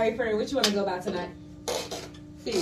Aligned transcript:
All 0.00 0.06
right, 0.06 0.16
friend, 0.16 0.38
what 0.38 0.50
you 0.50 0.56
want 0.56 0.66
to 0.66 0.72
go 0.72 0.82
about 0.82 1.02
tonight? 1.02 1.28
Fig. 2.42 2.54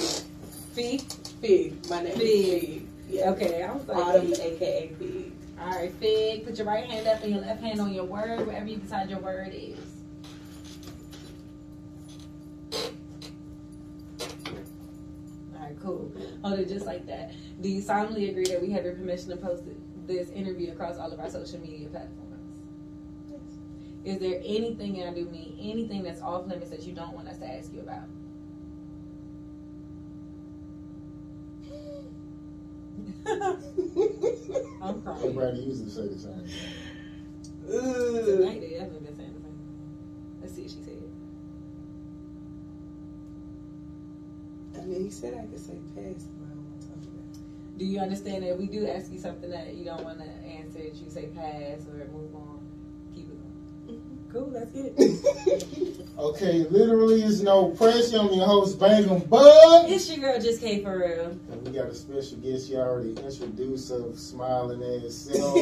Fee? 0.73 0.99
Fig. 1.41 1.89
My 1.89 2.03
name 2.03 2.19
Fig. 2.19 2.25
is 2.25 2.63
Fig. 2.63 2.87
Yeah. 3.09 3.31
Okay, 3.31 3.63
I 3.63 3.73
was 3.73 3.87
like, 3.87 3.97
Autumn, 3.97 4.35
Fig. 4.35 4.41
aka 4.41 4.89
Fig. 4.99 5.33
All 5.61 5.71
right, 5.71 5.93
Fig. 6.01 6.45
Put 6.45 6.59
your 6.59 6.67
right 6.67 6.85
hand 6.85 7.07
up 7.07 7.23
and 7.23 7.31
your 7.31 7.41
left 7.41 7.63
hand 7.63 7.81
on 7.81 7.95
your 7.95 8.07
word, 8.07 8.45
wherever 8.45 8.67
you 8.67 8.79
decide 8.79 9.09
your 9.09 9.21
word 9.21 9.53
is. 9.55 9.79
All 15.55 15.63
right, 15.63 15.77
cool. 15.81 16.11
Hold 16.43 16.59
it 16.59 16.69
just 16.69 16.87
like 16.87 17.07
that. 17.07 17.35
Do 17.61 17.69
you 17.69 17.81
solemnly 17.81 18.31
agree 18.31 18.47
that 18.47 18.61
we 18.61 18.73
have 18.73 18.85
your 18.85 18.95
permission 18.95 19.31
to 19.31 19.37
post 19.37 19.63
this 20.09 20.29
interview 20.31 20.73
across 20.73 20.99
all 20.99 21.13
of 21.13 21.21
our 21.21 21.31
social 21.31 21.61
media 21.61 21.87
platforms? 21.87 22.28
Is 24.05 24.19
there 24.19 24.41
anything, 24.45 25.01
and 25.01 25.11
I 25.11 25.15
do 25.15 25.27
mean 25.27 25.59
anything 25.61 26.03
that's 26.03 26.23
off 26.23 26.47
limits 26.47 26.71
that 26.71 26.83
you 26.85 26.95
don't 26.95 27.15
want 27.15 27.29
us 27.29 27.39
to 27.39 27.47
ask 27.47 27.73
you 27.73 27.81
about? 27.81 28.05
I'm 33.29 35.03
crying. 35.03 35.19
Everybody 35.19 35.61
usually 35.61 35.91
say 35.91 36.07
the 36.07 36.19
same. 36.19 36.45
Ugh. 37.69 38.25
Tonight 38.25 38.61
they 38.61 38.75
haven't 38.79 39.05
been 39.05 39.17
saying 39.17 39.35
the 39.35 39.41
same. 39.41 39.59
Let's 40.41 40.55
see 40.55 40.63
what 40.63 40.71
she 40.71 40.83
said. 40.83 41.03
I 44.77 44.85
mean, 44.87 45.05
he 45.05 45.11
said 45.11 45.35
I 45.35 45.47
could 45.47 45.59
say 45.59 45.79
pass, 45.95 46.25
but 46.39 46.47
I 46.47 46.55
don't 46.55 46.65
want 46.65 46.81
to 46.81 46.87
talk 46.89 46.97
about 46.97 47.79
Do 47.79 47.85
you 47.85 47.99
understand 48.01 48.43
that 48.45 48.53
if 48.53 48.59
we 48.59 48.67
do 48.67 48.87
ask 48.87 49.13
you 49.13 49.19
something 49.19 49.51
that 49.51 49.75
you 49.75 49.85
don't 49.85 50.05
want 50.05 50.19
to 50.21 50.31
answer, 50.49 50.79
that 50.79 50.95
you 50.95 51.11
say 51.11 51.27
pass 51.27 51.87
or 51.87 52.09
move 52.13 52.35
on, 52.35 52.48
keep 52.48 52.48
it 52.48 52.48
going? 54.33 54.55
it. 54.55 54.95
Cool, 54.97 55.17
that's 55.21 55.77
it. 55.77 56.05
Okay, 56.19 56.65
literally 56.65 57.23
is 57.23 57.45
no 57.45 57.69
pressure. 57.69 58.19
I'm 58.19 58.33
your 58.33 58.45
host, 58.45 58.77
Bangem 58.81 59.29
Bugg. 59.29 59.89
it's 59.89 60.11
your 60.11 60.19
girl, 60.19 60.41
just 60.41 60.61
K 60.61 60.83
for 60.83 60.99
real. 60.99 61.27
And 61.53 61.65
we 61.65 61.71
got 61.71 61.87
a 61.87 61.95
special 61.95 62.39
guest 62.39 62.69
you 62.69 62.79
already 62.79 63.11
introduced 63.11 63.93
of 63.93 64.19
smiling 64.19 64.83
ass 64.83 65.15
self. 65.33 65.57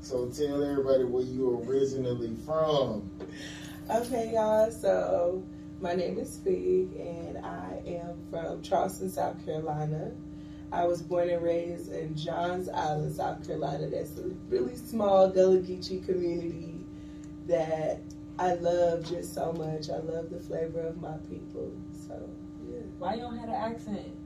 so 0.00 0.26
tell 0.26 0.64
everybody 0.64 1.04
where 1.04 1.22
you 1.22 1.62
originally 1.64 2.34
from. 2.44 3.08
Okay, 3.88 4.32
y'all. 4.34 4.72
So 4.72 5.44
my 5.80 5.94
name 5.94 6.18
is 6.18 6.40
Fig, 6.42 6.92
and 6.96 7.38
I 7.38 7.80
am 7.86 8.18
from 8.28 8.62
Charleston, 8.62 9.08
South 9.08 9.44
Carolina. 9.44 10.10
I 10.72 10.84
was 10.84 11.00
born 11.00 11.30
and 11.30 11.42
raised 11.44 11.92
in 11.92 12.16
Johns 12.16 12.68
Island, 12.68 13.14
South 13.14 13.46
Carolina. 13.46 13.86
That's 13.86 14.18
a 14.18 14.30
really 14.48 14.74
small 14.76 15.28
Gullah 15.30 15.58
Geechee 15.58 16.04
community 16.04 16.69
that 17.50 18.00
I 18.38 18.54
love 18.54 19.04
just 19.08 19.34
so 19.34 19.52
much. 19.52 19.90
I 19.90 19.98
love 19.98 20.30
the 20.30 20.40
flavor 20.40 20.80
of 20.80 21.00
my 21.00 21.16
people. 21.28 21.72
So 22.06 22.30
yeah, 22.68 22.80
Why 22.98 23.14
you 23.14 23.20
don't 23.20 23.38
have 23.38 23.48
an 23.48 23.54
accent? 23.54 24.16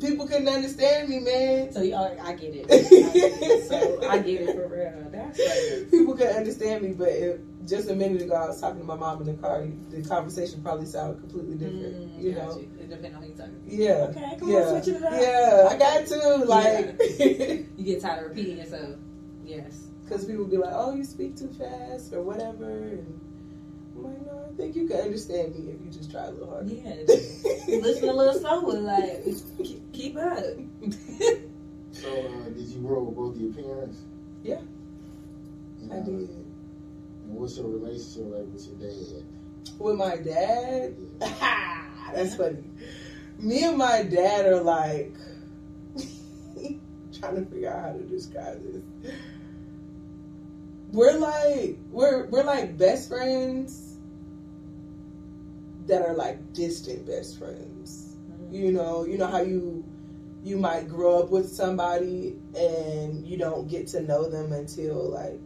people 0.00 0.26
couldn't 0.26 0.48
understand 0.48 1.08
me, 1.08 1.20
man. 1.20 1.72
So 1.72 1.82
y'all, 1.82 2.16
I 2.20 2.34
get 2.34 2.54
it. 2.54 2.66
I 2.70 2.76
get 2.76 3.42
it. 3.42 3.68
So 3.68 4.08
I 4.08 4.18
get 4.18 4.40
it 4.42 4.54
for 4.54 4.68
real. 4.68 5.10
That's 5.10 5.38
right. 5.38 5.90
People 5.90 6.16
couldn't 6.16 6.36
understand 6.36 6.82
me, 6.82 6.92
but 6.92 7.08
it, 7.08 7.40
just 7.66 7.88
a 7.90 7.94
minute 7.94 8.22
ago, 8.22 8.34
I 8.34 8.46
was 8.46 8.60
talking 8.60 8.80
to 8.80 8.84
my 8.84 8.96
mom 8.96 9.20
in 9.20 9.26
the 9.26 9.34
car. 9.34 9.66
The 9.90 10.02
conversation 10.02 10.62
probably 10.62 10.86
sounded 10.86 11.20
completely 11.20 11.54
different. 11.54 12.18
Mm, 12.18 12.22
you 12.22 12.32
know. 12.32 12.58
you. 12.58 12.70
It 12.80 12.90
depends 12.90 13.16
on 13.16 13.22
who 13.22 13.28
you're 13.28 13.36
talking. 13.36 13.62
Yeah. 13.66 13.92
Okay, 14.10 14.36
come 14.38 14.50
yeah. 14.50 14.58
on, 14.58 14.82
switch 14.82 14.96
it 14.96 15.02
up. 15.02 15.12
Yeah, 15.12 15.68
I 15.70 15.76
got 15.76 16.06
to 16.06 16.36
like 16.44 17.00
You 17.76 17.84
get 17.84 18.00
tired 18.00 18.24
of 18.24 18.30
repeating 18.30 18.58
yourself. 18.58 18.96
Yes. 19.44 19.86
Because 20.06 20.24
people 20.24 20.44
would 20.44 20.50
be 20.50 20.56
like, 20.56 20.72
"Oh, 20.72 20.94
you 20.94 21.04
speak 21.04 21.36
too 21.36 21.48
fast" 21.48 22.12
or 22.12 22.22
whatever, 22.22 22.70
and 22.70 23.20
I'm 23.96 24.02
like, 24.04 24.26
"No, 24.26 24.48
I 24.50 24.56
think 24.56 24.76
you 24.76 24.86
can 24.86 24.98
understand 24.98 25.54
me 25.54 25.72
if 25.72 25.80
you 25.84 25.90
just 25.90 26.10
try 26.10 26.24
a 26.24 26.30
little 26.30 26.50
harder." 26.50 26.72
Yeah. 26.72 26.94
Listen 27.68 28.08
a 28.08 28.12
little 28.12 28.34
slower, 28.40 28.80
like 28.80 29.24
keep, 29.62 29.92
keep 29.92 30.16
up. 30.16 30.44
So 31.92 32.08
uh, 32.08 32.48
did 32.50 32.68
you 32.68 32.80
grow 32.80 33.02
with 33.02 33.16
both 33.16 33.36
your 33.36 33.52
parents? 33.52 33.98
Yeah. 34.42 34.60
And, 35.80 35.92
I 35.92 35.96
uh, 35.96 36.00
did. 36.00 36.28
And 36.28 36.54
what's 37.24 37.56
your 37.56 37.68
relationship 37.68 38.32
like 38.32 38.52
with 38.52 38.66
your 38.66 38.90
dad? 38.90 39.24
With 39.78 39.96
my 39.96 40.16
dad, 40.16 40.94
that's 42.14 42.36
funny. 42.36 42.62
Me 43.38 43.64
and 43.64 43.76
my 43.76 44.02
dad 44.04 44.46
are 44.46 44.62
like 44.62 45.14
trying 47.18 47.36
to 47.36 47.44
figure 47.50 47.70
out 47.70 47.82
how 47.82 47.92
to 47.92 48.04
describe 48.04 48.62
this. 48.62 49.12
We're 50.92 51.18
like 51.18 51.76
we're 51.90 52.26
we're 52.26 52.44
like 52.44 52.78
best 52.78 53.08
friends 53.08 53.98
that 55.86 56.02
are 56.02 56.14
like 56.14 56.52
distant 56.52 57.06
best 57.06 57.38
friends. 57.38 58.16
You 58.50 58.72
know, 58.72 59.04
you 59.04 59.18
know 59.18 59.26
how 59.26 59.40
you 59.42 59.84
you 60.44 60.56
might 60.56 60.88
grow 60.88 61.18
up 61.18 61.30
with 61.30 61.48
somebody 61.48 62.36
and 62.56 63.26
you 63.26 63.36
don't 63.36 63.68
get 63.68 63.88
to 63.88 64.02
know 64.02 64.28
them 64.30 64.52
until 64.52 65.10
like 65.10 65.40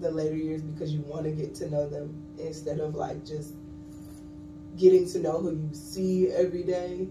the 0.00 0.10
later 0.10 0.34
years 0.34 0.62
because 0.62 0.92
you 0.94 1.00
want 1.02 1.24
to 1.24 1.30
get 1.30 1.54
to 1.56 1.70
know 1.70 1.88
them 1.88 2.22
instead 2.38 2.80
of 2.80 2.94
like 2.94 3.24
just 3.24 3.54
getting 4.78 5.06
to 5.10 5.18
know 5.18 5.40
who 5.40 5.52
you 5.52 5.68
see 5.72 6.28
every 6.30 6.62
day. 6.62 7.08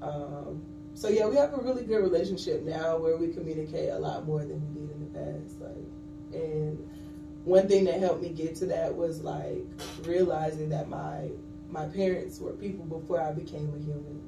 Um, 0.00 0.62
so 0.94 1.08
yeah, 1.08 1.26
we 1.26 1.36
have 1.36 1.54
a 1.54 1.62
really 1.62 1.84
good 1.84 2.02
relationship 2.02 2.62
now 2.62 2.98
where 2.98 3.16
we 3.16 3.28
communicate 3.28 3.90
a 3.90 3.98
lot 3.98 4.26
more 4.26 4.40
than 4.40 4.60
we 4.74 4.80
did 4.80 4.90
in 4.90 5.00
the 5.00 5.18
past. 5.18 5.60
Like, 5.60 6.40
and 6.42 6.88
one 7.44 7.68
thing 7.68 7.84
that 7.84 8.00
helped 8.00 8.22
me 8.22 8.30
get 8.30 8.54
to 8.56 8.66
that 8.66 8.94
was 8.94 9.22
like 9.22 9.64
realizing 10.04 10.68
that 10.70 10.88
my 10.88 11.30
my 11.68 11.86
parents 11.86 12.38
were 12.38 12.52
people 12.52 12.84
before 12.84 13.20
I 13.20 13.32
became 13.32 13.72
a 13.74 13.78
human, 13.78 14.20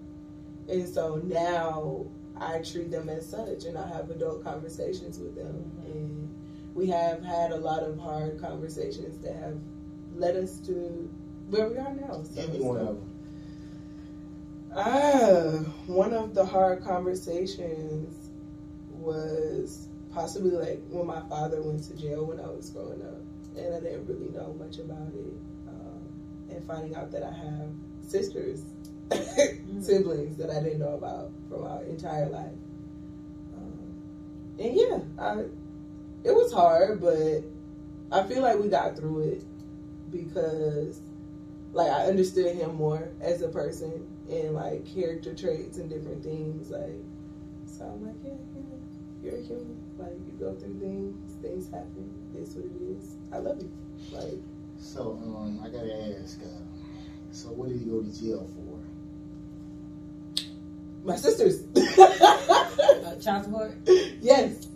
and 0.69 0.89
so 0.89 1.17
now 1.25 2.07
I 2.41 2.59
treat 2.59 2.91
them 2.91 3.09
as 3.09 3.29
such, 3.29 3.65
and 3.65 3.79
I 3.79 3.87
have 3.89 4.11
adult 4.11 4.43
conversations 4.43 5.19
with 5.19 5.37
them, 5.37 5.71
and 5.85 6.29
we 6.75 6.89
have 6.89 7.23
had 7.23 7.53
a 7.53 7.57
lot 7.57 7.83
of 7.83 7.99
hard 7.99 8.41
conversations 8.41 9.19
that 9.19 9.37
have 9.37 9.59
led 10.17 10.37
us 10.37 10.59
to 10.61 11.09
where 11.51 11.69
we 11.69 11.77
are 11.77 11.95
now. 11.95 12.23
So, 12.23 12.43
Give 12.43 12.53
me 12.55 12.61
one 12.61 12.79
of 12.79 12.87
them. 12.87 13.11
Ah, 14.77 15.71
one 15.87 16.13
of 16.13 16.35
the 16.35 16.45
hard 16.45 16.83
conversations 16.83 18.31
was 18.91 19.89
possibly 20.15 20.53
like 20.53 20.81
when 20.89 21.07
my 21.07 21.21
father 21.29 21.61
went 21.63 21.83
to 21.85 21.97
jail 21.97 22.25
when 22.25 22.41
I 22.41 22.47
was 22.47 22.71
growing 22.71 23.03
up, 23.03 23.21
and 23.57 23.75
I 23.75 23.81
didn't 23.81 24.07
really 24.07 24.31
know 24.31 24.55
much 24.59 24.79
about 24.79 25.13
it, 25.15 25.35
um, 25.69 26.09
and 26.51 26.65
finding 26.65 26.95
out 26.95 27.11
that 27.11 27.23
I 27.23 27.33
have 27.33 27.69
sisters, 28.07 28.63
siblings 29.81 30.37
that 30.37 30.51
I 30.51 30.63
didn't 30.63 30.79
know 30.79 30.95
about 30.95 31.31
from 31.49 31.65
our 31.65 31.83
entire 31.85 32.29
life. 32.29 32.53
Um, 33.57 33.95
and 34.59 34.77
yeah, 34.77 34.99
I, 35.19 35.41
it 36.23 36.35
was 36.35 36.53
hard, 36.53 37.01
but 37.01 37.43
I 38.13 38.27
feel 38.27 38.43
like 38.43 38.59
we 38.59 38.69
got 38.69 38.97
through 38.97 39.33
it 39.33 39.45
because 40.11 41.01
like 41.73 41.91
I 41.91 42.07
understood 42.07 42.55
him 42.55 42.77
more 42.77 43.09
as 43.21 43.43
a 43.43 43.49
person 43.49 44.07
and 44.31 44.55
like 44.55 44.87
character 44.87 45.35
traits 45.35 45.79
and 45.79 45.91
different 45.91 46.23
things. 46.23 46.71
Like, 46.71 47.03
so 47.67 47.85
I'm 47.85 48.07
like, 48.07 48.15
yeah, 48.25 48.54
you're 49.25 49.41
human. 49.43 49.77
Like, 49.99 50.13
you 50.27 50.33
go 50.39 50.55
through 50.55 50.79
things, 50.81 51.35
things 51.43 51.69
happen. 51.71 52.11
It's 52.37 52.55
what 52.55 52.67
it 52.67 52.97
is. 52.97 53.17
I 53.33 53.39
love 53.39 53.61
you. 53.61 53.71
Like, 54.13 54.41
So 54.79 55.13
um, 55.23 55.61
I 55.65 55.69
gotta 55.69 56.17
ask. 56.21 56.41
Uh, 56.41 56.49
so 57.33 57.49
what 57.49 57.69
did 57.69 57.79
he 57.79 57.85
go 57.87 58.03
to 58.03 58.21
jail 58.21 58.49
for? 58.55 58.79
my 61.05 61.17
sisters. 61.17 61.65
Uh, 63.05 63.15
child 63.21 63.45
support. 63.45 63.75
yes. 64.21 64.67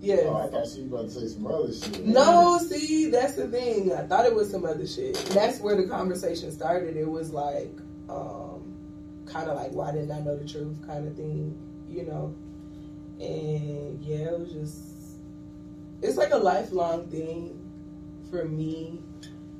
Yes. 0.00 0.24
Oh, 0.26 0.36
I 0.36 0.48
thought 0.48 0.66
she 0.66 0.82
was 0.82 0.90
about 0.92 1.02
to 1.04 1.10
say 1.10 1.26
some 1.28 1.46
other 1.46 1.72
shit. 1.72 2.04
No, 2.04 2.58
see, 2.58 3.08
that's 3.08 3.34
the 3.34 3.46
thing. 3.48 3.92
I 3.92 4.02
thought 4.02 4.26
it 4.26 4.34
was 4.34 4.50
some 4.50 4.64
other 4.64 4.86
shit. 4.86 5.16
And 5.16 5.28
that's 5.36 5.60
where 5.60 5.76
the 5.76 5.86
conversation 5.88 6.50
started. 6.50 6.96
It 6.96 7.08
was 7.08 7.30
like, 7.32 7.72
um, 8.08 8.74
kind 9.26 9.48
of 9.48 9.56
like, 9.56 9.70
why 9.70 9.92
didn't 9.92 10.10
I 10.10 10.20
know 10.20 10.36
the 10.36 10.46
truth 10.46 10.76
kind 10.86 11.06
of 11.06 11.14
thing, 11.16 11.56
you 11.88 12.04
know? 12.04 12.34
And 13.22 14.04
yeah, 14.04 14.30
it 14.30 14.40
was 14.40 14.52
just, 14.52 14.78
it's 16.02 16.16
like 16.16 16.32
a 16.32 16.38
lifelong 16.38 17.08
thing 17.08 17.58
for 18.30 18.44
me 18.44 18.98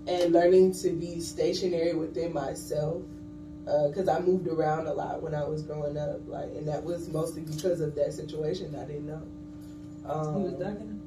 and 0.09 0.32
learning 0.32 0.75
to 0.75 0.91
be 0.91 1.20
stationary 1.20 1.94
within 1.94 2.32
myself. 2.32 3.03
Because 3.64 4.09
I 4.09 4.19
moved 4.19 4.49
around 4.49 4.88
a 4.88 4.93
lot 4.93 5.23
when 5.23 5.37
I 5.37 5.44
was 5.44 5.62
growing 5.62 5.97
up, 5.97 6.20
like, 6.26 6.47
and 6.56 6.67
that 6.67 6.82
was 6.82 7.09
mostly 7.09 7.43
because 7.43 7.81
of 7.81 7.94
that 7.94 8.12
situation. 8.12 8.75
I 8.75 8.85
didn't 8.85 9.06
know. 9.06 9.23
Um, 10.05 10.37
He 10.37 10.43
was 10.43 10.55
ducking 10.55 11.00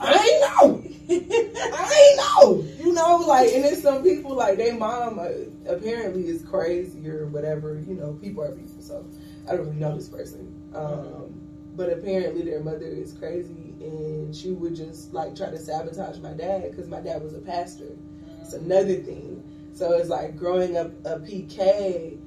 I 0.00 0.12
ain't 0.12 0.40
know. 0.42 0.82
I 1.08 2.06
ain't 2.08 2.16
know. 2.18 2.84
You 2.84 2.92
know, 2.92 3.16
like, 3.26 3.52
and 3.52 3.64
then 3.64 3.76
some 3.76 4.02
people, 4.02 4.34
like, 4.34 4.56
their 4.56 4.74
mom 4.74 5.18
uh, 5.18 5.28
apparently 5.68 6.26
is 6.28 6.42
crazy 6.42 7.08
or 7.08 7.26
whatever. 7.26 7.80
You 7.86 7.94
know, 7.94 8.12
people 8.14 8.42
are 8.42 8.52
people, 8.52 8.82
so 8.82 9.06
I 9.48 9.56
don't 9.56 9.66
really 9.66 9.76
know 9.76 9.94
this 9.96 10.08
person. 10.08 10.70
Um, 10.74 11.40
but 11.74 11.92
apparently 11.92 12.42
their 12.42 12.60
mother 12.60 12.86
is 12.86 13.12
crazy, 13.12 13.74
and 13.80 14.34
she 14.34 14.50
would 14.50 14.74
just, 14.74 15.12
like, 15.12 15.36
try 15.36 15.50
to 15.50 15.58
sabotage 15.58 16.18
my 16.18 16.32
dad 16.32 16.70
because 16.70 16.88
my 16.88 17.00
dad 17.00 17.22
was 17.22 17.34
a 17.34 17.40
pastor. 17.40 17.96
It's 18.40 18.54
another 18.54 18.96
thing. 18.96 19.42
So 19.76 19.92
it's 19.92 20.08
like 20.08 20.36
growing 20.38 20.76
up 20.78 20.90
a 21.04 21.18
PK 21.18 22.18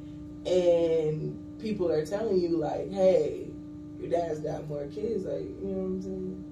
and 0.45 1.59
people 1.59 1.91
are 1.91 2.05
telling 2.05 2.39
you 2.39 2.57
like, 2.57 2.91
hey, 2.91 3.47
your 3.99 4.09
dad's 4.09 4.39
got 4.39 4.67
more 4.67 4.85
kids, 4.85 5.25
like, 5.25 5.41
you 5.41 5.67
know 5.67 5.77
what 5.77 5.85
I'm 5.85 6.01
saying? 6.01 6.45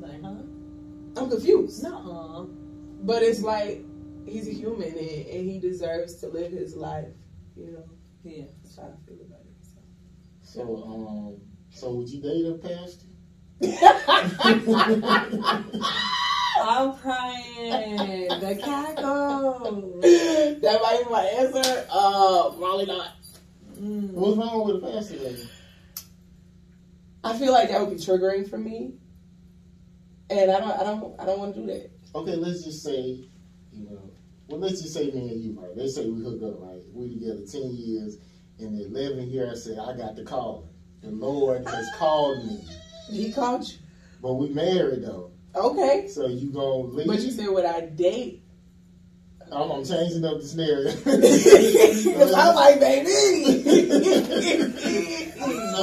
Like, 0.00 0.22
huh? 0.22 1.20
I'm 1.20 1.30
confused. 1.30 1.82
No. 1.82 2.48
But 3.02 3.22
it's 3.22 3.42
like 3.42 3.84
he's 4.26 4.48
a 4.48 4.52
human 4.52 4.88
and, 4.88 4.98
and 4.98 5.50
he 5.50 5.58
deserves 5.58 6.14
to 6.16 6.28
live 6.28 6.52
his 6.52 6.74
life, 6.74 7.12
you 7.56 7.72
know. 7.72 7.84
Yeah. 8.26 8.44
That's 8.62 8.76
how 8.76 8.82
I 8.82 9.06
feel 9.06 9.20
about 9.24 9.40
it. 9.40 9.54
So. 9.62 9.78
So, 10.42 10.84
um, 10.84 11.40
so 11.70 11.94
would 11.94 12.08
you 12.08 12.20
date 12.20 12.44
a 12.46 12.54
pastor? 12.58 13.06
I'm 16.60 16.96
crying. 16.96 18.28
The 18.28 18.58
cackle. 18.60 20.00
that 20.02 20.80
might 20.82 21.04
be 21.04 21.10
my 21.10 21.22
answer. 21.22 21.86
Uh, 21.88 22.50
probably 22.58 22.86
not. 22.86 23.12
Mm. 23.78 24.10
What's 24.10 24.36
wrong 24.36 24.66
with 24.66 24.82
a 24.82 24.86
pastor? 24.86 25.18
Then? 25.18 25.48
I 27.22 27.38
feel 27.38 27.52
like 27.52 27.68
that 27.68 27.80
would 27.80 27.90
be 27.90 27.96
triggering 27.96 28.48
for 28.50 28.58
me, 28.58 28.94
and 30.30 30.50
I 30.50 30.58
don't, 30.58 30.70
I 30.72 30.84
don't, 30.84 31.20
I 31.20 31.26
don't 31.26 31.38
want 31.38 31.54
to 31.54 31.60
do 31.60 31.66
that. 31.66 31.90
Okay, 32.14 32.34
let's 32.34 32.64
just 32.64 32.82
say, 32.82 33.28
you 33.72 33.84
know, 33.90 34.10
well, 34.48 34.60
let's 34.60 34.80
just 34.82 34.94
say 34.94 35.10
me 35.10 35.28
and 35.30 35.42
you, 35.42 35.58
right? 35.60 35.74
Let's 35.76 35.94
say 35.94 36.08
we 36.08 36.22
hook 36.22 36.42
up, 36.42 36.60
right? 36.60 36.80
We 36.92 37.14
together 37.14 37.40
ten 37.50 37.74
years, 37.74 38.18
and 38.58 38.78
the 38.78 38.86
eleven 38.86 39.28
year, 39.28 39.50
I 39.50 39.54
say 39.56 39.76
I 39.76 39.96
got 39.96 40.16
the 40.16 40.24
call. 40.24 40.68
The 41.02 41.10
Lord 41.10 41.66
has 41.68 41.86
called 41.96 42.44
me, 42.46 42.64
He 43.10 43.32
called 43.32 43.68
you, 43.68 43.76
but 44.22 44.34
we 44.34 44.48
married 44.50 45.02
though. 45.04 45.30
okay? 45.54 46.08
So 46.08 46.26
you 46.26 46.50
gonna 46.50 46.88
leave? 46.94 47.06
But 47.06 47.20
you 47.20 47.30
said 47.30 47.48
would 47.48 47.64
I 47.64 47.80
date? 47.86 48.42
I'm, 49.52 49.70
I'm 49.70 49.84
changing 49.84 50.24
up 50.24 50.38
the 50.40 50.44
scenario. 50.44 50.90
Because 50.90 52.34
I'm 52.34 52.54
like, 52.56 52.80
baby. 52.80 53.06
so 53.06 53.12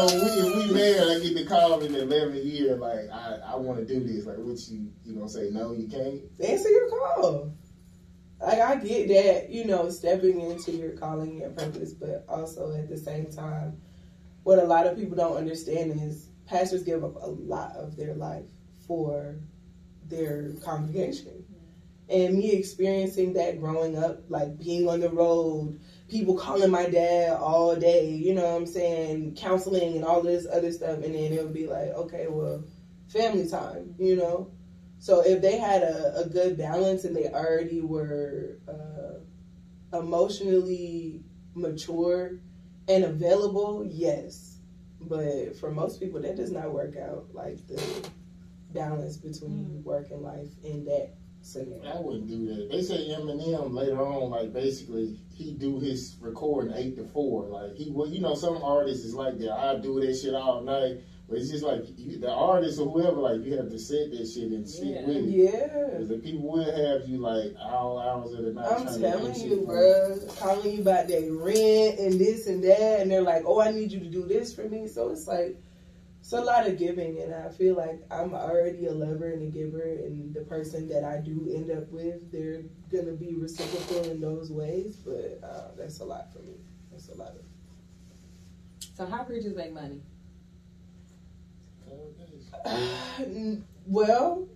we 0.05 0.11
if 0.41 0.67
we 0.67 0.73
married, 0.73 0.99
I 0.99 1.19
get 1.23 1.33
the 1.35 1.45
call 1.47 1.79
in 1.79 1.93
the 1.93 1.99
11th 1.99 2.43
year, 2.43 2.75
like 2.75 3.09
I, 3.09 3.39
I 3.53 3.55
want 3.55 3.79
to 3.79 3.85
do 3.85 4.01
this. 4.05 4.25
Like, 4.25 4.35
what 4.37 4.59
you 4.67 4.91
you 5.05 5.15
gonna 5.15 5.29
say? 5.29 5.49
No, 5.51 5.71
you 5.73 5.87
can't. 5.87 6.19
Answer 6.43 6.69
your 6.69 6.89
call. 6.89 7.53
Like 8.41 8.59
I 8.59 8.75
get 8.75 9.07
that, 9.07 9.49
you 9.49 9.65
know, 9.65 9.89
stepping 9.89 10.41
into 10.41 10.71
your 10.71 10.91
calling, 10.91 11.37
your 11.37 11.51
purpose, 11.51 11.93
but 11.93 12.25
also 12.27 12.73
at 12.73 12.89
the 12.89 12.97
same 12.97 13.27
time, 13.27 13.81
what 14.43 14.59
a 14.59 14.65
lot 14.65 14.85
of 14.85 14.97
people 14.97 15.15
don't 15.15 15.37
understand 15.37 15.99
is 16.01 16.27
pastors 16.45 16.83
give 16.83 17.03
up 17.03 17.15
a 17.21 17.27
lot 17.27 17.75
of 17.77 17.95
their 17.95 18.13
life 18.15 18.45
for 18.85 19.37
their 20.09 20.51
congregation. 20.63 21.45
And 22.09 22.35
me 22.35 22.51
experiencing 22.51 23.33
that 23.33 23.61
growing 23.61 23.97
up, 23.97 24.29
like 24.29 24.59
being 24.59 24.89
on 24.89 24.99
the 24.99 25.09
road, 25.09 25.79
people 26.09 26.37
calling 26.37 26.69
my 26.69 26.89
dad 26.89 27.37
all 27.37 27.75
day, 27.77 28.09
you 28.09 28.33
know 28.33 28.43
what 28.43 28.57
I'm 28.57 28.67
saying, 28.67 29.35
counseling 29.35 29.95
and 29.95 30.03
all 30.03 30.21
this 30.21 30.45
other 30.51 30.71
stuff, 30.71 31.01
and 31.01 31.15
then 31.15 31.31
it 31.31 31.41
would 31.41 31.53
be 31.53 31.65
like, 31.65 31.89
okay, 31.89 32.27
well, 32.27 32.65
family 33.07 33.47
time, 33.47 33.95
you 33.97 34.17
know? 34.17 34.51
So 35.03 35.19
if 35.19 35.41
they 35.41 35.57
had 35.57 35.81
a, 35.81 36.21
a 36.21 36.29
good 36.29 36.57
balance 36.57 37.03
and 37.03 37.13
they 37.13 37.27
already 37.27 37.81
were 37.81 38.59
uh, 38.69 39.97
emotionally 39.99 41.25
mature 41.55 42.39
and 42.87 43.03
available, 43.03 43.85
yes. 43.85 44.59
But 45.01 45.57
for 45.57 45.71
most 45.71 45.99
people, 45.99 46.21
that 46.21 46.37
does 46.37 46.53
not 46.53 46.71
work 46.71 46.95
out. 46.95 47.25
Like 47.33 47.67
the 47.67 48.09
balance 48.73 49.17
between 49.17 49.83
work 49.83 50.09
and 50.11 50.21
life 50.21 50.47
in 50.63 50.85
that 50.85 51.15
scenario. 51.41 51.83
I 51.83 51.99
wouldn't 51.99 52.29
do 52.29 52.47
that. 52.55 52.71
They 52.71 52.81
say 52.81 53.09
Eminem 53.09 53.73
later 53.73 54.01
on, 54.01 54.29
like 54.29 54.53
basically 54.53 55.19
he 55.33 55.51
do 55.51 55.81
his 55.81 56.15
recording 56.21 56.77
eight 56.77 56.95
to 56.95 57.03
four. 57.03 57.47
Like 57.47 57.75
he, 57.75 57.91
well, 57.91 58.07
you 58.07 58.21
know, 58.21 58.35
some 58.35 58.63
artists 58.63 59.03
is 59.03 59.13
like 59.13 59.37
that. 59.39 59.51
I 59.51 59.79
do 59.79 59.99
that 59.99 60.15
shit 60.15 60.33
all 60.33 60.61
night, 60.61 61.01
but 61.27 61.37
it's 61.37 61.49
just 61.49 61.63
like 61.63 61.85
you, 61.97 62.19
the 62.19 62.31
artist 62.31 62.79
or 62.79 62.89
whoever, 62.89 63.17
like 63.17 63.43
you 63.43 63.55
have 63.57 63.69
to 63.69 63.79
set 63.79 64.11
that 64.11 64.27
shit 64.27 64.51
and 64.51 64.67
stick 64.69 64.89
Yeah. 64.95 65.05
with 65.07 65.17
it. 65.17 65.23
Yeah. 65.29 65.87
Because 65.91 66.09
the 66.09 66.17
people 66.17 66.51
will 66.51 66.63
have 66.63 67.07
you 67.07 67.17
like 67.19 67.55
all 67.59 67.97
hours 67.99 68.33
of 68.33 68.43
the 68.45 68.53
night. 68.53 68.65
I'm 68.69 68.83
trying 68.83 68.93
to 68.95 68.99
telling 68.99 69.25
get 69.27 69.35
shit 69.37 69.45
you, 69.51 69.65
from 69.65 69.75
bruh, 69.75 70.37
calling 70.37 70.71
you 70.75 70.81
about 70.81 71.07
their 71.07 71.31
rent 71.31 71.99
and 71.99 72.19
this 72.19 72.47
and 72.47 72.63
that, 72.63 72.99
and 73.01 73.09
they're 73.09 73.21
like, 73.21 73.43
"Oh, 73.45 73.61
I 73.61 73.71
need 73.71 73.91
you 73.91 73.99
to 73.99 74.09
do 74.09 74.25
this 74.25 74.53
for 74.53 74.63
me." 74.67 74.87
So 74.87 75.09
it's 75.09 75.27
like, 75.27 75.57
it's 76.19 76.33
a 76.33 76.41
lot 76.41 76.67
of 76.67 76.77
giving, 76.77 77.19
and 77.21 77.33
I 77.33 77.49
feel 77.49 77.75
like 77.75 78.01
I'm 78.11 78.33
already 78.33 78.85
a 78.87 78.91
lover 78.93 79.31
and 79.31 79.43
a 79.43 79.51
giver, 79.51 79.81
and 79.81 80.33
the 80.33 80.41
person 80.41 80.87
that 80.89 81.03
I 81.03 81.17
do 81.19 81.49
end 81.53 81.71
up 81.71 81.89
with, 81.91 82.31
they're 82.31 82.61
gonna 82.91 83.13
be 83.13 83.35
reciprocal 83.35 84.09
in 84.11 84.19
those 84.21 84.51
ways. 84.51 84.97
But 84.97 85.39
uh, 85.43 85.71
that's 85.77 85.99
a 85.99 86.05
lot 86.05 86.31
for 86.33 86.39
me. 86.39 86.55
That's 86.91 87.09
a 87.09 87.15
lot 87.15 87.29
of. 87.29 87.41
So 88.95 89.05
how 89.05 89.23
preachers 89.23 89.55
make 89.55 89.73
money? 89.73 90.01
well, 93.87 94.47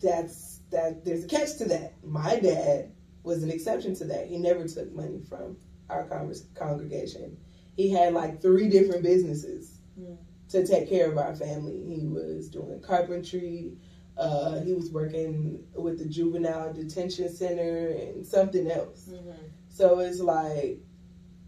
that's 0.00 0.60
that. 0.70 1.04
There's 1.04 1.24
a 1.24 1.28
catch 1.28 1.56
to 1.58 1.64
that. 1.66 1.94
My 2.04 2.38
dad 2.38 2.92
was 3.22 3.42
an 3.42 3.50
exception 3.50 3.94
to 3.96 4.04
that. 4.06 4.26
He 4.26 4.38
never 4.38 4.66
took 4.68 4.92
money 4.92 5.20
from 5.28 5.56
our 5.90 6.04
congress- 6.04 6.46
congregation. 6.54 7.36
He 7.76 7.90
had 7.90 8.14
like 8.14 8.40
three 8.40 8.68
different 8.68 9.02
businesses 9.02 9.72
Mm. 9.98 10.18
to 10.50 10.66
take 10.66 10.88
care 10.88 11.10
of 11.10 11.16
our 11.18 11.34
family. 11.34 11.82
He 11.86 12.06
was 12.06 12.48
doing 12.48 12.80
carpentry. 12.80 13.72
Uh, 14.18 14.60
he 14.60 14.72
was 14.74 14.90
working 14.90 15.64
with 15.74 15.98
the 15.98 16.04
juvenile 16.06 16.72
detention 16.72 17.28
center 17.30 17.88
and 17.88 18.26
something 18.26 18.70
else. 18.70 19.08
Mm-hmm. 19.10 19.30
So 19.68 20.00
it's 20.00 20.20
like 20.20 20.80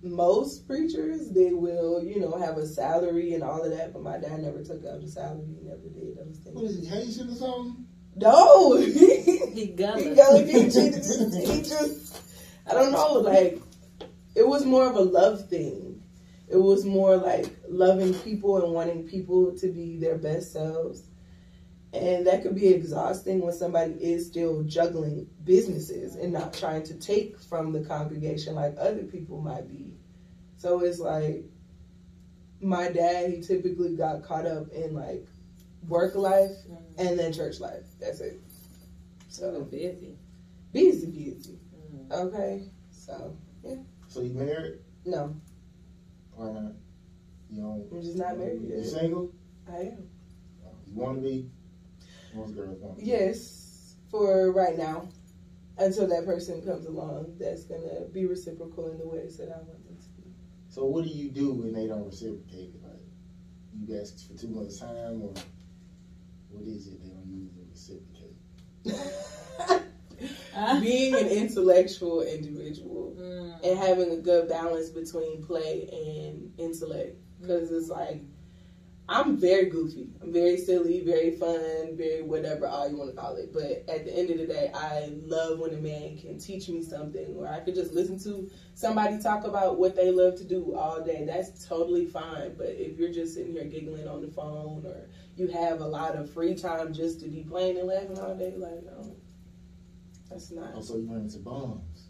most 0.02 0.66
preachers, 0.66 1.30
they 1.30 1.52
will, 1.52 2.02
you 2.02 2.20
know, 2.20 2.36
have 2.38 2.56
a 2.56 2.66
salary 2.66 3.34
and 3.34 3.42
all 3.42 3.62
of 3.62 3.70
that. 3.76 3.92
But 3.92 4.02
my 4.02 4.18
dad 4.18 4.40
never 4.40 4.62
took 4.62 4.84
out 4.86 5.02
a 5.02 5.08
salary. 5.08 5.46
He 5.60 5.68
never 5.68 5.88
did 5.88 6.16
those 6.16 6.38
What 6.44 6.54
things. 6.66 6.76
is 6.76 6.88
he 6.88 6.94
Haitian 6.94 7.30
or 7.30 7.34
something? 7.34 7.86
No, 8.17 8.76
He 8.76 8.93
he 9.55 9.67
gonna. 9.69 10.14
go- 10.14 10.44
he 10.44 10.64
just, 10.64 11.34
he 11.34 11.62
just, 11.62 12.20
I 12.67 12.74
don't 12.74 12.93
know, 12.93 13.14
like 13.14 13.60
it 14.34 14.46
was 14.46 14.64
more 14.64 14.86
of 14.88 14.96
a 14.96 15.00
love 15.00 15.48
thing. 15.48 16.02
It 16.48 16.56
was 16.56 16.84
more 16.84 17.17
like 17.17 17.55
loving 17.69 18.14
people 18.14 18.62
and 18.64 18.72
wanting 18.72 19.06
people 19.06 19.56
to 19.58 19.69
be 19.70 19.98
their 19.98 20.17
best 20.17 20.52
selves. 20.52 21.02
And 21.93 22.26
that 22.26 22.43
could 22.43 22.55
be 22.55 22.69
exhausting 22.69 23.40
when 23.40 23.52
somebody 23.55 23.93
is 23.94 24.26
still 24.26 24.62
juggling 24.62 25.26
businesses 25.44 26.17
and 26.17 26.32
not 26.32 26.52
trying 26.55 26.82
to 26.84 26.94
take 26.94 27.38
from 27.40 27.72
the 27.72 27.81
congregation 27.81 28.55
like 28.55 28.74
other 28.78 29.05
people 29.05 29.40
might 29.40 29.69
be. 29.69 29.87
So 30.58 30.81
it's 30.81 31.00
like 31.00 31.44
my 32.60 32.88
dad, 32.88 33.31
he 33.31 33.41
typically 33.41 33.96
got 33.96 34.22
caught 34.22 34.46
up 34.46 34.69
in 34.72 34.94
like 34.94 35.27
work 35.88 36.15
life 36.15 36.50
and 36.98 37.19
then 37.19 37.32
church 37.32 37.60
life. 37.60 37.84
That's 38.00 38.20
it. 38.20 38.41
So 39.29 39.53
So 39.55 39.60
busy. 39.65 40.17
busy, 40.72 41.06
busy. 41.06 41.58
Mm. 41.94 42.10
Okay. 42.12 42.62
So 42.91 43.36
yeah. 43.65 43.77
So 44.08 44.20
you 44.20 44.34
married? 44.34 44.79
no, 45.05 45.34
Why 46.34 46.50
not? 46.50 46.72
You 47.50 47.62
know, 47.62 47.86
I'm 47.93 48.03
just 48.03 48.19
not 48.19 48.36
married 48.36 48.60
you 48.62 48.77
yet. 48.77 48.84
single? 48.86 49.31
I 49.70 49.77
am. 49.77 50.08
You 50.86 50.94
want 51.00 51.19
to 51.19 51.22
be? 51.22 51.50
Most 52.34 52.55
girls 52.55 52.79
want. 52.81 52.98
to 52.98 53.05
be. 53.05 53.10
Yes, 53.10 53.94
for 54.10 54.50
right 54.53 54.77
now, 54.77 55.08
until 55.79 56.06
that 56.08 56.24
person 56.24 56.60
comes 56.62 56.86
along 56.86 57.36
that's 57.38 57.65
gonna 57.65 58.06
be 58.12 58.27
reciprocal 58.27 58.88
in 58.88 58.98
the 58.98 59.06
ways 59.06 59.36
that 59.38 59.48
I 59.48 59.56
want 59.56 59.67
them 59.69 59.77
to 59.77 59.78
be. 59.78 59.78
So 60.69 60.84
what 60.84 61.05
do 61.05 61.10
you 61.10 61.31
do 61.31 61.53
when 61.53 61.72
they 61.72 61.87
don't 61.87 62.05
reciprocate? 62.06 62.75
Like 62.82 63.01
you 63.87 63.98
ask 64.01 64.29
for 64.29 64.34
too 64.39 64.48
much 64.48 64.79
time, 64.79 65.22
or 65.22 65.32
what 66.51 66.67
is 66.67 66.89
it 66.89 67.03
they 67.03 67.08
don't 67.08 67.51
to 67.55 67.65
reciprocate? 67.70 68.37
Being 70.81 71.15
an 71.15 71.27
intellectual 71.29 72.22
individual 72.22 72.98
Mm. 73.19 73.65
and 73.65 73.79
having 73.79 74.10
a 74.13 74.17
good 74.17 74.48
balance 74.48 74.91
between 74.91 75.43
play 75.43 75.89
and 75.91 76.53
intellect, 76.58 77.17
because 77.41 77.70
it's 77.72 77.89
like 77.89 78.22
I'm 79.10 79.38
very 79.38 79.70
goofy, 79.70 80.10
I'm 80.22 80.34
very 80.34 80.58
silly, 80.58 81.00
very 81.03 81.31
fun, 81.31 81.96
very 81.96 82.20
whatever 82.20 82.67
all 82.67 82.91
you 82.91 82.98
want 82.98 83.08
to 83.08 83.17
call 83.17 83.36
it. 83.36 83.55
But 83.55 83.84
at 83.88 84.05
the 84.05 84.15
end 84.15 84.29
of 84.29 84.36
the 84.36 84.46
day, 84.46 84.70
I 84.74 85.10
love 85.24 85.58
when 85.58 85.72
a 85.72 85.79
man 85.79 86.19
can 86.19 86.38
teach 86.38 86.69
me 86.69 86.82
something, 86.82 87.34
or 87.34 87.48
I 87.48 87.60
could 87.60 87.74
just 87.74 87.94
listen 87.94 88.19
to 88.24 88.50
somebody 88.74 89.19
talk 89.19 89.44
about 89.44 89.79
what 89.79 89.96
they 89.96 90.10
love 90.10 90.36
to 90.36 90.44
do 90.44 90.74
all 90.74 91.03
day. 91.03 91.24
That's 91.24 91.67
totally 91.67 92.05
fine. 92.05 92.55
But 92.58 92.69
if 92.69 92.98
you're 92.98 93.12
just 93.12 93.32
sitting 93.32 93.53
here 93.53 93.65
giggling 93.65 94.06
on 94.06 94.20
the 94.20 94.29
phone, 94.29 94.84
or 94.84 95.08
you 95.36 95.46
have 95.48 95.81
a 95.81 95.86
lot 95.86 96.15
of 96.15 96.31
free 96.31 96.55
time 96.55 96.93
just 96.93 97.20
to 97.20 97.29
be 97.29 97.44
playing 97.48 97.79
and 97.79 97.88
laughing 97.88 98.19
all 98.19 98.34
day, 98.34 98.53
like 98.56 98.84
no, 98.84 99.17
that's 100.29 100.50
not. 100.50 100.72
Oh, 100.74 100.82
so 100.82 100.98
you 100.98 101.06
run 101.10 101.22
into 101.22 101.38
bombs. 101.38 102.08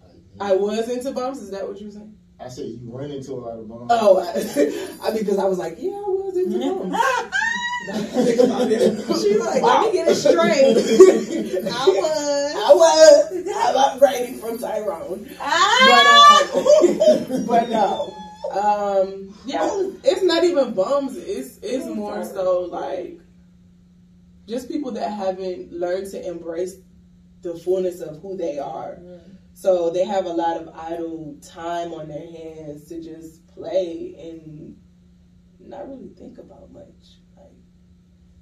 Like, 0.00 0.52
I 0.52 0.54
was 0.54 0.88
into 0.88 1.10
bombs. 1.10 1.38
Is 1.38 1.50
that 1.50 1.66
what 1.66 1.80
you 1.80 1.86
were 1.86 1.92
saying? 1.92 2.15
I 2.38 2.48
said 2.48 2.66
you 2.66 2.78
run 2.84 3.10
into 3.10 3.32
a 3.32 3.34
lot 3.34 3.58
of 3.58 3.68
bums. 3.68 3.90
Oh, 3.90 4.18
I, 4.20 5.08
I 5.08 5.16
because 5.16 5.38
I 5.38 5.44
was 5.44 5.58
like, 5.58 5.76
yeah, 5.78 5.92
I 5.92 6.08
was 6.08 6.36
into 6.36 6.58
bumps. 6.58 6.98
think 8.12 8.40
about. 8.40 9.18
She's 9.20 9.38
like, 9.40 9.62
Wow. 9.62 9.82
let 9.82 9.86
me 9.86 9.98
get 9.98 10.08
it 10.08 10.14
straight. 10.16 11.64
I 11.72 11.86
was. 11.86 12.54
I 12.56 12.74
was. 12.74 13.46
I'm 13.56 13.98
upgrading 14.00 14.40
from 14.40 14.58
Tyrone. 14.58 15.30
Ah! 15.40 16.48
But, 16.52 17.30
uh, 17.32 17.38
but 17.46 17.68
no. 17.70 18.14
Um, 18.52 19.34
yeah, 19.46 19.68
it's 20.04 20.22
not 20.22 20.44
even 20.44 20.74
bums. 20.74 21.16
It's 21.16 21.58
it's 21.62 21.86
more 21.86 22.24
so 22.24 22.60
like 22.70 23.18
just 24.46 24.68
people 24.68 24.92
that 24.92 25.10
haven't 25.10 25.72
learned 25.72 26.10
to 26.12 26.28
embrace 26.28 26.76
the 27.42 27.54
fullness 27.54 28.00
of 28.00 28.20
who 28.22 28.36
they 28.36 28.58
are. 28.58 28.98
So 29.56 29.88
they 29.88 30.04
have 30.04 30.26
a 30.26 30.34
lot 30.34 30.58
of 30.58 30.68
idle 30.74 31.38
time 31.40 31.94
on 31.94 32.08
their 32.08 32.30
hands 32.30 32.88
to 32.88 33.02
just 33.02 33.46
play 33.46 34.14
and 34.20 34.76
not 35.58 35.88
really 35.88 36.10
think 36.10 36.36
about 36.36 36.70
much. 36.70 37.16
Like, 37.34 37.54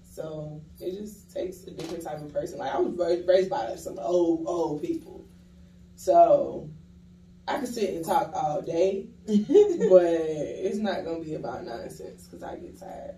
so 0.03 0.61
it 0.81 0.91
just 0.91 1.33
takes 1.33 1.63
a 1.69 1.71
different 1.71 2.03
type 2.03 2.21
of 2.21 2.33
person. 2.33 2.59
Like 2.59 2.75
I 2.75 2.81
was 2.81 3.23
raised 3.29 3.49
by 3.49 3.77
some 3.77 3.97
old 4.01 4.45
old 4.49 4.83
people, 4.83 5.25
so 5.95 6.69
I 7.47 7.59
could 7.59 7.73
sit 7.73 7.95
and 7.95 8.05
talk 8.05 8.33
all 8.35 8.61
day, 8.61 9.07
but 9.27 9.37
it's 9.37 10.79
not 10.79 11.05
gonna 11.05 11.21
be 11.21 11.35
about 11.35 11.65
nonsense 11.65 12.25
because 12.25 12.43
I 12.43 12.57
get 12.57 12.81
tired. 12.81 13.15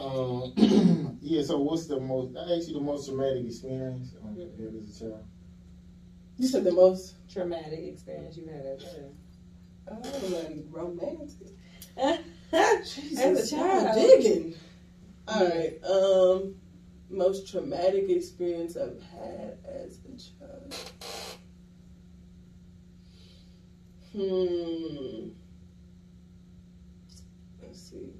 Um, 0.00 1.18
yeah. 1.20 1.42
So, 1.42 1.58
what's 1.58 1.86
the 1.86 2.00
most? 2.00 2.36
I 2.36 2.56
asked 2.56 2.68
you 2.68 2.74
the 2.74 2.80
most 2.80 3.06
traumatic 3.06 3.44
experience 3.46 4.14
um, 4.22 4.34
you 4.36 4.42
had 4.66 4.74
as 4.74 4.96
a 4.96 5.04
child. 5.04 5.24
You 6.38 6.48
said 6.48 6.64
the 6.64 6.72
most 6.72 7.16
Traumatic 7.30 7.80
experience 7.80 8.36
you 8.36 8.46
had 8.48 8.64
as 8.66 8.82
a 8.82 8.86
child. 8.96 9.16
oh, 9.88 10.34
like 10.34 10.64
romantic. 10.70 11.48
child. 11.96 12.18
Jesus, 12.84 13.18
As 13.20 13.52
a 13.52 13.56
child. 13.56 13.84
y'all 13.84 13.94
digging. 13.94 14.54
All 15.28 15.44
right. 15.48 15.84
Um, 15.84 16.54
most 17.10 17.50
traumatic 17.50 18.08
experience 18.08 18.76
I've 18.76 19.00
had 19.02 19.58
as 19.64 19.98
a 20.06 20.16
child. 20.16 20.74
Hmm. 24.12 25.28
Let's 27.62 27.80
see. 27.90 28.10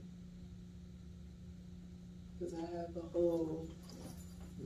Because 2.39 2.55
I 2.55 2.61
have 2.61 2.97
a 2.97 3.07
whole, 3.13 3.69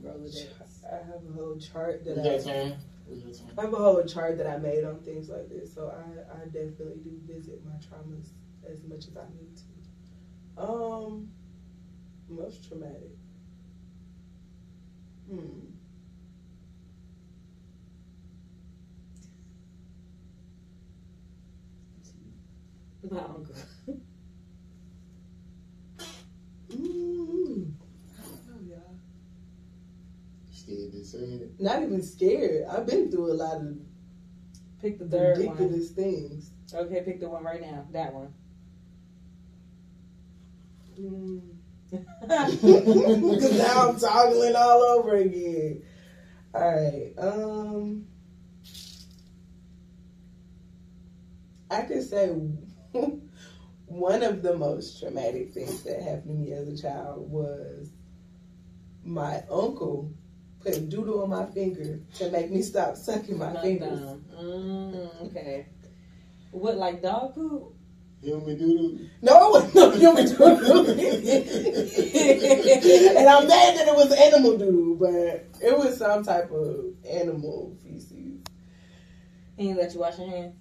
Rolodex. 0.03 0.47
I 0.91 0.97
have 0.97 1.23
a 1.27 1.31
whole 1.55 1.73
chart 1.73 2.03
that 2.05 2.17
I. 2.17 2.37
time. 2.37 2.73
We 3.07 3.17
got 3.17 3.33
time. 3.33 3.51
I 3.57 3.61
have 3.61 3.73
a 3.73 3.77
whole 3.77 4.03
chart 4.03 4.37
that 4.37 4.47
I 4.47 4.57
made 4.57 4.83
on 4.83 5.01
things 5.01 5.29
like 5.29 5.49
this, 5.49 5.73
so 5.73 5.89
I, 5.89 6.41
I 6.41 6.45
definitely 6.45 6.97
do 7.03 7.19
visit 7.27 7.63
my 7.65 7.71
traumas 7.73 8.29
as 8.69 8.83
much 8.83 9.07
as 9.07 9.17
I 9.17 9.25
need 9.37 9.55
to. 9.55 10.61
Um, 10.61 11.29
most 12.29 12.67
traumatic. 12.67 13.15
Hmm. 15.29 15.71
My 23.09 23.19
uncle. 23.19 23.55
Mm. 26.69 27.71
I 28.17 28.21
don't 28.21 28.67
know, 28.67 28.75
y'all. 28.75 28.95
Scared 31.15 31.29
to 31.29 31.37
say 31.37 31.43
it. 31.45 31.61
Not 31.61 31.83
even 31.83 32.01
scared. 32.03 32.65
I've 32.69 32.85
been 32.85 33.11
through 33.11 33.31
a 33.31 33.35
lot 33.35 33.57
of 33.57 33.77
Pick 34.81 34.99
the 34.99 35.05
third 35.05 35.37
one. 35.37 35.47
ridiculous 35.57 35.91
things. 35.91 36.51
Okay, 36.73 37.01
pick 37.03 37.19
the 37.19 37.29
one 37.29 37.43
right 37.43 37.61
now. 37.61 37.87
That 37.91 38.13
one. 38.13 38.33
Mm. 40.99 41.41
Because 41.91 43.57
now 43.57 43.89
I'm 43.89 43.99
toggling 43.99 44.55
all 44.55 44.81
over 44.81 45.15
again. 45.15 45.83
All 46.53 46.61
right. 46.61 47.13
Um, 47.17 48.07
I 51.69 51.81
could 51.81 52.03
say 52.03 52.27
one 53.85 54.23
of 54.23 54.41
the 54.41 54.57
most 54.57 54.99
traumatic 54.99 55.53
things 55.53 55.83
that 55.83 56.01
happened 56.01 56.25
to 56.25 56.33
me 56.33 56.51
as 56.53 56.67
a 56.67 56.77
child 56.81 57.29
was 57.29 57.89
my 59.03 59.43
uncle 59.49 60.11
putting 60.65 60.89
doodle 60.89 61.23
on 61.23 61.29
my 61.29 61.45
finger 61.45 61.99
to 62.15 62.29
make 62.31 62.49
me 62.51 62.61
stop 62.61 62.95
sucking 62.97 63.37
my 63.37 63.53
Not 63.53 63.63
fingers. 63.63 63.99
Mm, 64.35 65.25
okay. 65.27 65.67
What, 66.51 66.75
like 66.77 67.01
dog 67.03 67.35
poop? 67.35 67.73
Human 68.21 68.57
doodle. 68.57 68.97
No, 69.21 69.55
it 69.57 69.75
no, 69.75 69.91
human 69.91 70.25
doodle. 70.25 70.89
and 70.89 70.99
I'm 73.29 73.47
mad 73.47 73.77
that 73.77 73.87
it 73.87 73.95
was 73.95 74.11
animal 74.11 74.57
doodle, 74.57 74.95
but 74.95 75.45
it 75.63 75.77
was 75.77 75.97
some 75.97 76.23
type 76.23 76.49
of 76.51 76.85
animal 77.07 77.77
feces. 77.83 78.11
And 79.57 79.67
you 79.69 79.75
let 79.75 79.93
you 79.93 79.99
wash 79.99 80.17
your 80.17 80.29
hands? 80.29 80.55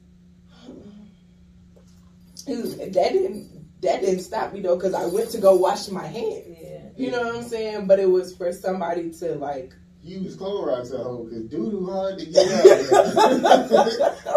It 2.46 2.58
was- 2.60 2.76
that 2.76 2.92
didn't 2.92 3.80
that 3.80 4.00
didn't 4.00 4.20
stop 4.20 4.52
me 4.52 4.60
though, 4.60 4.76
because 4.76 4.94
I 4.94 5.06
went 5.06 5.30
to 5.30 5.38
go 5.38 5.56
wash 5.56 5.88
my 5.88 6.06
hands. 6.06 6.44
Yeah. 6.60 6.80
You 6.96 7.10
know 7.10 7.22
what 7.24 7.36
I'm 7.36 7.42
saying? 7.44 7.86
But 7.86 8.00
it 8.00 8.10
was 8.10 8.34
for 8.36 8.52
somebody 8.52 9.10
to 9.10 9.34
like. 9.36 9.74
Use 10.04 10.36
Clorox 10.36 10.92
at 10.92 11.00
home 11.00 11.24
because 11.30 11.44
doodle 11.44 11.86
hard 11.90 12.18
to 12.18 12.26
get 12.26 12.46
out. 12.46 12.60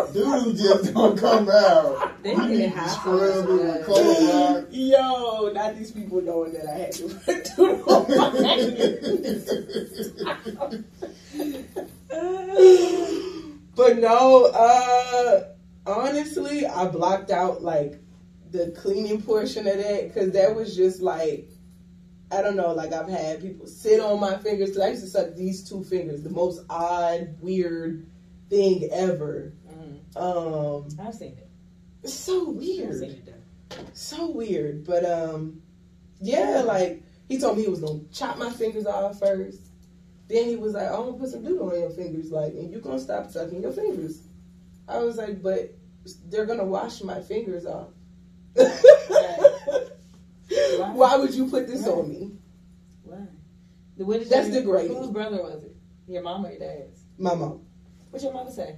doodle 0.13 0.53
just 0.53 0.93
don't 0.93 1.17
come 1.19 1.49
out. 1.49 2.23
They 2.23 2.31
You 2.31 2.47
need 2.47 2.61
to 2.61 2.69
high 2.69 2.87
scrub 2.87 3.49
it 3.49 3.51
with 3.51 3.85
Clorox. 3.85 4.67
Yo, 4.71 5.51
not 5.51 5.75
these 5.75 5.91
people 5.91 6.21
knowing 6.21 6.53
that 6.53 6.67
I 6.67 6.77
had 6.77 6.93
to 6.93 7.09
put 7.09 7.43
doodle 7.57 7.83
on 7.93 8.07
my. 8.17 8.37
But 13.75 13.99
no, 13.99 14.45
uh, 14.45 15.43
honestly, 15.85 16.65
I 16.65 16.87
blocked 16.87 17.29
out 17.29 17.61
like 17.61 17.99
the 18.51 18.71
cleaning 18.71 19.21
portion 19.21 19.67
of 19.67 19.77
that 19.77 20.07
because 20.07 20.31
that 20.31 20.55
was 20.55 20.75
just 20.75 20.99
like, 21.01 21.47
I 22.31 22.41
don't 22.41 22.57
know, 22.57 22.73
like 22.73 22.91
I've 22.93 23.07
had 23.09 23.41
people 23.41 23.67
sit 23.67 23.99
on 24.01 24.19
my 24.19 24.37
fingers. 24.37 24.71
'cause 24.71 24.79
I 24.81 24.89
used 24.89 25.03
to 25.03 25.09
suck 25.09 25.33
these 25.35 25.67
two 25.67 25.83
fingers, 25.83 26.23
the 26.23 26.29
most 26.29 26.61
odd, 26.69 27.35
weird 27.41 28.05
thing 28.49 28.89
ever. 28.91 29.53
Mm, 29.69 30.17
Um, 30.21 30.87
I've 30.99 31.15
seen 31.15 31.33
it. 31.37 31.47
it's 32.03 32.13
so 32.13 32.49
I've 32.49 32.55
weird, 32.55 32.99
seen 32.99 33.11
it 33.11 33.33
so 33.93 34.29
weird. 34.31 34.85
But 34.85 35.05
um, 35.05 35.61
yeah, 36.19 36.63
like 36.65 37.01
he 37.29 37.37
told 37.39 37.57
me 37.57 37.63
he 37.63 37.69
was 37.69 37.79
gonna 37.81 37.99
chop 38.11 38.37
my 38.37 38.49
fingers 38.49 38.85
off 38.85 39.19
first. 39.19 39.59
Then 40.27 40.45
he 40.45 40.55
was 40.57 40.73
like, 40.73 40.87
"I'm 40.91 41.05
gonna 41.05 41.13
put 41.13 41.29
some 41.29 41.43
doodle 41.43 41.71
on 41.71 41.79
your 41.79 41.89
fingers, 41.91 42.31
like, 42.31 42.53
and 42.53 42.69
you're 42.71 42.81
gonna 42.81 42.99
stop 42.99 43.29
sucking 43.31 43.61
your 43.61 43.71
fingers." 43.71 44.19
I 44.87 44.99
was 44.99 45.15
like, 45.17 45.41
"But 45.41 45.73
they're 46.29 46.45
gonna 46.45 46.65
wash 46.65 47.01
my 47.03 47.21
fingers 47.21 47.65
off." 47.65 47.87
Why 50.97 51.15
would 51.15 51.33
you 51.33 51.47
put 51.47 51.67
this 51.67 51.87
on 51.87 52.09
me? 52.09 52.31
Why? 53.03 53.19
What 53.97 54.19
did 54.19 54.29
That's 54.29 54.49
your, 54.49 54.61
degrading. 54.61 54.97
Whose 54.97 55.11
brother 55.11 55.37
was 55.37 55.63
it? 55.63 55.75
Your 56.07 56.23
mom 56.23 56.45
or 56.45 56.49
your 56.49 56.59
dad's? 56.59 57.03
My 57.19 57.35
mom. 57.35 57.61
What 58.09 58.23
your 58.23 58.33
mother 58.33 58.51
say? 58.51 58.77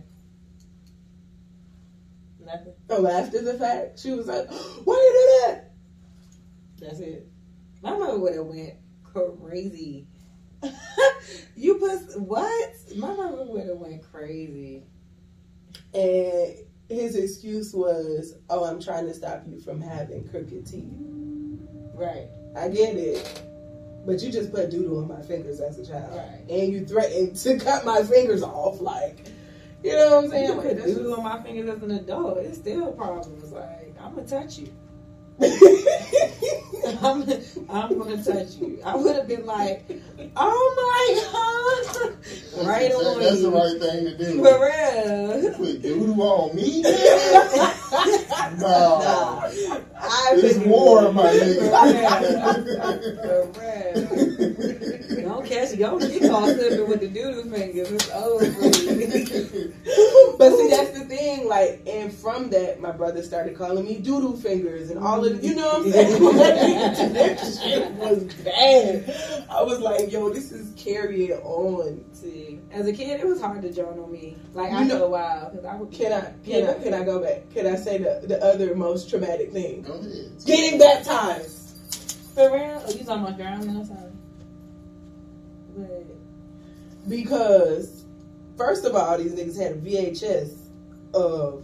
Nothing. 2.46 2.74
Oh, 2.90 3.08
after 3.08 3.42
the 3.42 3.54
fact, 3.54 4.00
she 4.00 4.12
was 4.12 4.28
like, 4.28 4.50
"Why 4.84 4.96
you 4.96 5.14
do 5.14 5.54
that?" 5.54 5.72
That's 6.80 7.00
it. 7.00 7.28
My 7.82 7.96
mother 7.96 8.20
would 8.20 8.36
have 8.36 8.46
went 8.46 8.74
crazy. 9.04 10.08
you 11.56 11.76
put 11.76 12.20
what? 12.20 12.74
My 12.98 13.14
mother 13.14 13.46
would 13.46 13.66
have 13.68 13.78
went 13.78 14.04
crazy. 14.12 14.84
And 15.94 16.54
his 16.90 17.16
excuse 17.16 17.74
was, 17.74 18.34
"Oh, 18.50 18.66
I'm 18.66 18.82
trying 18.82 19.06
to 19.06 19.14
stop 19.14 19.44
you 19.48 19.62
from 19.62 19.80
having 19.80 20.28
crooked 20.28 20.66
teeth." 20.66 21.19
Right. 22.00 22.28
I 22.56 22.70
get 22.70 22.96
it, 22.96 23.42
but 24.06 24.22
you 24.22 24.32
just 24.32 24.52
put 24.54 24.70
doodle 24.72 25.00
on 25.00 25.08
my 25.08 25.22
fingers 25.22 25.60
as 25.60 25.78
a 25.80 25.86
child, 25.86 26.16
Right. 26.16 26.42
and 26.50 26.72
you 26.74 26.86
threatened 26.86 27.36
to 27.38 27.58
cut 27.60 27.86
my 27.86 28.02
fingers 28.04 28.42
off. 28.42 28.80
Like, 28.82 29.28
you 29.84 29.92
know 29.94 30.16
what 30.16 30.24
I'm 30.26 30.30
saying? 30.32 30.48
You 30.48 30.54
Like, 30.56 30.68
put 30.68 30.78
that's 30.78 30.94
doodle 30.96 31.16
on 31.16 31.24
my 31.24 31.44
fingers 31.44 31.70
as 31.76 31.84
an 31.84 31.92
adult. 31.92 32.38
It's 32.40 32.58
still 32.58 32.92
problems. 32.94 33.52
Like 33.52 33.94
I'm 34.02 34.16
gonna 34.16 34.28
touch 34.28 34.58
you. 34.60 34.72
I'm, 37.02 37.24
I'm 37.70 37.98
gonna 38.00 38.24
touch 38.24 38.56
you. 38.56 38.80
I 38.84 38.96
would 38.96 39.16
have 39.16 39.28
been 39.28 39.46
like, 39.46 39.86
oh 40.36 40.74
my 40.76 41.22
god, 41.32 42.66
right 42.68 42.90
That's- 42.92 43.06
on 43.06 43.20
That's 43.20 43.42
the 43.42 43.52
right 43.52 43.80
thing 43.80 44.06
to 44.06 44.18
do. 44.18 44.44
For 44.44 44.60
real. 44.66 45.54
Put 45.54 45.82
doodle 45.82 46.22
on 46.24 46.56
me? 46.56 46.82
no. 48.60 49.82
I 50.12 50.32
It's 50.34 50.54
couldn't- 50.58 50.70
war, 50.70 51.12
my 51.14 51.24
nigga. 51.32 51.70
real. 54.70 54.76
For 55.50 55.56
real. 55.56 55.70
Don't 55.70 55.70
catch 55.70 55.78
Yo, 55.78 56.00
you 56.00 56.30
call 56.30 56.48
slipping 56.48 56.88
with 56.88 57.00
the 57.02 57.08
doodle 57.08 57.44
fingers. 57.52 57.92
It's 57.92 58.10
over. 58.12 58.46
but 60.38 60.52
see, 60.58 60.70
that's 60.70 60.92
the 60.98 61.06
thing. 61.06 61.48
Like, 61.48 61.82
and 61.88 62.14
from 62.14 62.50
that, 62.52 62.80
my 62.80 62.92
brother 62.92 63.24
started 63.24 63.58
calling 63.58 63.86
me 63.86 63.98
doodle 64.00 64.38
fingers 64.38 64.90
and 64.90 65.00
all 65.00 65.26
of, 65.26 65.44
you 65.44 65.56
know 65.56 65.68
what 65.68 65.86
I'm 65.88 65.92
saying? 65.92 66.20
Like, 66.40 67.14
that 67.14 67.40
shit 67.40 67.92
was 67.94 68.24
bad. 68.36 69.48
I 69.50 69.64
was 69.64 69.80
like, 69.80 70.12
yo, 70.12 70.30
this 70.30 70.52
is 70.52 70.74
carrying 70.78 71.32
on. 71.32 72.04
See, 72.14 72.60
as 72.72 72.88
a 72.88 72.94
kid, 72.94 73.20
it 73.20 73.26
was 73.28 73.42
hard 73.42 73.62
to 73.64 73.72
join 73.72 74.00
on 74.00 74.12
me. 74.12 74.38
Like 74.54 74.72
You 74.72 74.78
after 74.78 75.00
know- 75.00 75.06
a 75.06 75.10
while, 75.10 75.50
because 75.50 75.66
I 75.66 75.76
would. 75.76 75.92
Can 75.92 76.14
I, 76.14 76.34
can 76.46 76.68
I, 76.68 76.74
can 76.84 76.94
I 76.94 77.04
go 77.04 77.20
back? 77.22 77.50
Can 77.54 77.68
I 77.68 77.76
say 77.76 77.98
the, 77.98 78.22
the 78.28 78.44
other 78.44 78.76
most 78.76 79.10
traumatic 79.10 79.52
thing? 79.52 79.82
Go 79.82 79.94
ahead. 79.94 80.32
Getting 80.46 80.80
baptized. 80.80 81.56
For 82.36 82.52
real? 82.54 82.82
Oh, 82.86 82.92
you 82.92 83.04
talking 83.04 83.24
about 83.24 83.38
drowning 83.38 83.76
or 83.76 83.86
something? 83.86 84.09
But 85.88 87.10
Because, 87.10 88.06
first 88.58 88.86
of 88.86 88.96
all, 88.96 89.18
these 89.18 89.34
niggas 89.34 89.58
had 89.58 89.74
a 89.74 89.76
VHS 89.76 90.56
of. 91.14 91.64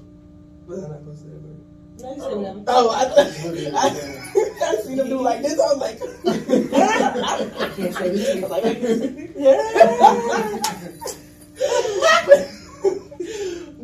Was 0.67 0.83
I 0.83 0.87
not 0.89 0.99
supposed 0.99 1.23
to 1.23 1.25
say 1.25 1.31
that 1.31 1.41
word? 1.41 1.55
no, 1.99 2.13
you 2.15 2.21
said 2.21 2.37
nothing. 2.39 2.63
Oh, 2.67 2.89
I, 2.89 3.03
I, 3.77 4.71
I 4.71 4.75
seen 4.83 4.97
them 4.97 5.09
do 5.09 5.21
like 5.21 5.41
this. 5.41 5.59
I 5.59 5.73
was 5.73 5.77
like, 5.77 6.01
I 6.73 7.69
can't 7.75 7.93
say 7.93 8.09
this. 8.09 8.29
I 8.35 8.39
was 8.41 8.51
like, 8.51 8.63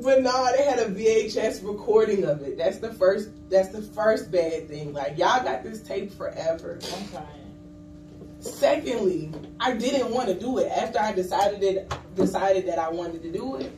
but 0.02 0.22
no, 0.24 0.52
they 0.58 0.64
had 0.64 0.80
a 0.80 0.86
VHS 0.86 1.66
recording 1.66 2.26
of 2.26 2.42
it. 2.42 2.58
That's 2.58 2.80
the 2.80 2.94
first. 2.94 3.30
That's 3.50 3.70
the 3.70 3.82
first 3.82 4.32
bad 4.32 4.68
thing. 4.68 4.94
Like 4.94 5.18
y'all 5.18 5.44
got 5.44 5.64
this 5.64 5.82
tape 5.82 6.12
forever. 6.14 6.80
I'm 6.82 7.08
crying. 7.10 7.41
Secondly, 8.42 9.32
I 9.60 9.74
didn't 9.74 10.12
want 10.12 10.28
to 10.30 10.40
do 10.40 10.58
it 10.58 10.68
after 10.72 11.00
I 11.00 11.14
decided 11.14 11.64
it. 11.64 11.94
Decided 12.16 12.66
that 12.68 12.80
I 12.80 12.90
wanted 12.90 13.22
to 13.24 13.32
do 13.32 13.56
it. 13.56 13.72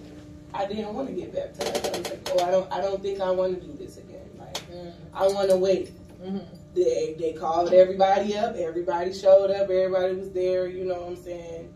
I 0.54 0.66
didn't 0.66 0.94
want 0.94 1.08
to 1.10 1.14
get 1.14 1.34
baptized. 1.34 1.86
I 1.86 1.98
was 2.00 2.10
like, 2.10 2.30
oh, 2.34 2.46
I 2.48 2.52
don't. 2.52 2.72
I 2.72 2.82
don't 2.82 3.02
think 3.02 3.20
I 3.22 3.30
want 3.32 3.60
to 3.60 3.68
do 3.68 3.74
this 3.78 3.98
again. 3.98 4.30
Like 4.38 4.54
Mm, 4.72 4.94
I 5.14 5.28
want 5.28 5.50
to 5.50 5.58
wait. 5.58 5.92
mm-hmm. 6.22 6.38
they 6.74 7.16
they 7.20 7.34
called 7.34 7.74
everybody 7.74 8.36
up. 8.38 8.56
Everybody 8.56 9.14
showed 9.14 9.52
up. 9.52 9.70
Everybody 9.70 10.16
was 10.16 10.32
there. 10.32 10.68
You 10.68 10.86
know 10.86 11.02
what 11.02 11.10
I'm 11.10 11.16
saying? 11.24 11.74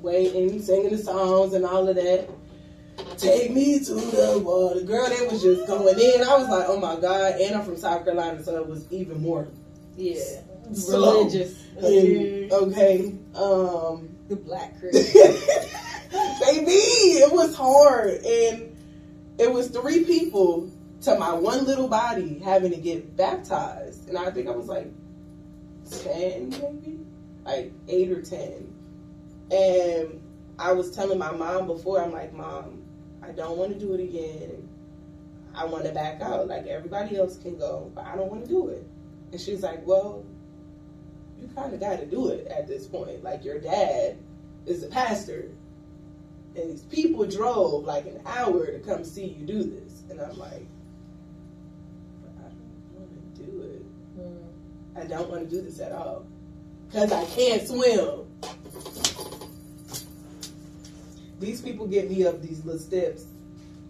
Waiting, 0.00 0.62
singing 0.62 0.90
the 0.90 0.98
songs 0.98 1.52
and 1.54 1.64
all 1.66 1.88
of 1.88 1.96
that. 1.96 2.28
Take 3.16 3.50
me 3.52 3.78
to 3.80 3.94
the 3.94 4.42
water, 4.44 4.80
girl. 4.82 5.08
They 5.08 5.26
was 5.26 5.42
just 5.42 5.66
going 5.66 5.98
in. 5.98 6.22
I 6.22 6.36
was 6.38 6.48
like, 6.48 6.66
oh 6.68 6.78
my 6.78 6.96
god. 7.00 7.40
And 7.40 7.54
I'm 7.56 7.64
from 7.64 7.76
South 7.76 8.04
Carolina, 8.04 8.42
so 8.42 8.56
it 8.56 8.66
was 8.66 8.90
even 8.92 9.20
more. 9.20 9.48
Yeah. 9.96 10.40
Religious. 10.88 11.66
And, 11.76 12.52
okay. 12.52 13.14
Um. 13.34 14.08
The 14.28 14.36
black 14.36 14.78
Chris. 14.80 15.12
Baby, 15.12 16.70
it 16.70 17.32
was 17.32 17.54
hard, 17.54 18.10
and 18.24 18.76
it 19.38 19.52
was 19.52 19.68
three 19.68 20.04
people 20.04 20.70
to 21.02 21.18
my 21.18 21.32
one 21.32 21.64
little 21.64 21.88
body 21.88 22.38
having 22.38 22.70
to 22.70 22.76
get 22.76 23.16
baptized, 23.16 24.08
and 24.08 24.16
I 24.16 24.30
think 24.30 24.46
I 24.46 24.52
was 24.52 24.66
like 24.66 24.86
ten, 25.90 26.50
maybe 26.50 27.00
like 27.44 27.72
eight 27.88 28.12
or 28.12 28.22
ten, 28.22 28.72
and 29.50 30.20
I 30.60 30.72
was 30.72 30.90
telling 30.90 31.18
my 31.18 31.32
mom 31.32 31.66
before, 31.66 32.02
I'm 32.02 32.12
like, 32.12 32.32
Mom, 32.32 32.84
I 33.22 33.32
don't 33.32 33.56
want 33.56 33.72
to 33.72 33.78
do 33.78 33.94
it 33.94 34.00
again. 34.00 34.68
I 35.54 35.64
want 35.64 35.84
to 35.86 35.92
back 35.92 36.20
out. 36.20 36.46
Like 36.48 36.66
everybody 36.66 37.16
else 37.16 37.38
can 37.38 37.58
go, 37.58 37.90
but 37.94 38.04
I 38.04 38.14
don't 38.14 38.30
want 38.30 38.44
to 38.44 38.48
do 38.48 38.68
it. 38.68 38.86
And 39.32 39.40
she's 39.40 39.62
like, 39.62 39.84
Well, 39.86 40.24
you 41.40 41.48
kind 41.54 41.72
of 41.72 41.80
got 41.80 41.98
to 42.00 42.06
do 42.06 42.28
it 42.28 42.46
at 42.46 42.66
this 42.66 42.86
point. 42.86 43.22
Like 43.22 43.44
your 43.44 43.58
dad 43.58 44.18
is 44.66 44.82
a 44.82 44.88
pastor, 44.88 45.50
and 46.54 46.70
these 46.70 46.82
people 46.82 47.24
drove 47.26 47.84
like 47.84 48.06
an 48.06 48.20
hour 48.26 48.66
to 48.66 48.78
come 48.80 49.04
see 49.04 49.26
you 49.26 49.46
do 49.46 49.62
this. 49.62 50.02
And 50.10 50.20
I'm 50.20 50.36
like, 50.38 50.66
I 52.38 52.48
don't 52.48 52.94
want 52.94 53.34
to 53.34 53.42
do 53.42 53.62
it. 53.62 54.18
Mm. 54.18 55.02
I 55.02 55.06
don't 55.06 55.30
want 55.30 55.48
to 55.48 55.56
do 55.56 55.62
this 55.62 55.80
at 55.80 55.92
all 55.92 56.26
because 56.86 57.12
I 57.12 57.24
can't 57.26 57.66
swim. 57.66 58.26
These 61.38 61.62
people 61.62 61.86
get 61.86 62.10
me 62.10 62.26
up 62.26 62.42
these 62.42 62.64
little 62.64 62.80
steps. 62.80 63.24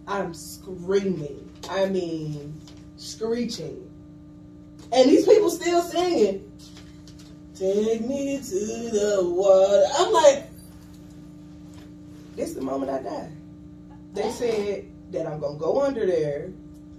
I'm 0.07 0.33
screaming. 0.33 1.51
I 1.69 1.87
mean, 1.87 2.59
screeching. 2.97 3.89
And 4.93 5.09
these 5.09 5.25
people 5.25 5.49
still 5.49 5.81
singing. 5.81 6.49
Take 7.61 8.01
me 8.07 8.37
to 8.37 8.89
the 8.89 9.19
water. 9.21 9.83
I'm 9.99 10.11
like, 10.11 10.49
this 12.35 12.49
is 12.49 12.55
the 12.55 12.61
moment 12.61 12.89
I 12.89 13.03
die. 13.03 13.29
They 14.13 14.31
said 14.31 14.85
that 15.11 15.27
I'm 15.27 15.39
gonna 15.39 15.59
go 15.59 15.83
under 15.83 16.07
there 16.07 16.51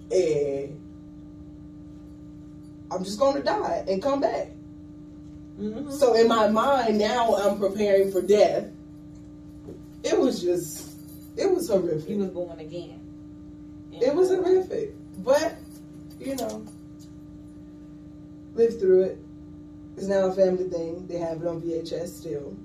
and 0.09 0.79
I'm 2.89 3.03
just 3.03 3.19
gonna 3.19 3.43
die 3.43 3.83
and 3.89 4.01
come 4.01 4.21
back. 4.21 4.51
Mm-hmm. 5.59 5.91
So 5.91 6.13
in 6.13 6.29
my 6.29 6.47
mind 6.47 6.97
now 6.97 7.35
I'm 7.35 7.59
preparing 7.59 8.09
for 8.09 8.21
death. 8.21 8.67
It 10.05 10.17
was 10.17 10.41
just 10.41 10.95
it 11.35 11.53
was 11.53 11.67
horrific. 11.67 12.07
He 12.07 12.15
was 12.15 12.29
born 12.29 12.57
again. 12.59 13.01
It 13.91 14.15
was 14.15 14.29
horrific. 14.29 14.93
But, 15.25 15.57
you 16.21 16.37
know, 16.37 16.65
lived 18.55 18.79
through 18.79 19.01
it. 19.03 19.19
It's 19.95 20.07
now 20.07 20.27
a 20.27 20.33
family 20.33 20.69
thing. 20.69 21.07
They 21.07 21.17
have 21.17 21.41
it 21.41 21.47
on 21.47 21.61
VHS 21.61 22.07
still. 22.07 22.55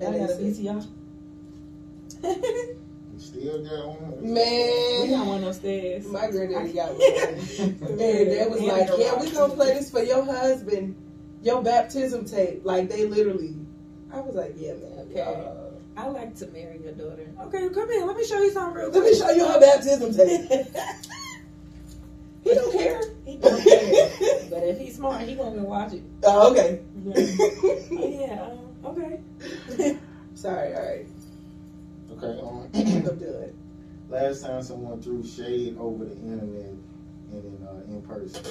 Y'all 0.00 0.12
got 0.12 0.30
a 0.30 0.34
VCR? 0.34 0.86
Still 3.18 3.64
got 3.64 4.00
one. 4.00 4.32
Man, 4.32 5.02
we 5.02 5.08
got 5.08 5.26
one 5.26 5.42
upstairs. 5.44 6.06
my 6.06 6.30
granddaddy 6.30 6.72
got 6.72 6.90
one. 6.92 7.00
And 7.88 7.98
they 7.98 8.46
was 8.48 8.60
like, 8.60 8.88
yeah, 8.96 9.20
we 9.20 9.30
gonna 9.32 9.54
play 9.54 9.74
this 9.74 9.90
for 9.90 10.02
your 10.02 10.24
husband, 10.24 10.94
your 11.42 11.60
baptism 11.62 12.24
tape. 12.24 12.64
Like 12.64 12.88
they 12.88 13.06
literally, 13.06 13.56
I 14.12 14.20
was 14.20 14.36
like, 14.36 14.54
yeah, 14.56 14.74
man. 14.74 15.08
Okay. 15.10 15.20
uh, 15.20 16.00
I 16.00 16.06
like 16.06 16.36
to 16.36 16.46
marry 16.48 16.80
your 16.80 16.92
daughter. 16.92 17.28
Okay, 17.42 17.68
come 17.70 17.90
here. 17.90 18.06
Let 18.06 18.16
me 18.16 18.24
show 18.24 18.40
you 18.40 18.52
something 18.52 18.74
real 18.74 18.90
let 18.90 19.02
me 19.02 19.14
show 19.18 19.30
you 19.30 19.46
her 19.46 19.60
baptism 19.60 20.14
tape. 20.14 20.66
He 22.44 22.54
don't 22.54 22.72
care. 22.72 23.00
he 23.26 23.36
don't 23.36 23.62
care. 23.62 24.08
But 24.50 24.62
if 24.62 24.78
he's 24.78 24.96
smart, 24.96 25.22
he 25.22 25.34
gonna 25.34 25.56
go 25.56 25.64
watch 25.64 25.92
it. 25.92 26.02
Oh, 26.24 26.50
okay. 26.52 26.80
Yeah. 27.04 28.42
um, 28.42 28.58
Okay. 28.84 29.20
Sorry, 30.34 30.74
all 30.74 30.82
right. 30.82 31.06
Okay. 32.12 32.40
Um, 32.40 32.68
I'm 32.74 33.18
done. 33.18 33.52
last 34.08 34.42
time 34.42 34.62
someone 34.62 35.02
threw 35.02 35.26
shade 35.26 35.76
over 35.78 36.04
the 36.04 36.14
internet 36.14 36.72
and 37.32 37.44
in 37.44 37.66
uh, 37.66 37.82
in 37.88 38.02
person. 38.02 38.42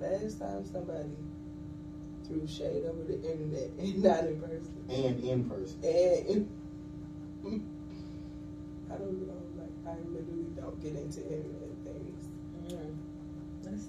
Last 0.00 0.38
time 0.40 0.64
somebody 0.72 1.10
threw 2.26 2.46
shade 2.46 2.84
over 2.86 3.02
the 3.06 3.20
internet 3.22 3.70
and 3.78 4.02
not 4.02 4.24
in 4.24 4.40
person. 4.40 4.84
And 4.88 5.24
in 5.24 5.44
person. 5.48 5.78
And 5.84 6.48
I 8.90 8.96
don't 8.96 9.26
know, 9.26 9.42
like 9.58 9.70
I 9.86 9.98
literally 10.08 10.46
don't 10.56 10.80
get 10.82 10.94
into 10.94 11.20
internet 11.22 11.61
things. 11.61 11.61
Let's. 13.72 13.88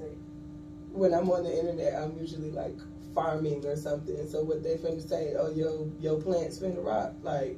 When 0.92 1.14
I'm 1.14 1.30
on 1.32 1.44
the 1.44 1.58
internet, 1.60 1.96
I'm 1.96 2.18
usually 2.18 2.52
like 2.52 2.78
farming 3.14 3.66
or 3.66 3.76
something. 3.76 4.28
So 4.28 4.44
what 4.44 4.64
they 4.64 4.76
finna 4.76 5.08
say, 5.08 5.34
oh 5.38 5.50
yo, 5.50 5.92
yo 6.00 6.20
plants 6.22 6.60
finna 6.60 6.84
rot. 6.84 7.14
Like 7.24 7.58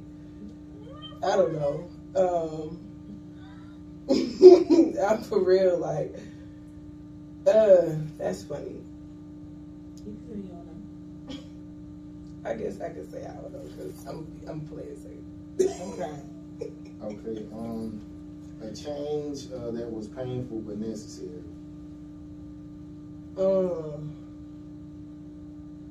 I 1.24 1.36
don't 1.36 1.54
know. 1.54 1.90
Um 2.16 2.80
I'm 5.00 5.24
for 5.24 5.44
real, 5.44 5.78
like 5.78 6.16
uh 7.48 7.96
that's 8.18 8.44
funny. 8.44 8.82
You 10.06 10.18
can 10.28 10.44
see 10.44 10.52
on 10.52 11.36
him. 11.36 11.44
I 12.46 12.54
guess 12.54 12.80
I 12.80 12.90
could 12.90 13.12
say 13.12 13.26
I 13.26 13.34
don't 13.34 13.52
know 13.52 13.60
because 13.60 14.06
I'm 14.06 14.28
I'm 14.48 14.62
playing 14.68 14.98
safe. 14.98 15.80
Okay. 15.82 16.22
Okay. 17.04 17.46
Um, 17.54 18.02
a 18.62 18.74
change 18.74 19.52
uh, 19.52 19.70
that 19.72 19.92
was 19.92 20.08
painful 20.08 20.62
but 20.62 20.78
necessary. 20.78 21.44
Um, 23.38 24.14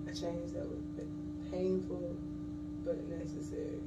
a 0.09 0.15
change 0.15 0.53
that 0.53 0.67
was 0.67 0.81
painful 1.51 2.17
but 2.87 3.07
necessary. 3.11 3.81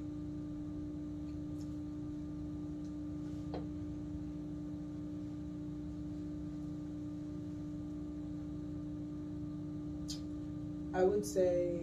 I 10.94 11.04
would 11.04 11.26
say 11.26 11.80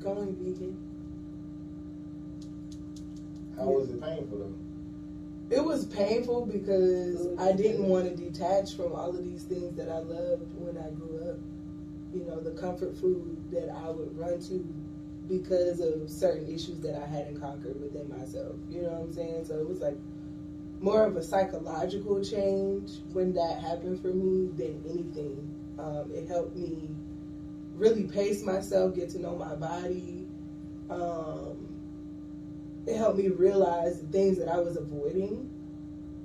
going 0.00 0.34
vegan. 0.36 0.76
How 3.56 3.66
was 3.66 3.90
it 3.90 4.00
painful 4.00 4.38
though? 4.38 4.71
It 5.52 5.62
was 5.62 5.84
painful 5.84 6.46
because 6.46 7.28
I 7.38 7.52
didn't 7.52 7.86
want 7.86 8.04
to 8.08 8.16
detach 8.16 8.74
from 8.74 8.94
all 8.94 9.10
of 9.10 9.22
these 9.22 9.42
things 9.42 9.76
that 9.76 9.90
I 9.90 9.98
loved 9.98 10.48
when 10.56 10.78
I 10.78 10.88
grew 10.90 11.30
up. 11.30 11.38
You 12.14 12.24
know, 12.24 12.40
the 12.40 12.52
comfort 12.52 12.96
food 12.96 13.36
that 13.50 13.68
I 13.68 13.90
would 13.90 14.16
run 14.18 14.40
to 14.48 14.74
because 15.28 15.80
of 15.80 16.08
certain 16.08 16.46
issues 16.46 16.80
that 16.80 16.96
I 16.96 17.06
hadn't 17.06 17.38
conquered 17.38 17.78
within 17.80 18.08
myself. 18.08 18.56
You 18.70 18.82
know 18.82 18.88
what 18.88 19.02
I'm 19.02 19.12
saying? 19.12 19.44
So 19.44 19.58
it 19.58 19.68
was 19.68 19.80
like 19.80 19.96
more 20.80 21.04
of 21.04 21.16
a 21.16 21.22
psychological 21.22 22.24
change 22.24 22.90
when 23.12 23.34
that 23.34 23.60
happened 23.60 24.00
for 24.00 24.08
me 24.08 24.48
than 24.56 24.82
anything. 24.88 25.54
Um, 25.78 26.10
it 26.14 26.28
helped 26.28 26.56
me 26.56 26.88
really 27.74 28.04
pace 28.04 28.42
myself, 28.42 28.94
get 28.94 29.10
to 29.10 29.18
know 29.18 29.36
my 29.36 29.54
body. 29.54 30.26
Um, 30.90 31.51
it 32.86 32.96
helped 32.96 33.18
me 33.18 33.28
realize 33.28 34.00
the 34.00 34.06
things 34.08 34.38
that 34.38 34.48
I 34.48 34.58
was 34.58 34.76
avoiding 34.76 35.48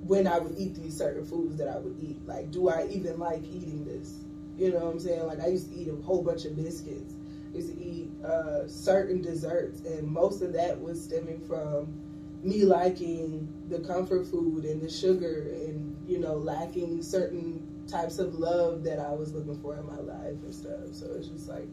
when 0.02 0.26
I 0.26 0.38
would 0.38 0.54
eat 0.58 0.74
these 0.74 0.96
certain 0.96 1.24
foods 1.24 1.56
that 1.58 1.68
I 1.68 1.78
would 1.78 1.96
eat. 2.02 2.18
Like, 2.26 2.50
do 2.50 2.68
I 2.68 2.86
even 2.88 3.18
like 3.18 3.42
eating 3.44 3.84
this? 3.84 4.14
You 4.56 4.72
know 4.72 4.78
what 4.78 4.92
I'm 4.94 5.00
saying? 5.00 5.26
Like, 5.26 5.40
I 5.40 5.48
used 5.48 5.70
to 5.70 5.76
eat 5.76 5.88
a 5.88 5.94
whole 6.02 6.22
bunch 6.22 6.44
of 6.44 6.56
biscuits. 6.56 7.14
I 7.52 7.56
used 7.56 7.74
to 7.74 7.80
eat 7.82 8.10
uh, 8.24 8.66
certain 8.66 9.22
desserts, 9.22 9.80
and 9.82 10.06
most 10.08 10.42
of 10.42 10.52
that 10.54 10.80
was 10.80 11.02
stemming 11.02 11.40
from 11.46 12.00
me 12.42 12.64
liking 12.64 13.48
the 13.68 13.80
comfort 13.80 14.26
food 14.26 14.64
and 14.64 14.80
the 14.80 14.90
sugar 14.90 15.48
and, 15.54 15.96
you 16.08 16.18
know, 16.18 16.34
lacking 16.34 17.02
certain 17.02 17.66
types 17.88 18.18
of 18.18 18.34
love 18.34 18.84
that 18.84 18.98
I 18.98 19.10
was 19.12 19.32
looking 19.34 19.60
for 19.60 19.76
in 19.76 19.86
my 19.86 19.96
life 19.96 20.36
and 20.42 20.54
stuff. 20.54 20.92
So 20.92 21.06
it's 21.16 21.28
just 21.28 21.48
like, 21.48 21.66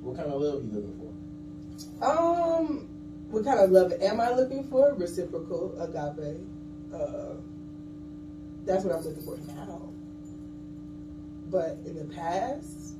What 0.00 0.16
kind 0.16 0.32
of 0.32 0.40
love 0.40 0.54
are 0.62 0.66
you 0.66 0.72
looking 0.72 0.98
for? 2.00 2.04
um, 2.04 2.88
what 3.32 3.44
kind 3.44 3.58
of 3.58 3.70
love 3.70 3.92
am 4.00 4.20
I 4.20 4.30
looking 4.30 4.62
for? 4.64 4.94
Reciprocal, 4.94 5.74
agape. 5.80 6.38
Uh, 6.92 7.34
that's 8.66 8.84
what 8.84 8.94
I'm 8.94 9.02
looking 9.02 9.22
for 9.22 9.38
now. 9.38 9.88
But 11.50 11.78
in 11.86 11.96
the 11.96 12.04
past, 12.14 12.94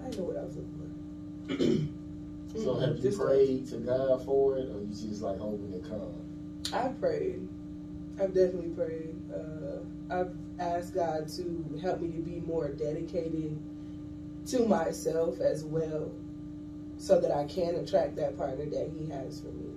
I 0.00 0.08
know 0.16 0.22
what 0.22 0.36
I 0.36 0.44
was 0.44 0.56
looking 0.56 1.88
for. 1.88 1.96
So 2.56 2.74
have 2.80 2.96
you 2.96 3.02
just- 3.02 3.18
prayed 3.20 3.68
to 3.68 3.76
God 3.76 4.24
for 4.24 4.56
it, 4.58 4.68
or 4.70 4.80
you 4.80 4.88
just 4.88 5.22
like 5.22 5.38
hoping 5.38 5.72
it 5.72 5.84
come? 5.84 6.12
I've 6.72 6.98
prayed. 6.98 7.46
I've 8.20 8.34
definitely 8.34 8.70
prayed. 8.70 9.14
Uh, 9.32 9.78
I've 10.12 10.32
asked 10.58 10.92
God 10.94 11.28
to 11.36 11.78
help 11.80 12.00
me 12.00 12.08
to 12.10 12.18
be 12.18 12.40
more 12.40 12.70
dedicated 12.70 13.56
to 14.46 14.66
myself 14.66 15.38
as 15.40 15.62
well, 15.64 16.10
so 17.00 17.18
that 17.18 17.34
I 17.34 17.44
can 17.46 17.76
attract 17.76 18.14
that 18.16 18.36
partner 18.36 18.66
that 18.66 18.90
He 18.94 19.10
has 19.10 19.40
for 19.40 19.48
me. 19.48 19.70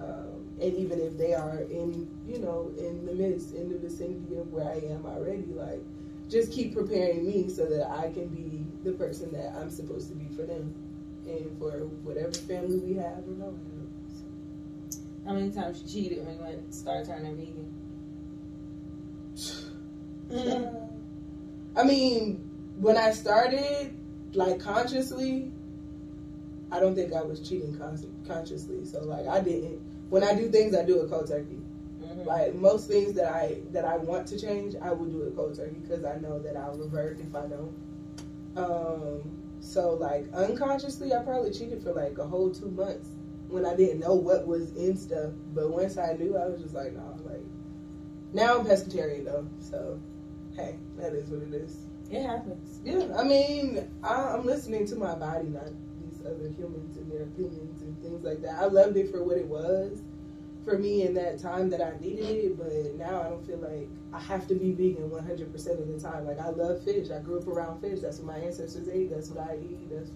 Um, 0.00 0.46
and 0.62 0.72
even 0.76 1.00
if 1.00 1.18
they 1.18 1.34
are 1.34 1.58
in, 1.58 2.08
you 2.24 2.38
know, 2.38 2.72
in 2.78 3.04
the 3.04 3.12
midst, 3.12 3.54
in 3.54 3.68
the 3.68 3.76
vicinity 3.76 4.36
of 4.36 4.52
where 4.52 4.66
I 4.66 4.76
am 4.92 5.04
already, 5.04 5.46
like, 5.48 5.82
just 6.30 6.52
keep 6.52 6.72
preparing 6.72 7.26
me 7.26 7.48
so 7.48 7.66
that 7.66 7.90
I 7.90 8.12
can 8.12 8.28
be 8.28 8.64
the 8.88 8.92
person 8.96 9.32
that 9.32 9.52
I'm 9.60 9.68
supposed 9.68 10.10
to 10.10 10.14
be 10.14 10.32
for 10.36 10.42
them, 10.42 10.72
and 11.26 11.58
for 11.58 11.72
whatever 12.04 12.30
family 12.30 12.78
we 12.78 12.94
have 12.94 13.18
or 13.18 13.34
don't 13.34 13.58
have. 13.58 13.90
So. 14.14 15.00
How 15.26 15.32
many 15.34 15.50
times 15.50 15.82
you 15.82 15.88
cheated 15.88 16.24
when 16.24 16.36
you 16.36 16.42
went 16.42 16.72
start 16.72 17.04
turning 17.04 17.36
vegan? 17.36 17.74
I 21.76 21.82
mean, 21.82 22.48
when 22.78 22.96
I 22.96 23.10
started, 23.10 23.92
like 24.34 24.60
consciously, 24.60 25.50
I 26.72 26.80
don't 26.80 26.94
think 26.94 27.12
I 27.12 27.22
was 27.22 27.40
cheating 27.46 27.76
con- 27.78 28.22
consciously. 28.26 28.84
So 28.84 29.04
like, 29.04 29.26
I 29.26 29.40
didn't. 29.40 29.80
When 30.10 30.22
I 30.24 30.34
do 30.34 30.48
things, 30.50 30.74
I 30.74 30.84
do 30.84 31.00
it 31.02 31.10
cold 31.10 31.28
turkey. 31.28 31.58
Mhm. 32.02 32.26
Like 32.26 32.54
most 32.54 32.88
things 32.88 33.14
that 33.14 33.32
I 33.32 33.58
that 33.72 33.84
I 33.84 33.96
want 33.96 34.26
to 34.28 34.38
change, 34.40 34.74
I 34.80 34.92
will 34.92 35.06
do 35.06 35.22
it 35.22 35.36
cold 35.36 35.54
turkey 35.56 35.78
because 35.80 36.04
I 36.04 36.16
know 36.18 36.38
that 36.40 36.56
I'll 36.56 36.76
revert 36.76 37.20
if 37.20 37.34
I 37.34 37.46
don't. 37.46 37.74
Um. 38.56 39.36
So 39.60 39.94
like 39.94 40.32
unconsciously, 40.32 41.12
I 41.14 41.22
probably 41.22 41.52
cheated 41.52 41.82
for 41.82 41.92
like 41.92 42.18
a 42.18 42.26
whole 42.26 42.50
two 42.50 42.70
months 42.70 43.10
when 43.48 43.66
I 43.66 43.76
didn't 43.76 44.00
know 44.00 44.14
what 44.14 44.46
was 44.46 44.72
in 44.76 44.96
stuff. 44.96 45.32
But 45.54 45.70
once 45.70 45.98
I 45.98 46.14
knew, 46.14 46.36
I 46.36 46.46
was 46.46 46.62
just 46.62 46.74
like, 46.74 46.94
nah. 46.94 47.10
Like 47.24 47.44
now 48.32 48.58
I'm 48.58 48.66
pescatarian 48.66 49.24
though, 49.24 49.46
so 49.58 50.00
hey, 50.56 50.76
that 50.98 51.12
is 51.12 51.28
what 51.28 51.42
it 51.42 51.54
is. 51.54 51.76
It 52.10 52.22
happens. 52.22 52.80
Yeah, 52.84 53.06
I 53.16 53.22
mean, 53.22 53.88
I, 54.02 54.14
I'm 54.14 54.44
listening 54.44 54.86
to 54.86 54.96
my 54.96 55.14
body, 55.14 55.48
not 55.48 55.68
these 56.20 56.30
other 56.30 56.48
humans 56.56 56.96
and 56.96 57.10
their 57.10 57.22
opinions 57.22 57.82
and 57.82 58.00
things 58.02 58.22
like 58.24 58.42
that. 58.42 58.58
I 58.60 58.66
loved 58.66 58.96
it 58.96 59.10
for 59.10 59.22
what 59.24 59.36
it 59.36 59.46
was 59.46 60.02
for 60.64 60.78
me 60.78 61.02
in 61.06 61.14
that 61.14 61.38
time 61.38 61.70
that 61.70 61.80
I 61.80 61.98
needed 62.00 62.26
it, 62.26 62.58
but 62.58 62.94
now 62.96 63.22
I 63.22 63.28
don't 63.30 63.44
feel 63.46 63.58
like 63.58 63.88
I 64.12 64.20
have 64.20 64.46
to 64.48 64.54
be 64.54 64.72
vegan 64.72 65.08
100% 65.08 65.80
of 65.80 65.88
the 65.88 65.98
time. 66.00 66.26
Like, 66.26 66.38
I 66.38 66.48
love 66.50 66.82
fish. 66.84 67.10
I 67.10 67.18
grew 67.20 67.38
up 67.38 67.46
around 67.48 67.80
fish. 67.80 68.00
That's 68.00 68.18
what 68.18 68.36
my 68.36 68.44
ancestors 68.44 68.88
ate. 68.88 69.10
That's 69.10 69.30
what 69.30 69.48
I 69.48 69.56
eat. 69.56 69.88
That's, 69.90 70.10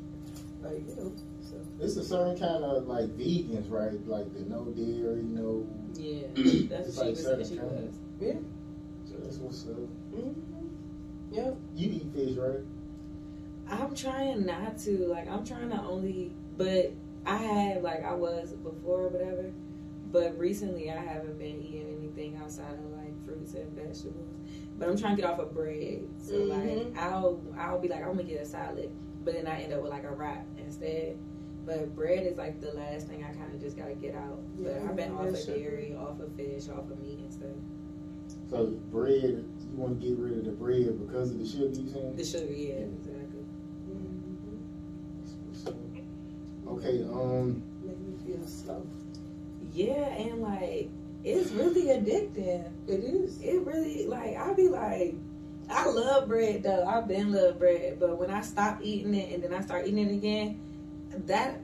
like, 0.63 0.87
you 0.89 0.97
know, 0.97 1.13
so. 1.41 1.57
It's 1.81 1.97
a 1.97 2.05
certain 2.05 2.39
kind 2.39 2.63
of 2.65 2.87
like 2.87 3.07
vegans, 3.17 3.71
right? 3.71 3.93
Like 4.07 4.33
the 4.35 4.41
no 4.45 4.65
dairy, 4.67 5.23
no. 5.23 5.67
Yeah, 5.95 6.27
It's 6.37 6.69
that's 6.69 6.97
like 6.99 7.07
what 7.07 7.07
she 7.07 7.09
was. 7.09 7.23
certain 7.23 7.49
She 7.49 7.57
kinds. 7.57 7.99
was. 8.21 8.37
So 9.09 9.15
that's 9.23 9.37
what's 9.39 9.63
up. 9.67 9.77
hmm 10.13 10.33
Yep. 11.31 11.57
You 11.75 11.91
eat 11.91 12.07
fish, 12.15 12.37
right? 12.37 12.61
I'm 13.69 13.95
trying 13.95 14.45
not 14.47 14.79
to. 14.81 15.07
Like, 15.07 15.29
I'm 15.29 15.45
trying 15.45 15.71
to 15.71 15.81
only. 15.83 16.33
But 16.57 16.93
I 17.27 17.37
have, 17.37 17.83
like, 17.83 18.05
I 18.05 18.13
was 18.15 18.53
before 18.53 19.03
or 19.03 19.09
whatever. 19.09 19.53
But 20.13 20.39
recently, 20.39 20.91
I 20.91 20.97
haven't 20.97 21.39
been 21.39 21.61
eating 21.61 21.97
anything 21.99 22.37
outside 22.37 22.73
of 22.75 22.85
like 22.97 23.25
fruits 23.25 23.55
and 23.55 23.69
vegetables. 23.73 24.31
But 24.79 24.89
I'm 24.89 24.97
trying 24.97 25.17
to 25.17 25.23
get 25.23 25.29
off 25.29 25.41
of 25.41 25.53
bread. 25.53 26.03
So 26.19 26.35
Mhm. 26.35 26.49
like, 26.93 26.97
I'll 26.97 27.43
I'll 27.59 27.81
be 27.81 27.89
like, 27.89 28.03
I'm 28.03 28.11
gonna 28.13 28.23
get 28.23 28.41
a 28.41 28.45
salad, 28.45 28.91
but 29.25 29.35
then 29.35 29.49
I 29.49 29.63
end 29.63 29.73
up 29.73 29.83
with 29.83 29.91
like 29.91 30.05
a 30.05 30.13
wrap 30.13 30.47
instead. 30.57 31.17
But 31.67 31.97
bread 31.97 32.25
is 32.27 32.37
like 32.39 32.61
the 32.61 32.73
last 32.75 33.09
thing 33.09 33.25
I 33.25 33.33
kind 33.33 33.53
of 33.53 33.61
just 33.61 33.77
gotta 33.77 33.95
get 33.97 34.15
out. 34.15 34.39
But 34.57 34.75
Yeah, 34.77 34.89
I've 34.89 34.95
been 34.95 35.11
off 35.15 35.27
of 35.27 35.33
that's 35.33 35.47
dairy, 35.47 35.97
off 35.99 36.21
of 36.21 36.31
fish, 36.37 36.69
off 36.69 36.89
of 36.91 37.01
meat 37.01 37.19
and 37.19 37.33
stuff. 37.33 37.57
So 38.51 38.67
bread, 38.93 39.23
you 39.25 39.77
want 39.77 40.01
to 40.01 40.07
get 40.09 40.17
rid 40.17 40.39
of 40.39 40.45
the 40.45 40.53
bread 40.53 40.97
because 41.05 41.33
of 41.33 41.41
the 41.41 41.47
sugar 41.47 41.81
you 41.81 41.89
saying? 41.89 42.15
The 42.15 42.25
sugar, 42.25 42.53
yeah, 42.53 42.75
exactly. 42.75 43.14
Okay, 46.67 47.03
um, 47.05 47.63
Make 47.83 47.99
me 47.99 48.15
feel 48.27 48.47
slow. 48.47 48.87
Yeah, 49.73 50.09
and 50.17 50.41
like 50.43 50.89
it's 51.25 51.51
really 51.53 51.85
addictive. 51.87 52.71
It 52.87 53.01
is. 53.05 53.41
It 53.43 53.61
really 53.67 54.07
like 54.07 54.37
I 54.37 54.53
be 54.55 54.69
like 54.69 55.15
I 55.69 55.87
love 55.89 56.29
bread 56.29 56.63
though. 56.63 56.85
I've 56.85 57.09
been 57.09 57.33
love 57.33 57.59
bread, 57.59 57.99
but 57.99 58.19
when 58.19 58.31
I 58.31 58.41
stop 58.43 58.81
eating 58.83 59.15
it 59.15 59.35
and 59.35 59.43
then 59.43 59.53
I 59.55 59.61
start 59.63 59.87
eating 59.87 60.09
it 60.09 60.13
again, 60.13 60.61
that 61.27 61.61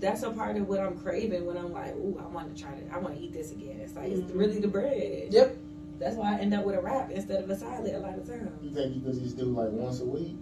that's 0.00 0.22
a 0.22 0.30
part 0.30 0.56
of 0.56 0.68
what 0.68 0.80
I'm 0.80 0.98
craving 0.98 1.46
when 1.46 1.56
I'm 1.56 1.72
like, 1.72 1.94
ooh, 1.94 2.20
I 2.22 2.26
want 2.32 2.54
to 2.54 2.62
try 2.62 2.72
to, 2.74 2.94
I 2.94 2.98
want 2.98 3.16
to 3.16 3.22
eat 3.22 3.32
this 3.32 3.52
again. 3.52 3.78
It's 3.80 3.94
like 3.94 4.10
it's 4.10 4.20
Mhm. 4.20 4.38
really 4.38 4.58
the 4.60 4.68
bread. 4.68 5.28
Yep. 5.32 5.56
That's 6.00 6.16
why 6.16 6.34
I 6.36 6.40
end 6.40 6.52
up 6.52 6.64
with 6.64 6.74
a 6.74 6.80
wrap 6.80 7.10
instead 7.12 7.42
of 7.42 7.48
a 7.48 7.56
salad 7.56 7.94
a 7.94 8.00
lot 8.00 8.18
of 8.18 8.26
times. 8.26 8.50
you 8.62 8.70
think 8.70 8.96
you 8.96 9.00
could 9.00 9.18
just 9.22 9.38
do 9.38 9.44
like 9.44 9.70
once 9.70 10.00
a 10.00 10.04
week? 10.04 10.36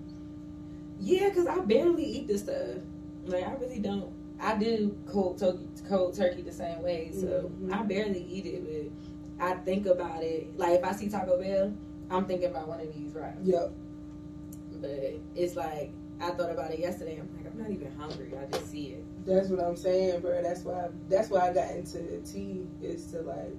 Yeah, 0.98 1.28
because 1.28 1.46
I 1.46 1.58
barely 1.60 2.04
eat 2.04 2.26
this 2.28 2.42
stuff. 2.42 2.78
Like 3.24 3.46
I 3.46 3.52
really 3.54 3.78
don't. 3.78 4.12
I 4.40 4.56
do 4.56 4.96
cold 5.06 5.38
turkey, 5.38 5.68
cold 5.88 6.16
turkey 6.16 6.42
the 6.42 6.52
same 6.52 6.82
way, 6.82 7.10
so 7.12 7.50
Mhm. 7.62 7.72
I 7.72 7.82
barely 7.82 8.22
eat 8.24 8.46
it. 8.46 8.92
But 9.38 9.46
I 9.46 9.54
think 9.60 9.86
about 9.86 10.22
it. 10.22 10.58
Like 10.58 10.80
if 10.80 10.84
I 10.84 10.92
see 10.92 11.08
Taco 11.08 11.40
Bell, 11.40 11.72
I'm 12.10 12.24
thinking 12.26 12.50
about 12.50 12.68
one 12.68 12.80
of 12.80 12.92
these 12.94 13.12
wraps. 13.14 13.38
Yep. 13.44 13.72
But 14.80 15.14
it's 15.36 15.56
like 15.56 15.90
I 16.20 16.30
thought 16.30 16.50
about 16.50 16.70
it 16.72 16.78
yesterday. 16.78 17.18
I'm 17.20 17.28
like, 17.36 17.52
I'm 17.52 17.58
not 17.58 17.70
even 17.70 17.92
hungry. 17.96 18.32
I 18.40 18.46
just 18.50 18.70
see 18.70 18.88
it. 18.90 19.04
That's 19.26 19.48
what 19.48 19.60
I'm 19.60 19.76
saying, 19.76 20.20
bro. 20.20 20.42
That's 20.42 20.62
why. 20.64 20.88
That's 21.08 21.30
why 21.30 21.48
I 21.50 21.52
got 21.52 21.70
into 21.72 21.98
the 21.98 22.18
tea 22.24 22.66
is 22.80 23.06
to 23.12 23.22
like 23.22 23.56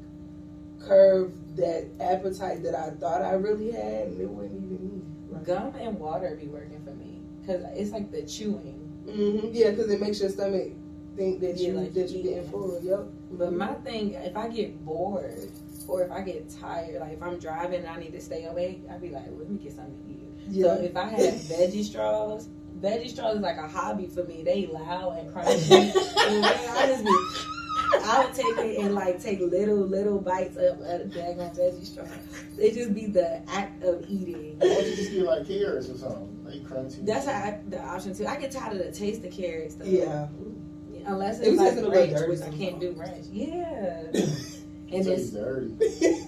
curve 0.80 1.32
that 1.56 1.86
appetite 2.00 2.64
that 2.64 2.76
I 2.76 2.90
thought 2.92 3.22
I 3.22 3.34
really 3.34 3.72
had, 3.72 4.08
and 4.08 4.22
it 4.22 4.30
wasn't 4.30 4.64
even 4.64 4.84
me. 4.84 5.02
Like, 5.30 5.46
Gum 5.46 5.74
and 5.80 5.98
water 6.00 6.38
be 6.40 6.48
working 6.48 6.82
for 6.84 6.92
me 6.92 7.22
because 7.42 7.64
it's 7.76 7.92
like 7.92 8.12
the 8.12 8.24
chewing. 8.24 8.73
Hmm 9.06 9.48
Yeah, 9.52 9.72
because 9.72 9.90
it 9.90 10.00
makes 10.02 10.20
your 10.20 10.30
stomach 10.30 10.72
think 11.16 11.40
that 11.42 11.58
Yeah, 11.58 11.68
you 11.70 11.74
like 11.74 11.94
that 11.94 12.10
you 12.10 12.18
you 12.20 12.24
getting 12.24 12.50
full. 12.50 12.80
Yep. 12.82 13.06
But 13.32 13.54
my 13.54 13.74
thing, 13.76 14.14
if 14.14 14.36
I 14.36 14.48
get 14.50 14.84
bored 14.86 15.50
or 15.88 16.04
if 16.04 16.12
I 16.12 16.22
get 16.22 16.50
tired, 16.50 17.00
like 17.02 17.14
if 17.14 17.22
I'm 17.24 17.40
driving 17.40 17.80
and 17.82 17.88
I 17.88 17.98
need 18.00 18.14
to 18.14 18.22
stay 18.22 18.46
awake, 18.46 18.84
I'd 18.90 19.02
be 19.02 19.10
like, 19.10 19.26
let 19.38 19.50
me 19.50 19.58
get 19.58 19.74
something 19.74 19.96
to 19.96 20.10
eat. 20.12 20.56
yeah. 20.56 20.76
So 20.78 20.82
if 20.84 20.96
I 20.96 21.06
had 21.08 21.34
veggie 21.36 21.84
straws, 21.84 22.48
veggie 22.80 23.10
straws 23.10 23.36
is 23.36 23.42
like 23.42 23.58
a 23.58 23.68
hobby 23.68 24.08
for 24.08 24.24
me. 24.24 24.44
They 24.44 24.68
loud 24.68 25.18
and 25.18 25.30
crunchy. 25.34 25.94
and 26.28 26.42
man, 26.42 26.70
I 26.70 26.88
just 26.88 27.04
be, 27.04 27.16
I 28.04 28.24
would 28.26 28.34
take 28.34 28.58
it 28.58 28.80
and 28.80 28.96
like 28.96 29.22
take 29.22 29.40
little 29.40 29.78
little 29.78 30.20
bites 30.20 30.58
of 30.58 30.80
a 30.82 31.06
bag 31.06 31.40
of 31.40 31.54
veggie 31.54 31.86
straw. 31.86 32.06
It 32.58 32.74
just 32.76 32.94
be 32.94 33.08
the 33.08 33.42
act 33.50 33.84
of 33.84 34.06
eating. 34.10 34.58
Why 34.60 34.68
don't 34.76 34.88
you 34.88 34.96
just 34.96 35.12
be 35.12 35.22
like 35.22 35.48
carrots 35.48 35.90
or 35.90 35.98
something? 35.98 36.43
Like 36.54 36.64
crunchy. 36.64 37.06
That's 37.06 37.26
how 37.26 37.32
I, 37.34 37.60
the 37.70 37.80
option 37.82 38.16
too. 38.16 38.26
I 38.28 38.38
get 38.40 38.52
tired 38.52 38.78
of 38.78 38.86
the 38.86 38.92
taste 38.92 39.24
of 39.24 39.32
carrots 39.32 39.76
though. 39.76 39.86
yeah. 39.86 40.28
Unless 41.06 41.40
it's 41.42 41.50
was 41.50 41.60
like 41.60 41.72
a 41.74 41.76
little 41.76 41.92
ranch, 41.92 42.28
which 42.30 42.42
I 42.42 42.50
can't 42.58 42.80
do 42.80 42.92
ranch. 42.94 43.26
Yeah. 43.32 44.04
And 44.94 45.04
Tastes 45.06 45.34
it's 45.34 45.34
dirty. 45.34 45.76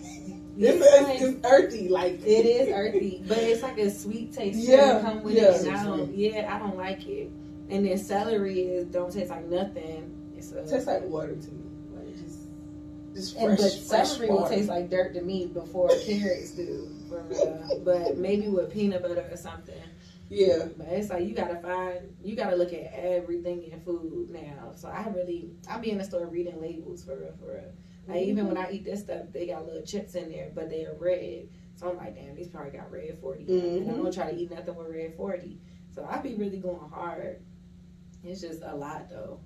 It's, 0.58 0.80
like- 1.04 1.22
it's 1.22 1.46
earthy, 1.46 1.90
like 1.90 2.14
It 2.26 2.46
is 2.46 2.70
earthy, 2.70 3.22
but 3.28 3.38
it's 3.38 3.62
like 3.62 3.78
a 3.78 3.92
sweet 3.92 4.34
taste. 4.34 4.58
Yeah, 4.58 4.76
Yeah, 4.98 5.02
come 5.02 5.22
with 5.22 5.36
yeah. 5.36 5.44
it, 5.52 5.66
and 5.68 5.76
I 5.78 5.84
don't. 5.84 6.16
Yeah, 6.16 6.56
I 6.56 6.60
don't 6.60 6.78
like 6.78 7.06
it. 7.08 7.30
And 7.70 7.86
then 7.86 7.98
celery 7.98 8.62
is 8.62 8.86
don't 8.88 9.12
taste 9.12 9.30
like 9.30 9.46
nothing. 9.46 10.34
It's 10.36 10.52
a, 10.54 10.60
It 10.64 10.70
tastes 10.70 10.88
like 10.88 11.04
water 11.04 11.36
to 11.36 11.52
me. 11.52 11.64
Like 11.94 12.16
just, 12.18 12.40
just 13.14 13.36
and 13.38 13.58
fresh, 13.60 13.76
but 13.76 13.84
fresh 13.88 14.08
celery 14.10 14.30
will 14.32 14.48
taste 14.50 14.70
like 14.70 14.90
dirt 14.90 15.14
to 15.16 15.22
me 15.22 15.46
before 15.48 15.90
carrots 16.06 16.52
do. 16.52 16.90
For 17.10 17.22
real. 17.30 17.82
But 17.86 18.18
maybe 18.18 18.48
with 18.48 18.72
peanut 18.74 19.02
butter 19.04 19.28
or 19.30 19.38
something. 19.38 19.76
Yeah, 20.30 20.68
But 20.78 20.88
it's 20.88 21.10
like 21.10 21.28
you 21.28 21.36
gotta 21.36 21.58
find, 21.58 22.16
you 22.24 22.36
gotta 22.36 22.56
look 22.56 22.74
at 22.74 22.92
everything 22.94 23.64
in 23.64 23.80
food 23.82 24.30
now. 24.30 24.72
So 24.76 24.88
I 24.88 25.08
really, 25.16 25.52
I 25.70 25.78
be 25.78 25.92
in 25.92 25.98
the 26.00 26.04
store 26.04 26.26
reading 26.26 26.60
labels 26.60 27.04
for 27.04 27.16
real, 27.16 27.34
for 27.40 27.54
real. 27.54 27.72
Like 28.08 28.24
even 28.24 28.48
when 28.48 28.58
I 28.58 28.72
eat 28.72 28.86
this 28.86 29.02
stuff, 29.02 29.28
they 29.32 29.48
got 29.48 29.66
little 29.66 29.84
chips 29.84 30.16
in 30.16 30.32
there, 30.32 30.52
but 30.54 30.70
they 30.70 30.86
are 30.86 30.96
red. 31.00 31.50
So 31.76 31.90
I'm 31.90 31.98
like, 31.98 32.16
damn, 32.16 32.36
these 32.36 32.48
probably 32.48 32.72
got 32.72 32.92
red 32.92 33.18
40. 33.20 33.46
And 33.50 33.90
I 33.90 33.94
Mhm. 33.94 34.04
don't 34.04 34.14
try 34.14 34.32
to 34.32 34.38
eat 34.38 34.52
nothing 34.52 34.76
with 34.76 34.88
red 34.88 35.16
40. 35.16 35.60
So 35.92 36.06
I 36.10 36.20
be 36.20 36.36
really 36.36 36.60
going 36.60 36.90
hard. 36.90 37.42
It's 38.24 38.42
just 38.42 38.62
a 38.64 38.76
lot 38.76 39.10
though. 39.10 39.40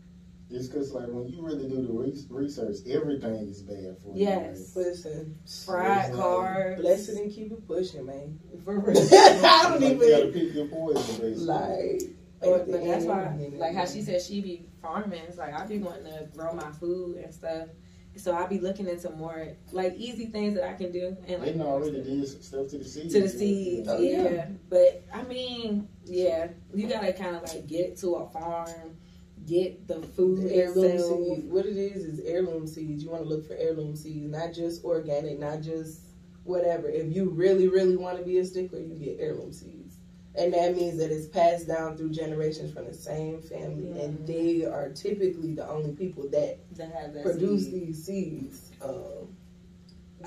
It's 0.52 0.68
because 0.68 0.92
like 0.94 1.08
when 1.10 1.28
you 1.28 1.42
really 1.42 1.68
do 1.70 1.86
the 1.86 1.94
re- 1.94 2.26
research, 2.30 2.78
everything 2.90 3.36
is 3.48 3.62
bad 3.62 3.98
for 4.02 4.16
you. 4.16 4.26
Yes. 4.26 4.76
listen, 4.76 5.38
Fried 5.66 6.10
It's 6.10 6.18
like, 6.18 6.26
carbs. 6.26 6.82
bless 6.82 7.10
it 7.10 7.18
and 7.22 7.32
keep 7.32 7.52
it 7.52 7.68
pushing, 7.68 8.06
man. 8.06 8.40
For 8.66 8.80
real. 8.80 8.98
I 8.98 9.68
don't 9.70 9.82
Like, 9.82 10.00
you 10.00 10.10
gotta 10.10 10.28
pick 10.32 10.54
your 10.56 10.66
poison, 10.68 11.02
basically. 11.22 11.46
like. 11.46 12.02
But, 12.42 12.72
but 12.72 12.84
that's 12.86 13.04
why, 13.06 13.36
like 13.58 13.76
how 13.76 13.86
she 13.86 14.02
said, 14.02 14.22
she 14.22 14.40
be 14.42 14.66
farming. 14.82 15.22
It's 15.28 15.38
like 15.38 15.54
I 15.54 15.66
be 15.68 15.78
wanting 15.78 16.06
to 16.06 16.26
grow 16.34 16.54
my 16.54 16.72
food 16.72 17.18
and 17.18 17.34
stuff. 17.34 17.68
So 18.16 18.34
I 18.34 18.48
be 18.48 18.60
looking 18.60 18.88
into 18.88 19.10
more 19.12 19.50
like 19.72 19.96
easy 19.98 20.26
things 20.28 20.56
that 20.56 20.64
I 20.68 20.74
can 20.74 20.92
do 20.92 21.16
and 21.28 21.42
They 21.44 21.48
like 21.48 21.58
done 21.58 21.68
already 21.68 22.02
did 22.02 22.28
stuff 22.44 22.68
to 22.70 22.78
the 22.78 22.84
seeds. 22.86 23.14
to 23.14 23.22
the 23.22 23.30
seeds. 23.30 23.88
Oh, 23.90 24.00
yeah. 24.00 24.24
yeah. 24.24 24.46
but 24.70 25.04
I 25.14 25.24
mean, 25.24 25.88
yeah, 26.06 26.48
you 26.74 26.88
gotta 26.88 27.14
kind 27.14 27.36
of 27.36 27.44
like 27.44 27.68
get 27.68 27.98
to 27.98 28.16
a 28.16 28.30
farm, 28.30 28.98
get 29.48 29.88
the 29.88 30.02
food 30.02 30.44
The 30.44 30.56
heirloom 30.56 30.86
itself. 30.86 31.20
seeds. 31.28 31.46
What 31.46 31.66
it 31.66 31.78
is 31.78 32.04
is 32.06 32.20
heirloom 32.22 32.68
seeds. 32.68 33.04
You 33.04 33.10
want 33.12 33.24
to 33.24 33.30
look 33.30 33.48
for 33.48 33.56
heirloom 33.56 33.96
seeds, 33.96 34.30
not 34.32 34.54
just 34.54 34.84
organic, 34.84 35.40
not 35.40 35.62
just 35.62 36.02
whatever. 36.44 36.88
If 36.90 37.16
you 37.16 37.30
really, 37.30 37.68
really 37.68 37.96
want 37.98 38.18
to 38.20 38.24
be 38.24 38.38
a 38.40 38.46
stickler, 38.46 38.80
you 38.80 38.96
get 38.96 39.18
heirloom 39.20 39.52
seeds, 39.54 39.96
and 40.36 40.54
that 40.54 40.76
means 40.76 40.98
that 40.98 41.12
it's 41.12 41.28
passed 41.28 41.68
down 41.68 41.98
through 41.98 42.12
generations 42.12 42.72
from 42.74 42.86
the 42.86 42.94
same 42.94 43.42
family, 43.42 44.00
and 44.02 44.26
they 44.28 44.66
are 44.66 44.90
typically 44.90 45.54
the 45.54 45.68
only 45.68 45.92
people 45.96 46.24
that 46.30 46.60
That 46.76 46.92
have 46.92 47.14
that 47.14 47.24
produce 47.24 47.66
seed. 47.66 47.74
these 47.74 48.04
seeds. 48.04 48.72
Um, 48.82 49.36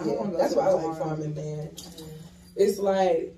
yeah, 0.07 0.31
that's 0.39 0.55
why 0.55 0.69
I 0.69 0.73
like 0.73 0.99
farming, 0.99 1.35
man. 1.35 1.69
Mhm. 1.75 2.05
It's 2.57 2.79
like 2.79 3.35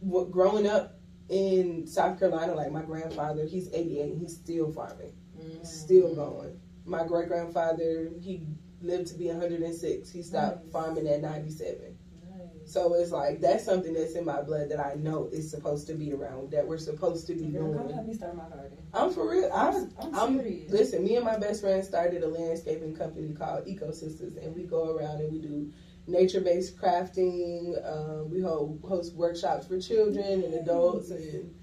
what 0.00 0.30
growing 0.30 0.66
up 0.66 0.95
in 1.28 1.86
South 1.86 2.18
Carolina, 2.18 2.54
like 2.54 2.70
my 2.72 2.82
grandfather, 2.82 3.44
he's 3.44 3.72
88, 3.72 4.12
and 4.12 4.20
he's 4.20 4.34
still 4.36 4.70
farming 4.72 5.12
Mhm. 5.38 5.66
still 5.66 6.14
going. 6.14 6.58
My 6.84 7.04
great 7.06 7.28
grandfather, 7.28 8.10
he 8.20 8.46
lived 8.80 9.08
to 9.08 9.14
be 9.14 9.28
106. 9.28 10.08
He 10.10 10.22
stopped 10.22 10.64
Nice. 10.64 10.72
farming 10.72 11.08
at 11.08 11.20
97. 11.20 11.98
Nice. 12.30 12.48
So 12.72 12.94
it's 12.94 13.10
like 13.12 13.40
that's 13.40 13.64
something 13.64 13.92
that's 13.92 14.14
in 14.14 14.24
my 14.24 14.40
blood 14.42 14.68
that 14.70 14.78
I 14.80 14.94
know 14.94 15.26
is 15.32 15.50
supposed 15.50 15.86
to 15.88 15.94
be 15.94 16.12
around, 16.12 16.52
that 16.52 16.66
we're 16.66 16.78
supposed 16.78 17.26
to 17.26 17.34
be 17.34 17.46
Girl, 17.46 17.72
come 17.72 17.82
doing. 17.82 17.94
help 17.94 18.06
me 18.06 18.14
start 18.14 18.36
my 18.36 18.48
garden. 18.48 18.78
I'm 18.94 19.10
for 19.12 19.28
real. 19.28 19.50
I, 19.52 19.84
I'm 20.00 20.14
I'm 20.14 20.36
serious. 20.38 20.70
listen. 20.70 21.04
Me 21.04 21.16
and 21.16 21.24
my 21.24 21.36
best 21.38 21.60
friend 21.60 21.84
started 21.84 22.22
a 22.22 22.28
landscaping 22.28 22.94
company 22.94 23.32
called 23.34 23.66
Ecosisters, 23.66 24.36
and 24.42 24.54
we 24.54 24.62
go 24.62 24.96
around 24.96 25.20
and 25.20 25.32
we 25.32 25.38
do 25.40 25.72
nature-based 26.06 26.76
crafting. 26.76 27.74
Um, 27.86 28.30
we 28.30 28.40
hold, 28.40 28.80
host 28.86 29.14
workshops 29.14 29.66
for 29.66 29.80
children 29.80 30.44
and 30.44 30.54
adults, 30.54 31.10
and 31.10 31.54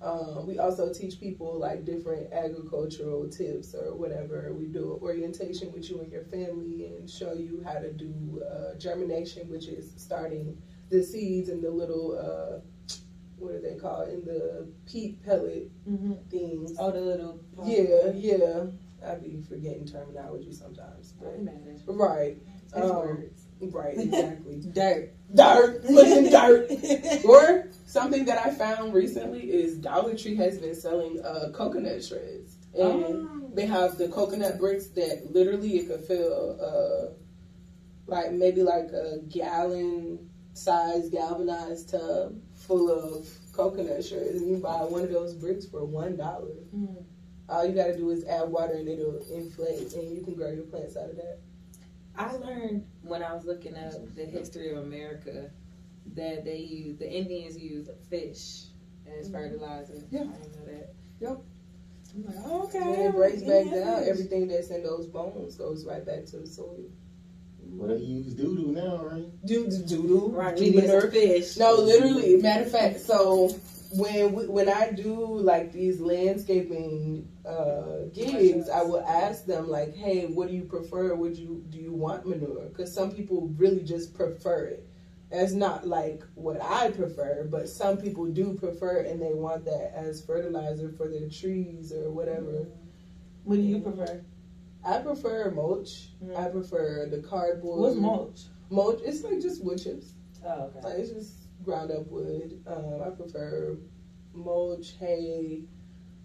um, 0.00 0.46
we 0.46 0.58
also 0.58 0.92
teach 0.92 1.20
people 1.20 1.58
like 1.58 1.84
different 1.84 2.32
agricultural 2.32 3.28
tips 3.28 3.74
or 3.74 3.94
whatever. 3.94 4.52
We 4.52 4.66
do 4.66 4.98
orientation 5.00 5.72
with 5.72 5.88
you 5.88 6.00
and 6.00 6.10
your 6.10 6.24
family 6.24 6.86
and 6.86 7.08
show 7.08 7.32
you 7.34 7.62
how 7.64 7.78
to 7.78 7.92
do 7.92 8.42
uh, 8.50 8.78
germination, 8.78 9.48
which 9.48 9.66
is 9.66 9.92
starting 9.96 10.60
the 10.90 11.02
seeds 11.02 11.48
in 11.48 11.60
the 11.62 11.70
little 11.70 12.18
uh, 12.18 12.60
what 13.38 13.54
are 13.54 13.60
they 13.60 13.76
called 13.76 14.08
in 14.08 14.24
the 14.24 14.68
peat 14.86 15.22
pellet 15.24 15.70
hmm 15.84 16.12
things. 16.30 16.76
Oh, 16.78 16.90
the 16.90 17.00
little. 17.00 17.40
Yeah, 17.64 18.12
yeah. 18.14 18.64
I 19.06 19.16
be 19.16 19.42
forgetting 19.48 19.86
terminology 19.86 20.52
sometimes. 20.52 21.12
But, 21.12 21.44
right, 21.86 22.36
Um. 22.72 23.24
Right, 23.70 23.94
exactly. 23.98 24.60
Dirt. 24.72 25.12
dirt, 25.34 25.84
looking 25.84 26.30
dirt. 26.30 26.70
Or 27.24 27.68
something 27.86 28.24
that 28.26 28.44
I 28.44 28.50
found 28.50 28.94
recently 28.94 29.50
is 29.50 29.76
Dollar 29.76 30.16
Tree 30.16 30.36
has 30.36 30.58
been 30.58 30.74
selling 30.74 31.20
uh, 31.24 31.50
coconut 31.54 32.04
shreds, 32.04 32.56
and 32.74 33.04
Oh. 33.04 33.50
they 33.54 33.66
have 33.66 33.98
the 33.98 34.08
coconut 34.08 34.58
bricks 34.58 34.88
that 34.88 35.32
literally 35.32 35.78
it 35.78 35.88
could 35.88 36.00
fill 36.04 36.58
uh, 36.60 37.12
like 38.06 38.32
maybe 38.32 38.62
like 38.62 38.90
a 38.92 39.18
gallon 39.28 40.28
size 40.54 41.08
galvanized 41.10 41.90
tub 41.90 42.34
full 42.54 42.90
of 42.90 43.26
coconut 43.52 44.04
shreds, 44.04 44.40
and 44.40 44.50
you 44.50 44.56
buy 44.56 44.82
one 44.84 45.02
of 45.02 45.10
those 45.10 45.34
bricks 45.34 45.66
for 45.66 45.84
one 45.84 46.16
dollar. 46.16 46.54
Mm. 46.74 47.04
All 47.48 47.66
you 47.66 47.74
gotta 47.74 47.96
do 47.96 48.08
is 48.10 48.24
add 48.24 48.48
water 48.48 48.74
and 48.74 48.88
it'll 48.88 49.18
inflate, 49.32 49.92
and 49.94 50.10
you 50.16 50.22
can 50.22 50.34
grow 50.34 50.50
your 50.50 50.64
plants 50.64 50.96
out 50.96 51.10
of 51.10 51.16
that. 51.16 51.38
I 52.16 52.32
learned 52.32 52.86
when 53.02 53.22
I 53.22 53.32
was 53.32 53.44
looking 53.44 53.76
up 53.76 53.92
the 54.14 54.24
history 54.24 54.70
of 54.70 54.78
America 54.78 55.50
that 56.14 56.44
they 56.44 56.58
use 56.58 56.98
the 56.98 57.10
Indians 57.10 57.56
use 57.56 57.88
fish 58.10 58.64
as 59.18 59.30
fertilizer. 59.30 59.94
Mm-hmm. 59.94 60.16
Yeah. 60.16 60.22
I 60.22 60.24
didn't 60.24 60.56
know 60.56 60.72
that. 60.72 60.94
Yep. 61.20 61.38
I'm 62.14 62.26
like, 62.26 62.44
oh, 62.44 62.62
okay. 62.64 62.78
When 62.80 63.00
it 63.00 63.14
breaks 63.14 63.42
back 63.42 63.66
yeah, 63.66 63.84
down, 63.84 63.98
fish. 64.00 64.08
everything 64.08 64.48
that's 64.48 64.70
in 64.70 64.82
those 64.82 65.06
bones 65.06 65.56
goes 65.56 65.86
right 65.86 66.04
back 66.04 66.26
to 66.26 66.38
the 66.38 66.46
soil. 66.46 66.90
Well, 67.64 67.88
they 67.88 68.04
use 68.04 68.34
doo 68.34 68.54
doo 68.54 68.72
now, 68.72 69.04
right? 69.04 69.46
Doodoo, 69.46 69.88
do 69.88 70.02
do 70.08 70.28
Right, 70.34 70.54
do 70.54 70.62
we 70.62 70.70
need 70.70 71.12
fish. 71.12 71.56
No, 71.56 71.74
literally. 71.76 72.36
Matter 72.36 72.64
of 72.64 72.70
fact, 72.70 73.00
so 73.00 73.56
when 73.96 74.48
when 74.48 74.68
I 74.68 74.90
do 74.90 75.14
like 75.14 75.72
these 75.72 76.00
landscaping 76.00 77.28
uh, 77.46 78.06
gigs, 78.12 78.68
I 78.68 78.82
will 78.82 79.04
ask 79.06 79.44
them 79.44 79.68
like, 79.68 79.94
"Hey, 79.94 80.26
what 80.26 80.48
do 80.48 80.54
you 80.54 80.64
prefer? 80.64 81.14
Would 81.14 81.36
you 81.36 81.64
do 81.68 81.78
you 81.78 81.92
want 81.92 82.26
manure?" 82.26 82.68
Because 82.68 82.94
some 82.94 83.12
people 83.12 83.48
really 83.56 83.82
just 83.82 84.14
prefer 84.14 84.66
it. 84.66 84.88
That's 85.30 85.52
not 85.52 85.86
like 85.86 86.22
what 86.34 86.62
I 86.62 86.90
prefer, 86.90 87.46
but 87.50 87.68
some 87.68 87.96
people 87.96 88.26
do 88.26 88.54
prefer 88.54 88.98
it 88.98 89.10
and 89.10 89.20
they 89.20 89.32
want 89.32 89.64
that 89.64 89.92
as 89.94 90.24
fertilizer 90.24 90.90
for 90.90 91.08
their 91.08 91.28
trees 91.28 91.90
or 91.92 92.10
whatever. 92.10 92.68
What 93.44 93.56
do 93.56 93.62
you 93.62 93.80
prefer? 93.80 94.22
I 94.84 94.98
prefer 94.98 95.50
mulch. 95.50 96.10
Mm. 96.22 96.36
I 96.36 96.50
prefer 96.50 97.08
the 97.10 97.22
cardboard. 97.22 97.80
What's 97.80 97.96
mulch? 97.96 98.40
Mulch. 98.68 99.00
It's 99.04 99.24
like 99.24 99.40
just 99.40 99.64
wood 99.64 99.82
chips. 99.82 100.12
Oh, 100.44 100.64
okay. 100.64 100.80
Like 100.82 100.98
it's 100.98 101.10
just 101.10 101.41
ground 101.64 101.90
up 101.90 102.06
wood. 102.08 102.62
Um, 102.66 103.02
I 103.04 103.10
prefer 103.10 103.76
mulch, 104.34 104.94
hay, 104.98 105.62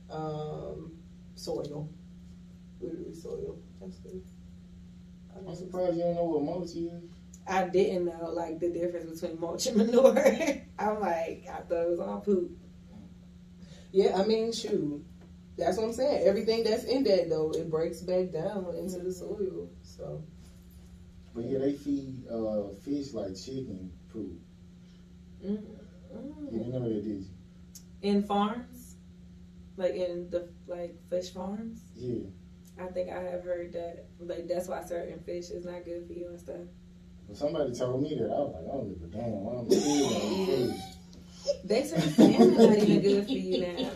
um, 0.10 0.92
soil. 1.36 1.90
Literally 2.80 3.14
soil. 3.14 3.58
That's 3.80 3.98
good. 3.98 4.22
I'm 5.48 5.56
surprised 5.56 5.96
you 5.96 6.04
don't 6.04 6.16
know 6.16 6.24
what 6.26 6.44
mulch 6.44 6.76
is. 6.76 7.04
I 7.48 7.64
didn't 7.66 8.06
know 8.06 8.32
like 8.34 8.60
the 8.60 8.70
difference 8.70 9.22
between 9.22 9.40
mulch 9.40 9.68
and 9.68 9.78
manure. 9.78 10.18
I'm 10.80 11.00
like, 11.00 11.46
I 11.50 11.60
thought 11.62 11.84
it 11.84 11.90
was 11.90 12.00
all 12.00 12.20
poop. 12.20 12.52
Yeah, 13.92 14.18
I 14.20 14.26
mean, 14.26 14.52
shoot. 14.52 15.04
That's 15.58 15.78
what 15.78 15.88
I'm 15.88 15.94
saying. 15.94 16.28
Everything 16.28 16.64
that's 16.64 16.84
in 16.84 17.04
that 17.06 17.30
though, 17.30 17.52
it 17.52 17.70
breaks 17.70 18.02
back 18.02 18.32
down 18.32 18.76
into 18.78 19.00
the 19.00 19.12
soil. 19.12 19.70
So 19.82 20.24
But 21.34 21.46
yeah, 21.46 21.60
they 21.60 21.74
feed 21.74 22.28
uh, 22.30 22.70
fish 22.84 23.14
like 23.14 23.36
chicken 23.36 23.92
poop. 24.12 24.40
Mm. 25.48 26.52
You 26.52 26.60
didn't 26.60 26.72
know 26.74 26.80
that, 26.80 27.04
did 27.04 27.06
you? 27.06 27.26
In 28.02 28.24
farms, 28.24 28.96
like 29.78 29.94
in 29.96 30.30
the 30.30 30.50
like 30.68 30.96
fish 31.10 31.32
farms. 31.34 31.80
Yeah. 31.96 32.26
I 32.80 32.88
think 32.88 33.10
I 33.10 33.22
have 33.22 33.44
heard 33.44 33.74
that. 33.74 34.06
Like 34.20 34.48
that's 34.48 34.68
why 34.68 34.84
certain 34.84 35.20
fish 35.22 35.50
is 35.50 35.66
not 35.66 35.84
good 35.86 36.06
for 36.08 36.14
you 36.14 36.28
and 36.28 36.40
stuff. 36.40 36.58
Well, 37.28 37.36
somebody 37.36 37.74
told 37.74 38.02
me 38.04 38.16
that. 38.16 38.26
I 38.26 38.40
was 38.40 38.54
like, 38.54 38.64
I 38.64 38.78
don't 38.78 38.90
give 38.90 39.04
a 39.04 39.08
damn. 39.08 39.32
Why 39.44 39.60
I'm 39.60 39.70
still 39.70 40.04
like 40.04 40.48
fish. 40.48 40.82
They 41.64 41.84
say 41.84 42.00
salmon 42.00 42.58
not 42.58 42.78
even 42.78 43.02
good 43.02 43.26
for 43.26 43.32
you 43.32 43.62
now. 43.62 43.90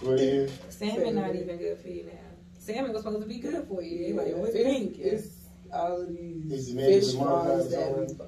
What 0.00 0.20
is? 0.20 0.58
Salmon 0.70 1.14
not 1.14 1.34
even 1.34 1.56
good 1.58 1.78
for 1.78 1.88
you 1.88 2.04
now. 2.04 2.12
Salmon 2.58 2.92
was 2.92 3.02
supposed 3.02 3.22
to 3.22 3.28
be 3.28 3.38
good 3.38 3.66
for 3.68 3.82
you. 3.82 4.06
They 4.06 4.12
like, 4.12 4.36
what's 4.36 4.54
it's, 4.54 4.64
pink? 4.64 4.98
it's 4.98 5.28
all 5.72 6.02
of 6.02 6.08
these 6.08 6.52
It's 6.52 6.72
fish 6.72 7.18
farms 7.18 7.70
that 7.70 7.86
something. 7.94 8.18
we 8.18 8.24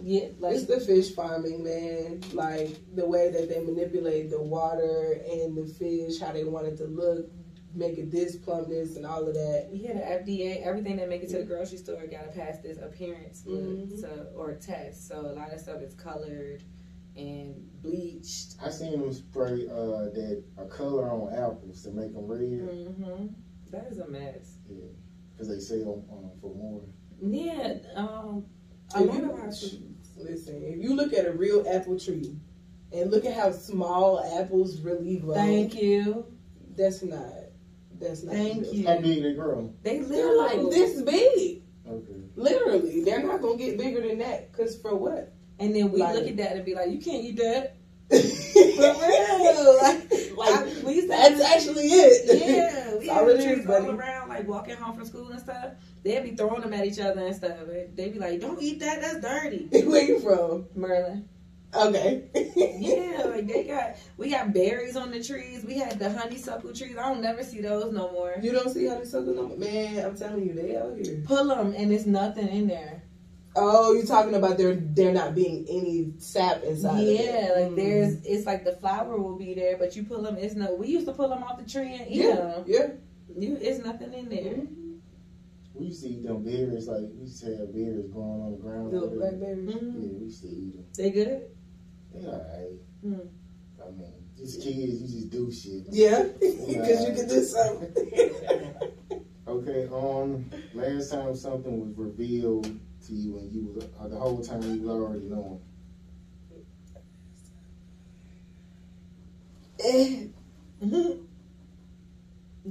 Yeah, 0.00 0.28
like 0.38 0.54
It's 0.54 0.64
the 0.66 0.80
fish 0.80 1.14
farming, 1.14 1.64
man. 1.64 2.22
Like 2.32 2.76
the 2.94 3.06
way 3.06 3.30
that 3.30 3.48
they 3.48 3.60
manipulate 3.60 4.30
the 4.30 4.40
water 4.40 5.20
and 5.30 5.56
the 5.56 5.66
fish, 5.66 6.20
how 6.20 6.32
they 6.32 6.44
want 6.44 6.66
it 6.66 6.76
to 6.78 6.84
look. 6.84 7.30
make 7.74 7.98
it 7.98 8.10
this 8.10 8.34
plumpness 8.34 8.96
and 8.96 9.04
all 9.04 9.28
of 9.28 9.34
that. 9.34 9.68
Yeah, 9.72 9.92
the 9.92 10.00
FDA, 10.00 10.62
everything 10.64 10.96
that 10.96 11.08
make 11.08 11.22
it 11.22 11.28
to 11.28 11.38
the 11.38 11.44
grocery 11.44 11.76
store 11.78 12.02
gotta 12.10 12.28
pass 12.32 12.58
this 12.60 12.78
appearance 12.78 13.44
look, 13.46 13.60
Mhm. 13.60 14.00
so 14.00 14.26
or 14.34 14.54
test. 14.54 15.06
So 15.06 15.20
a 15.20 15.32
lot 15.32 15.52
of 15.52 15.60
stuff 15.60 15.82
is 15.82 15.92
colored 15.94 16.64
and 17.14 17.54
bleached. 17.82 18.56
I 18.60 18.70
seen 18.70 18.98
them 18.98 19.12
spray 19.12 19.68
uh, 19.68 20.08
that 20.10 20.42
a 20.56 20.64
color 20.64 21.10
on 21.10 21.32
apples 21.32 21.82
to 21.82 21.90
make 21.90 22.14
them 22.14 22.26
red. 22.26 22.40
Mm-hmm. 22.40 23.26
That 23.70 23.88
is 23.92 23.98
a 23.98 24.08
mess. 24.08 24.56
Yeah, 24.68 24.86
because 25.32 25.48
they 25.48 25.60
sell 25.60 26.04
um, 26.10 26.30
for 26.40 26.54
more. 26.54 26.82
Yeah, 27.20 27.74
um, 27.94 28.46
a 28.94 29.02
If 29.02 29.06
lot 29.08 29.18
you- 29.18 29.24
of 29.24 29.30
our 29.38 29.52
foods. 29.52 29.78
Listen, 30.18 30.62
if 30.64 30.78
you 30.82 30.94
look 30.94 31.12
at 31.12 31.26
a 31.26 31.32
real 31.32 31.64
apple 31.70 31.98
tree 31.98 32.36
and 32.92 33.10
look 33.10 33.24
at 33.24 33.34
how 33.34 33.50
small 33.52 34.20
apples 34.40 34.80
really 34.80 35.16
grow, 35.18 35.34
Thank 35.34 35.74
you. 35.80 36.26
that's 36.76 37.02
not 37.02 37.22
that's 37.98 38.22
not 38.22 38.34
Thank 38.34 38.62
real. 38.62 38.74
you. 38.74 38.86
How 38.86 39.00
big 39.00 39.22
they 39.22 39.34
grow? 39.34 39.72
They 39.82 39.98
They're 40.00 40.36
like 40.36 40.58
this 40.70 41.00
big. 41.02 41.62
Okay. 41.88 42.12
Literally, 42.36 43.02
they're 43.04 43.22
not 43.22 43.40
gonna 43.42 43.56
get 43.56 43.78
bigger 43.78 44.06
than 44.06 44.18
that. 44.18 44.52
Cause 44.52 44.76
for 44.80 44.94
what? 44.94 45.32
and 45.60 45.74
then 45.74 45.90
we 45.90 45.98
Like- 46.00 46.14
look 46.14 46.28
at 46.28 46.36
that 46.36 46.52
and 46.56 46.64
be 46.64 46.74
like, 46.76 46.90
you 46.90 46.98
can't 46.98 47.24
eat 47.24 47.36
that. 47.38 47.74
For 48.10 48.14
real, 48.16 49.78
like- 49.82 50.10
like 50.36 50.54
I- 50.54 50.82
we 50.84 50.94
used 50.94 51.08
to 51.08 51.16
that's 51.16 51.40
actually 51.40 51.86
it. 51.88 52.40
Yeah, 52.40 52.94
we 52.98 53.06
That's 53.06 53.18
all 53.18 53.26
had 53.26 53.34
it 53.34 53.38
is, 53.40 53.44
trees 53.44 53.66
all 53.66 53.80
buddy. 53.82 53.88
around, 53.98 54.28
like 54.28 54.46
walking 54.48 54.76
home 54.76 54.96
from 54.96 55.04
school 55.04 55.28
and 55.30 55.40
stuff. 55.40 55.72
They'd 56.08 56.24
be 56.24 56.34
throwing 56.36 56.62
them 56.62 56.72
at 56.72 56.86
each 56.86 56.98
other 56.98 57.20
and 57.26 57.36
stuff. 57.36 57.58
They'd 57.94 58.12
be 58.14 58.18
like, 58.18 58.40
"Don't 58.40 58.60
eat 58.62 58.80
that. 58.80 59.00
That's 59.02 59.20
dirty." 59.20 59.68
Where 59.86 60.02
you 60.02 60.20
from? 60.20 60.66
Merlin. 60.74 61.28
Okay. 61.74 62.24
Yeah, 62.80 63.24
like 63.26 63.46
they 63.46 63.64
got 63.64 63.96
we 64.16 64.30
got 64.30 64.52
berries 64.54 64.96
on 64.96 65.10
the 65.10 65.22
trees. 65.22 65.64
We 65.66 65.74
had 65.78 65.98
the 65.98 66.10
honeysuckle 66.10 66.72
trees. 66.72 66.96
I 66.96 67.02
don't 67.12 67.20
never 67.20 67.42
see 67.42 67.60
those 67.60 67.92
no 67.92 68.10
more. 68.12 68.36
You 68.40 68.52
don't 68.52 68.70
see 68.70 68.86
they 68.88 69.04
suck 69.04 69.26
them? 69.26 69.58
Man, 69.58 70.04
I'm 70.04 70.16
telling 70.16 70.46
you, 70.46 70.54
they 70.54 70.76
out 70.76 70.96
here. 70.96 71.22
Pull 71.26 71.48
them 71.48 71.74
and 71.76 71.90
there's 71.90 72.06
nothing 72.06 72.48
in 72.48 72.68
there. 72.68 73.02
Oh, 73.56 73.92
you're 73.94 74.06
talking 74.06 74.34
about 74.34 74.56
there 74.58 74.76
there 74.76 75.12
not 75.12 75.34
being 75.34 75.66
any 75.68 76.12
sap 76.18 76.62
inside? 76.62 77.00
yeah, 77.02 77.50
like 77.56 77.72
Mm. 77.72 77.76
there's 77.76 78.24
it's 78.24 78.46
like 78.46 78.64
the 78.64 78.76
flower 78.76 79.18
will 79.18 79.36
be 79.36 79.52
there, 79.54 79.76
but 79.76 79.94
you 79.96 80.04
pull 80.04 80.22
them. 80.22 80.36
It's 80.38 80.54
no. 80.54 80.74
We 80.74 80.86
used 80.88 81.06
to 81.06 81.12
pull 81.12 81.28
them 81.28 81.42
off 81.42 81.58
the 81.62 81.68
tree 81.68 81.94
and 81.96 82.08
eat 82.08 82.16
Yeah, 82.22 82.34
them. 82.36 82.64
yeah. 82.66 82.86
You, 83.36 83.58
it's 83.60 83.84
nothing 83.84 84.14
in 84.14 84.28
there. 84.28 84.56
We 85.78 85.86
used 85.86 86.02
to 86.02 86.08
eat 86.08 86.22
them 86.24 86.42
berries, 86.44 86.88
like 86.88 87.02
we 87.14 87.22
used 87.22 87.40
to 87.44 87.56
have 87.56 87.72
berries 87.72 88.10
growing 88.12 88.42
on 88.42 88.50
the 88.52 88.58
ground. 88.58 88.92
There. 88.92 89.10
blackberries. 89.10 89.68
Mhm. 89.68 90.02
Yeah, 90.02 90.18
we 90.18 90.24
used 90.24 90.42
to 90.42 90.48
eat 90.48 90.74
them. 90.74 90.84
They 90.96 91.10
good. 91.10 91.42
They 92.12 92.26
alright. 92.26 92.78
Mm. 93.04 93.28
I 93.80 93.90
mean, 93.90 94.12
just 94.36 94.60
kids, 94.62 95.02
you 95.02 95.08
just 95.08 95.30
do 95.30 95.52
shit. 95.52 95.84
Yeah, 95.90 96.22
because 96.40 97.04
you 97.08 97.14
can 97.14 97.28
do 97.28 97.42
something. 97.42 97.94
Okay, 99.46 99.88
um, 99.92 100.50
last 100.74 101.10
time 101.10 101.34
something 101.34 101.80
was 101.80 101.96
revealed 101.96 102.64
to 103.06 103.12
you 103.14 103.38
and 103.38 103.50
you 103.52 103.72
was 103.74 103.84
uh, 103.98 104.08
the 104.08 104.16
whole 104.16 104.42
time 104.44 104.62
you 104.62 104.80
was 104.82 104.88
already 104.90 105.24
knowing. 105.26 105.60
Eh, 109.78 110.28
Mhm. 110.80 111.27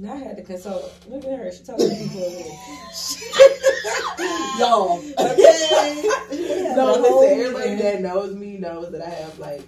Now 0.00 0.12
I 0.14 0.16
had 0.18 0.36
to 0.36 0.42
consult. 0.44 0.92
Look 1.08 1.24
at 1.24 1.38
her. 1.38 1.50
She 1.50 1.64
talking 1.64 1.88
to 1.88 1.94
people 1.96 2.22
over. 2.22 2.48
Y'all, 4.58 4.98
Okay. 5.18 6.02
no, 6.74 6.74
The 6.74 7.02
whole 7.08 7.20
listen, 7.20 7.40
everybody 7.40 7.68
year. 7.70 7.78
that 7.78 8.00
knows 8.02 8.34
me 8.36 8.58
knows 8.58 8.92
that 8.92 9.02
I 9.02 9.08
have 9.10 9.38
like 9.40 9.62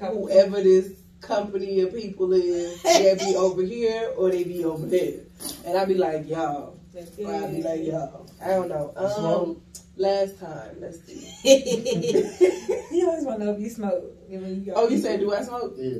whoever 0.00 0.62
this 0.62 0.92
company 1.20 1.80
of 1.80 1.92
people 1.94 2.32
is, 2.32 2.82
they 2.84 3.14
be 3.18 3.36
over 3.36 3.62
here 3.62 4.12
or 4.16 4.30
they 4.30 4.44
be 4.44 4.64
over 4.64 4.86
there, 4.86 5.20
and 5.66 5.76
I 5.76 5.84
be 5.84 5.94
like 5.94 6.26
y'all, 6.28 6.78
or 7.18 7.34
I 7.34 7.46
be 7.50 7.62
like 7.62 7.84
y'all. 7.84 8.26
I 8.42 8.48
don't 8.48 8.68
know. 8.68 8.92
Um, 8.96 9.10
Smoke? 9.10 9.62
last 9.96 10.38
time, 10.40 10.76
let's 10.80 11.00
see. 11.04 11.16
he 11.42 13.02
always 13.04 13.24
want 13.24 13.40
to 13.40 13.44
know 13.46 13.52
if 13.52 13.60
you 13.60 13.68
smoke. 13.68 14.04
And 14.30 14.42
when 14.42 14.54
you 14.56 14.60
go- 14.72 14.72
Oh, 14.76 14.88
you 14.88 14.98
said 14.98 15.20
do 15.20 15.34
I 15.34 15.42
smoke? 15.42 15.74
Yeah. 15.76 15.98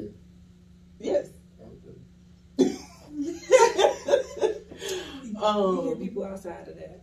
Yes. 0.99 1.29
Okay. 1.61 2.73
You 5.41 5.83
hear 5.83 5.93
um. 5.93 5.99
people 6.01 6.25
outside 6.25 6.69
of 6.69 6.77
that. 6.77 7.03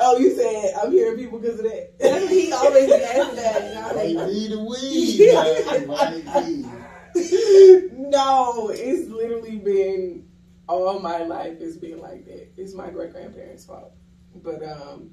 Oh, 0.00 0.16
you 0.18 0.36
said 0.36 0.74
I'm 0.80 0.92
hearing 0.92 1.18
people 1.18 1.38
because 1.40 1.58
of 1.58 1.64
that. 1.64 2.28
he 2.30 2.52
always 2.52 2.86
be 2.86 2.92
asking 2.94 3.36
that. 3.36 3.62
And 3.62 3.78
I 3.78 3.92
Might 3.92 4.04
was 4.04 4.14
like, 4.14 4.28
be 4.28 4.48
the 4.48 4.58
weed, 4.62 5.34
man. 5.34 5.86
Might 5.88 6.46
be. 6.46 7.90
no, 7.96 8.68
it's 8.72 9.08
literally 9.08 9.56
been 9.56 10.28
all 10.68 11.00
my 11.00 11.18
life. 11.24 11.56
It's 11.60 11.76
been 11.76 11.98
like 11.98 12.24
that. 12.26 12.52
It's 12.56 12.74
my 12.74 12.90
great 12.90 13.12
grandparents' 13.12 13.64
fault. 13.64 13.92
But 14.36 14.62
um, 14.62 15.10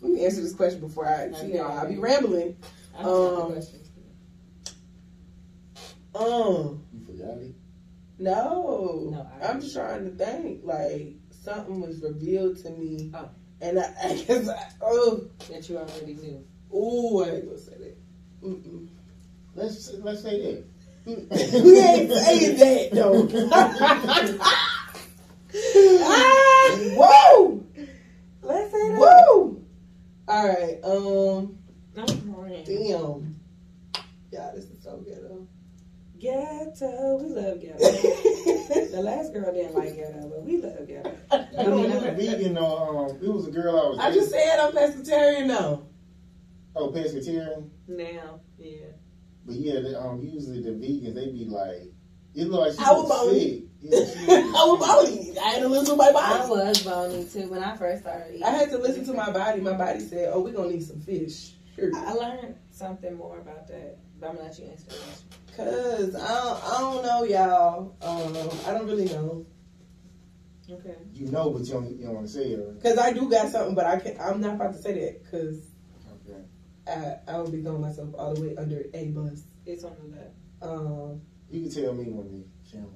let 0.00 0.12
me 0.12 0.24
answer 0.24 0.40
this 0.40 0.54
question 0.54 0.78
before 0.80 1.06
I, 1.08 1.26
you 1.44 1.54
know, 1.54 1.64
I'll 1.66 1.88
be 1.88 1.96
rambling. 1.98 2.56
I 2.96 3.02
don't 3.02 3.54
have 3.54 3.64
Um. 6.14 6.24
Um, 6.24 6.84
You 6.92 7.04
forgot 7.06 7.38
it? 7.38 7.54
no, 8.18 9.08
No, 9.12 9.30
I'm 9.42 9.60
just 9.60 9.74
trying 9.74 10.04
to 10.04 10.10
think. 10.10 10.60
Like 10.64 11.14
something 11.48 11.80
was 11.80 12.00
revealed 12.02 12.56
to 12.62 12.70
me, 12.70 13.10
Oh. 13.14 13.28
and 13.60 13.78
I, 13.78 13.94
I 14.04 14.14
guess 14.16 14.48
I, 14.48 14.68
oh, 14.82 15.22
That 15.50 15.68
you 15.68 15.78
already 15.78 16.14
knew. 16.14 16.44
Oh, 16.72 17.24
I 17.24 17.30
ain't 17.30 17.46
gonna 17.46 17.58
say 17.58 17.76
that. 17.78 17.96
Mm-mm. 18.44 18.88
Let's 19.54 19.92
let's 19.94 20.22
say 20.22 20.40
that. 20.40 20.64
we 21.06 21.14
ain't 21.80 22.12
saying 22.12 22.58
that 22.58 22.90
though. 22.92 23.28
ah, 26.02 26.78
whoa, 26.94 27.64
Let's 28.42 28.70
say 28.70 28.88
that. 28.90 28.98
whoa. 28.98 29.62
All 30.28 30.48
right. 30.48 30.78
Um. 30.84 31.58
I'm 31.96 32.32
crying. 32.34 32.64
Damn. 32.64 33.40
Yeah, 34.30 34.50
this 34.54 34.64
is 34.64 34.82
so 34.84 34.98
ghetto. 34.98 35.46
Ghetto. 36.18 37.16
We 37.22 37.28
love 37.30 37.60
ghetto. 37.60 37.78
the 37.78 39.00
last 39.02 39.32
girl 39.32 39.52
didn't 39.52 39.74
like 39.74 39.94
ghetto, 39.94 40.28
but 40.28 40.42
we 40.42 40.60
love 40.60 40.86
ghetto. 40.86 41.16
You 41.30 41.64
know, 41.70 41.76
you 41.86 41.94
was 41.94 42.02
vegan. 42.02 42.58
Um, 42.58 43.18
it 43.22 43.28
was 43.32 43.46
a 43.46 43.50
girl 43.50 43.78
I 43.78 43.88
was. 43.88 43.98
I 44.00 44.12
just 44.12 44.30
said 44.30 44.58
I'm 44.58 44.72
pescatarian 44.72 45.46
now. 45.46 45.82
oh 46.74 46.90
pescatarian. 46.90 47.68
Now, 47.86 48.40
yeah. 48.58 48.86
But 49.46 49.56
yeah, 49.56 49.80
the, 49.80 50.00
um, 50.00 50.20
usually 50.22 50.60
the 50.60 50.70
vegans 50.70 51.14
they 51.14 51.28
be 51.30 51.44
like, 51.46 51.92
it 52.34 52.48
look 52.48 52.60
like 52.60 52.72
she 52.72 52.84
I 52.84 52.90
was 52.92 53.08
was 53.08 53.26
bony. 53.26 53.40
sick. 53.40 53.64
Yeah, 53.80 54.04
she 54.04 54.32
I 54.32 54.64
was 54.66 55.08
bony. 55.08 55.38
I 55.38 55.48
had 55.50 55.60
to 55.62 55.68
listen 55.68 55.90
to 55.90 55.96
my 55.96 56.10
body. 56.10 56.42
I 56.42 56.48
was 56.48 56.82
bony 56.82 57.24
too 57.26 57.48
when 57.48 57.62
I 57.62 57.76
first 57.76 58.02
started 58.02 58.30
eating. 58.34 58.42
I 58.42 58.50
had 58.50 58.70
to 58.70 58.78
listen 58.78 59.04
to 59.06 59.12
my 59.12 59.30
body. 59.30 59.60
My 59.60 59.74
body 59.74 60.00
said, 60.00 60.30
"Oh, 60.34 60.40
we're 60.40 60.52
gonna 60.52 60.70
need 60.70 60.82
some 60.82 61.00
fish." 61.00 61.52
Sure. 61.76 61.92
I 61.94 62.12
learned 62.12 62.56
something 62.72 63.14
more 63.16 63.38
about 63.38 63.68
that. 63.68 63.98
But 64.20 64.30
I'm 64.30 64.36
gonna 64.36 64.48
let 64.48 64.58
you 64.58 64.66
answer 64.66 64.86
the 64.88 64.94
question. 64.96 65.28
Cause 65.56 66.14
I 66.14 66.28
don't, 66.28 66.64
I 66.64 66.78
don't 66.78 67.02
know, 67.04 67.24
y'all. 67.24 67.96
Um, 68.02 68.50
I 68.66 68.76
don't 68.76 68.86
really 68.86 69.06
know. 69.06 69.46
Okay. 70.70 70.94
You 71.14 71.26
know, 71.30 71.50
but 71.50 71.62
you 71.64 71.72
don't, 71.72 71.98
you 71.98 72.04
don't 72.04 72.14
want 72.14 72.26
to 72.26 72.32
say 72.32 72.44
it. 72.52 72.60
Right? 72.62 72.82
Cause 72.82 72.98
I 72.98 73.12
do 73.12 73.28
got 73.30 73.48
something, 73.50 73.74
but 73.74 73.86
I 73.86 73.98
can't. 73.98 74.20
I'm 74.20 74.40
not 74.40 74.54
about 74.56 74.74
to 74.74 74.78
say 74.82 74.92
that. 74.94 75.30
Cause 75.30 75.66
Okay. 76.28 76.40
I 76.86 77.16
I 77.32 77.38
would 77.40 77.52
be 77.52 77.62
throwing 77.62 77.80
myself 77.80 78.10
all 78.18 78.34
the 78.34 78.40
way 78.42 78.56
under 78.56 78.82
a 78.94 79.06
bus. 79.06 79.44
It's 79.66 79.84
on 79.84 79.96
the 80.02 80.16
left. 80.16 80.34
Um, 80.60 81.22
You 81.50 81.62
can 81.62 81.70
tell 81.70 81.94
me 81.94 82.04
when 82.10 82.28
the 82.30 82.44
camera. 82.70 82.90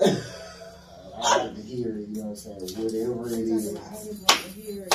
I 1.24 1.44
like 1.44 1.54
to 1.54 1.62
hear 1.62 1.98
it. 1.98 2.08
You 2.08 2.14
know 2.16 2.22
what 2.22 2.28
I'm 2.30 2.36
saying? 2.36 2.60
Whatever 2.60 3.28
it 3.28 3.34
I 3.34 3.54
is. 3.54 3.78
want 4.18 4.28
to 4.28 4.48
hear 4.50 4.82
it. 4.90 4.92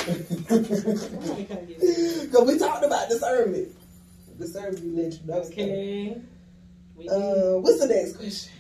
Somebody 1.00 1.46
come 1.46 1.66
get 1.66 1.80
me. 1.82 2.28
Cause 2.32 2.48
we 2.48 2.58
talked 2.60 2.84
about 2.84 3.08
discernment. 3.10 3.70
Discernment, 4.38 4.84
you 4.84 4.96
let 4.96 5.14
you 5.14 5.26
know. 5.26 5.42
Okay. 5.42 6.22
Uh, 7.10 7.60
what's 7.60 7.80
the 7.80 7.88
next 7.88 8.18
question? 8.18 8.52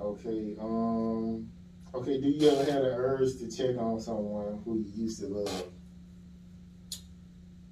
Okay. 0.00 0.56
Um. 0.60 1.48
Okay. 1.94 2.20
Do 2.20 2.28
you 2.28 2.48
ever 2.50 2.70
have 2.70 2.82
the 2.82 2.94
urge 2.94 3.38
to 3.38 3.50
check 3.50 3.76
on 3.78 4.00
someone 4.00 4.60
who 4.64 4.78
you 4.78 5.04
used 5.04 5.20
to 5.20 5.26
love, 5.26 5.64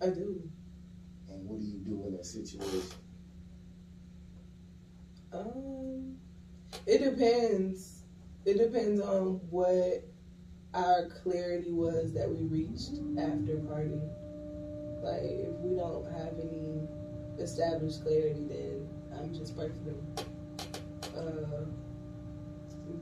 I 0.02 0.06
do. 0.06 0.42
and 1.28 1.48
what 1.48 1.60
do 1.60 1.66
you 1.66 1.78
do 1.78 2.04
in 2.06 2.16
that 2.16 2.26
situation? 2.26 2.82
Um, 5.32 6.16
it 6.86 6.98
depends. 6.98 8.02
It 8.44 8.58
depends 8.58 9.00
on 9.00 9.40
what 9.50 10.04
our 10.74 11.08
clarity 11.22 11.72
was 11.72 12.12
that 12.14 12.28
we 12.28 12.44
reached 12.44 12.92
after 13.18 13.56
party. 13.68 14.00
Like, 15.02 15.22
if 15.22 15.54
we 15.60 15.76
don't 15.76 16.04
have 16.12 16.34
any 16.38 16.88
established 17.38 18.02
clarity, 18.02 18.46
then 18.48 18.88
I'm 19.18 19.34
just 19.34 19.54
for 19.54 19.68
them. 19.68 20.14
Uh, 21.16 21.64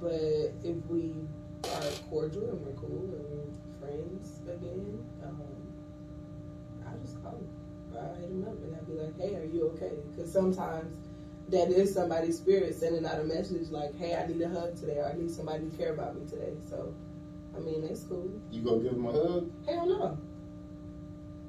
but 0.00 0.52
if 0.62 0.76
we 0.88 1.14
are 1.64 1.90
cordial 2.08 2.50
and 2.50 2.66
we're 2.66 2.72
cool 2.72 3.10
and 3.12 3.24
we're 3.30 3.80
friends 3.80 4.40
again, 4.46 5.04
um, 5.24 5.42
I'll 6.86 6.98
just 6.98 7.22
call 7.22 7.32
him. 7.32 7.48
I'll 7.96 8.14
hit 8.14 8.30
him 8.30 8.44
up 8.46 8.54
and 8.62 8.76
I'll 8.76 8.84
be 8.84 8.92
like, 8.92 9.18
hey, 9.18 9.34
are 9.36 9.44
you 9.44 9.70
okay? 9.74 9.96
Because 10.14 10.32
sometimes 10.32 10.96
that 11.48 11.70
is 11.70 11.92
somebody's 11.92 12.36
spirit 12.36 12.74
sending 12.74 13.06
out 13.06 13.20
a 13.20 13.24
message 13.24 13.70
like, 13.70 13.96
"Hey, 13.96 14.14
I 14.14 14.26
need 14.26 14.40
a 14.42 14.48
hug 14.48 14.76
today, 14.76 14.98
or 14.98 15.06
I 15.06 15.14
need 15.14 15.30
somebody 15.30 15.68
to 15.68 15.76
care 15.76 15.94
about 15.94 16.14
me 16.14 16.26
today." 16.28 16.52
So, 16.68 16.94
I 17.56 17.60
mean, 17.60 17.84
it's 17.84 18.04
cool. 18.04 18.30
You 18.50 18.62
gonna 18.62 18.82
give 18.82 18.92
him 18.92 19.06
a 19.06 19.12
hug? 19.12 19.50
Hell 19.66 19.86
no. 19.86 20.18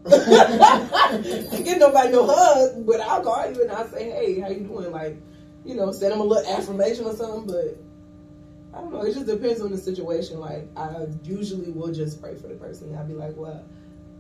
Get 0.06 1.78
nobody 1.80 2.12
no 2.12 2.26
hug, 2.26 2.86
but 2.86 3.02
I'll 3.02 3.22
call 3.22 3.52
you 3.52 3.64
and 3.64 3.72
I'll 3.72 3.88
say, 3.90 4.10
"Hey, 4.10 4.40
how 4.40 4.48
you 4.48 4.62
doing?" 4.62 4.92
Like, 4.92 5.18
you 5.66 5.76
know, 5.76 5.92
send 5.92 6.14
them 6.14 6.22
a 6.22 6.24
little 6.24 6.50
affirmation 6.54 7.06
or 7.06 7.14
something. 7.16 7.46
But 7.48 7.78
I 8.74 8.82
don't 8.82 8.94
know. 8.94 9.02
It 9.02 9.14
just 9.14 9.26
depends 9.26 9.62
on 9.62 9.72
the 9.72 9.78
situation. 9.78 10.40
Like, 10.40 10.68
I 10.78 11.08
usually 11.24 11.72
will 11.72 11.92
just 11.92 12.22
pray 12.22 12.36
for 12.36 12.48
the 12.48 12.56
person. 12.56 12.96
I'll 12.96 13.06
be 13.06 13.14
like, 13.14 13.36
"Well, 13.36 13.66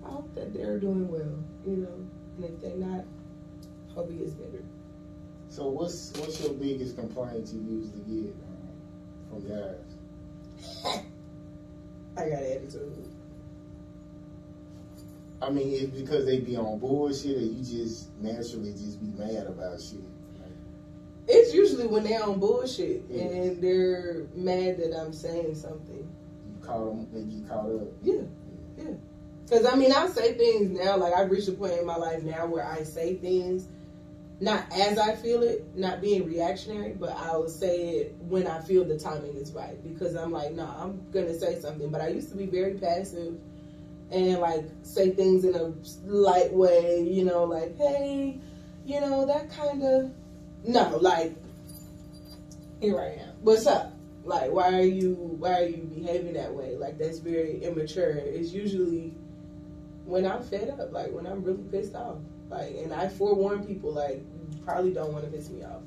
I 0.06 0.10
hope 0.10 0.36
that 0.36 0.54
they're 0.54 0.80
doing 0.80 1.08
well," 1.08 1.40
you 1.66 1.78
know, 1.78 2.06
and 2.36 2.44
if 2.44 2.60
they're 2.62 2.76
not, 2.76 3.06
hope 3.96 4.12
he 4.12 4.18
gets 4.18 4.34
better. 4.34 4.64
So 5.48 5.68
what's 5.68 6.12
what's 6.18 6.42
your 6.42 6.54
biggest 6.54 6.98
complaint 6.98 7.50
you 7.54 7.62
usually 7.62 8.24
get 8.24 8.36
um, 8.44 8.76
from 9.30 9.48
guys? 9.48 11.06
I 12.18 12.30
got 12.30 12.44
attitude. 12.44 13.08
I 15.42 15.50
mean, 15.50 15.72
it's 15.74 15.86
because 15.98 16.26
they 16.26 16.40
be 16.40 16.58
on 16.58 16.80
bullshit, 16.80 17.38
or 17.38 17.42
you 17.42 17.64
just 17.64 18.10
naturally 18.20 18.72
just 18.74 19.00
be 19.00 19.08
mad 19.24 19.48
about 19.48 19.80
shit. 19.80 20.00
Like, 20.40 20.52
It's 21.28 21.54
usually 21.54 21.88
when 21.88 22.04
they're 22.04 22.24
on 22.24 22.40
bullshit 22.40 23.04
Yeah. 23.10 23.24
and 23.24 23.62
they're 23.64 24.28
mad 24.36 24.78
that 24.78 24.94
I'm 25.00 25.14
saying 25.14 25.56
something. 25.56 26.08
you 26.46 26.66
caught 26.66 26.86
them, 26.86 27.08
they 27.14 27.24
get 27.24 27.48
caught 27.48 27.66
up. 27.66 27.88
Yeah, 28.04 28.22
yeah. 28.78 28.92
Because 29.46 29.66
I 29.66 29.76
mean, 29.76 29.92
I 29.92 30.08
say 30.08 30.34
things 30.34 30.78
now. 30.78 30.98
Like 30.98 31.14
I've 31.14 31.32
reached 31.32 31.48
a 31.48 31.54
point 31.54 31.74
in 31.74 31.86
my 31.86 31.96
life 31.96 32.22
now 32.24 32.46
where 32.46 32.66
I 32.66 32.84
say 32.84 33.16
things 33.16 33.68
not 34.42 34.66
as 34.72 34.98
I 34.98 35.16
feel 35.16 35.44
it, 35.44 35.66
not 35.76 36.00
being 36.02 36.26
reactionary, 36.26 36.94
but 36.94 37.10
I 37.18 37.36
will 37.36 37.50
say 37.50 37.90
it 37.98 38.16
when 38.22 38.48
I 38.48 38.62
feel 38.62 38.86
the 38.86 38.98
timing 38.98 39.36
is 39.36 39.52
right. 39.52 39.82
Because 39.84 40.16
I'm 40.16 40.32
like, 40.32 40.54
no, 40.54 40.64
I'm 40.66 41.02
gonna 41.12 41.38
say 41.38 41.60
something. 41.60 41.90
But 41.90 42.02
I 42.02 42.08
used 42.10 42.30
to 42.30 42.38
be 42.38 42.46
very 42.46 42.76
passive 42.76 43.38
and 44.12 44.40
like 44.40 44.66
say 44.84 45.12
things 45.12 45.44
in 45.46 45.56
a 45.56 45.74
light 46.06 46.54
way. 46.54 47.02
You 47.02 47.26
know, 47.26 47.44
like, 47.44 47.78
hey, 47.78 48.40
you 48.86 49.02
know, 49.02 49.26
that 49.26 49.52
kind 49.52 49.84
of 49.84 50.12
no, 50.64 50.98
like, 50.98 51.36
here 52.82 53.00
I 53.00 53.22
am. 53.22 53.34
What's 53.42 53.66
up? 53.66 53.94
Like, 54.24 54.52
why 54.52 54.78
are 54.78 54.84
you 54.84 55.14
why 55.14 55.62
are 55.62 55.66
you 55.66 55.84
behaving 55.84 56.34
that 56.34 56.54
way? 56.54 56.76
Like, 56.76 56.98
that's 56.98 57.20
very 57.20 57.64
immature. 57.64 58.12
It's 58.12 58.52
usually 58.52 59.14
when 60.06 60.26
I'm 60.26 60.44
fed 60.44 60.70
up, 60.70 60.92
like 60.92 61.12
when 61.12 61.26
I'm 61.26 61.44
really 61.44 61.64
pissed 61.64 61.96
off. 61.96 62.18
Like, 62.50 62.76
and 62.78 62.94
I 62.94 63.08
forewarn 63.08 63.64
people, 63.64 63.94
like, 63.94 64.24
you 64.52 64.58
probably 64.66 64.92
don't 64.92 65.14
want 65.14 65.24
to 65.26 65.32
piss 65.32 65.50
me 65.50 65.64
off. 65.64 65.84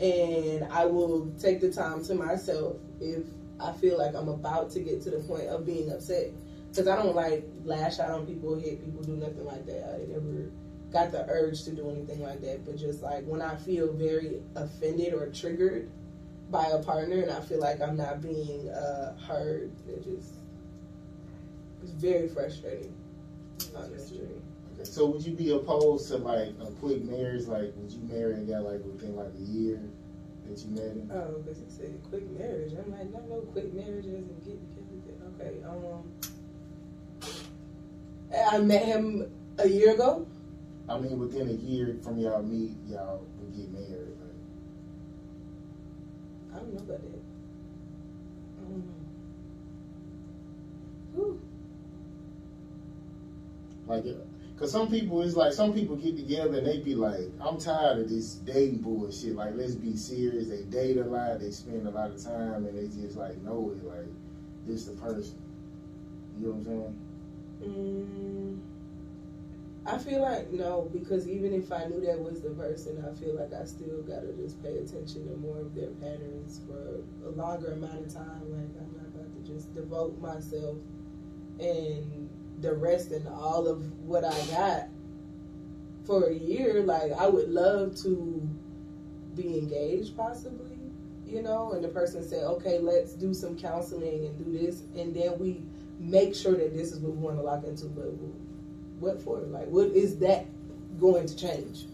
And 0.00 0.64
I 0.72 0.86
will 0.86 1.30
take 1.38 1.60
the 1.60 1.72
time 1.72 2.04
to 2.04 2.14
myself 2.14 2.76
if 3.00 3.24
I 3.58 3.72
feel 3.72 3.98
like 3.98 4.14
I'm 4.14 4.28
about 4.28 4.70
to 4.70 4.80
get 4.80 5.02
to 5.02 5.10
the 5.10 5.18
point 5.18 5.48
of 5.48 5.66
being 5.66 5.92
upset. 5.92 6.30
Because 6.70 6.88
I 6.88 6.96
don't 6.96 7.16
like 7.16 7.44
lash 7.64 7.98
out 7.98 8.10
on 8.10 8.26
people, 8.26 8.54
hit 8.54 8.84
people, 8.84 9.02
do 9.02 9.16
nothing 9.16 9.44
like 9.44 9.66
that. 9.66 9.94
I 9.94 10.12
never 10.12 10.50
got 10.92 11.12
the 11.12 11.26
urge 11.28 11.64
to 11.64 11.72
do 11.72 11.90
anything 11.90 12.22
like 12.22 12.40
that. 12.42 12.64
But 12.64 12.76
just 12.76 13.02
like 13.02 13.24
when 13.24 13.42
I 13.42 13.56
feel 13.56 13.92
very 13.92 14.40
offended 14.54 15.14
or 15.14 15.28
triggered 15.28 15.90
by 16.50 16.66
a 16.66 16.82
partner 16.82 17.22
and 17.22 17.30
I 17.30 17.40
feel 17.40 17.60
like 17.60 17.80
I'm 17.80 17.96
not 17.96 18.20
being 18.20 18.68
uh, 18.70 19.16
heard, 19.18 19.72
it 19.88 20.04
just 20.04 20.34
it's 21.82 21.92
very 21.92 22.28
frustrating. 22.28 22.94
Honestly. 23.76 24.20
Okay, 24.74 24.84
so 24.84 25.06
would 25.06 25.24
you 25.24 25.32
be 25.32 25.52
opposed 25.52 26.08
to 26.08 26.16
like 26.18 26.54
a 26.60 26.70
quick 26.80 27.02
marriage? 27.04 27.46
Like, 27.46 27.72
would 27.76 27.90
you 27.90 28.00
marry 28.10 28.34
a 28.34 28.44
guy 28.44 28.58
like 28.58 28.84
within 28.84 29.16
like 29.16 29.32
a 29.34 29.42
year 29.52 29.80
that 30.46 30.58
you 30.64 30.70
met 30.70 30.96
him? 30.96 31.10
Oh, 31.12 31.38
because 31.38 31.58
he 31.58 31.64
said 31.68 32.00
quick 32.08 32.28
marriage. 32.38 32.72
I'm 32.72 32.90
like, 32.90 33.12
no, 33.12 33.20
no 33.28 33.40
quick 33.52 33.72
marriages 33.72 34.14
and 34.14 34.44
get 34.44 34.58
together. 34.74 34.90
Okay, 35.40 35.62
um, 35.64 36.10
I 38.34 38.58
met 38.58 38.84
him 38.84 39.30
a 39.58 39.68
year 39.68 39.94
ago. 39.94 40.26
I 40.88 40.98
mean, 40.98 41.18
within 41.18 41.48
a 41.48 41.52
year 41.52 41.96
from 42.02 42.18
y'all 42.18 42.42
meet, 42.42 42.72
y'all 42.88 43.24
would 43.38 43.56
get 43.56 43.70
married. 43.72 44.16
Like, 44.20 44.34
I 46.52 46.56
don't 46.58 46.74
know 46.74 46.80
about 46.80 47.00
that. 47.00 47.22
I 48.58 48.62
don't 48.62 48.78
know. 48.78 48.94
Whew. 51.14 51.40
Like, 53.86 54.04
uh, 54.06 54.24
cause 54.58 54.72
some 54.72 54.88
people, 54.88 55.22
it's 55.22 55.36
like 55.36 55.52
some 55.52 55.72
people 55.72 55.96
get 55.96 56.16
together 56.16 56.58
and 56.58 56.66
they 56.66 56.78
be 56.78 56.94
like, 56.94 57.30
I'm 57.40 57.58
tired 57.58 57.98
of 57.98 58.08
this 58.08 58.34
dating 58.34 58.78
bullshit. 58.78 59.34
Like, 59.34 59.54
let's 59.54 59.74
be 59.74 59.96
serious. 59.96 60.48
They 60.48 60.62
date 60.62 60.98
a 60.98 61.04
lot, 61.04 61.40
they 61.40 61.50
spend 61.50 61.86
a 61.86 61.90
lot 61.90 62.10
of 62.10 62.22
time, 62.22 62.66
and 62.66 62.76
they 62.76 62.88
just 63.00 63.16
like 63.16 63.40
know 63.42 63.72
it. 63.76 63.84
Like, 63.84 64.06
this 64.66 64.86
the 64.86 64.92
person. 64.92 65.36
You 66.38 66.46
know 66.46 66.52
what 66.52 66.58
I'm 66.58 66.64
saying? 66.64 66.98
Mm, 67.62 68.58
I 69.86 69.98
feel 69.98 70.20
like 70.22 70.50
no, 70.52 70.88
because 70.92 71.28
even 71.28 71.52
if 71.52 71.72
I 71.72 71.86
knew 71.86 72.00
that 72.02 72.20
was 72.20 72.40
the 72.40 72.50
person, 72.50 73.04
I 73.04 73.14
feel 73.18 73.34
like 73.34 73.52
I 73.52 73.64
still 73.64 74.02
gotta 74.02 74.32
just 74.34 74.62
pay 74.62 74.76
attention 74.78 75.26
to 75.28 75.36
more 75.36 75.58
of 75.60 75.74
their 75.74 75.90
patterns 75.90 76.60
for 76.66 77.00
a 77.26 77.30
longer 77.30 77.72
amount 77.72 78.06
of 78.06 78.12
time. 78.14 78.50
Like 78.50 78.70
I'm 78.78 78.92
not 78.96 79.06
about 79.14 79.32
to 79.34 79.52
just 79.52 79.74
devote 79.74 80.20
myself 80.20 80.78
and 81.58 82.28
the 82.60 82.74
rest 82.74 83.10
and 83.10 83.26
all 83.28 83.66
of 83.68 83.82
what 84.02 84.24
I 84.24 84.38
got 84.46 84.88
for 86.04 86.28
a 86.28 86.34
year. 86.34 86.82
Like 86.82 87.12
I 87.12 87.26
would 87.28 87.48
love 87.50 87.96
to 88.02 88.48
be 89.34 89.58
engaged, 89.58 90.16
possibly, 90.16 90.78
you 91.26 91.42
know, 91.42 91.72
and 91.72 91.82
the 91.84 91.88
person 91.88 92.22
said, 92.26 92.44
okay, 92.44 92.78
let's 92.78 93.14
do 93.14 93.32
some 93.32 93.56
counseling 93.56 94.26
and 94.26 94.38
do 94.38 94.58
this, 94.58 94.82
and 94.96 95.14
then 95.14 95.38
we 95.38 95.62
make 96.00 96.34
sure 96.34 96.56
that 96.56 96.74
this 96.74 96.92
is 96.92 96.98
what 96.98 97.12
we 97.14 97.18
want 97.18 97.36
to 97.36 97.42
lock 97.42 97.64
into. 97.64 97.86
But 97.86 98.12
what 98.98 99.22
for? 99.22 99.38
Like, 99.38 99.68
what 99.68 99.88
is 99.88 100.18
that 100.18 100.46
going 100.98 101.26
to 101.26 101.36
change? 101.36 101.84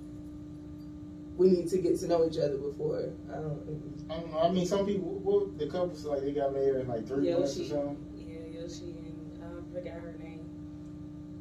We 1.36 1.50
need 1.50 1.68
to 1.68 1.78
get 1.78 1.98
to 2.00 2.08
know 2.08 2.24
each 2.26 2.38
other 2.38 2.56
before. 2.56 3.10
I 3.30 3.34
don't. 3.34 4.06
I 4.08 4.14
don't 4.14 4.32
know. 4.32 4.38
I 4.38 4.50
mean, 4.50 4.66
some 4.66 4.86
people, 4.86 5.20
well, 5.22 5.46
the 5.58 5.66
couples 5.66 6.04
like 6.04 6.22
they 6.22 6.32
got 6.32 6.54
married 6.54 6.76
in 6.76 6.88
like 6.88 7.06
three 7.06 7.30
months 7.30 7.58
or 7.58 7.64
something. 7.64 7.98
Yeah, 8.16 8.60
Yoshi 8.60 8.94
and 9.04 9.42
um, 9.42 9.66
I 9.70 9.74
forgot 9.74 10.00
her 10.00 10.16
name. 10.18 10.48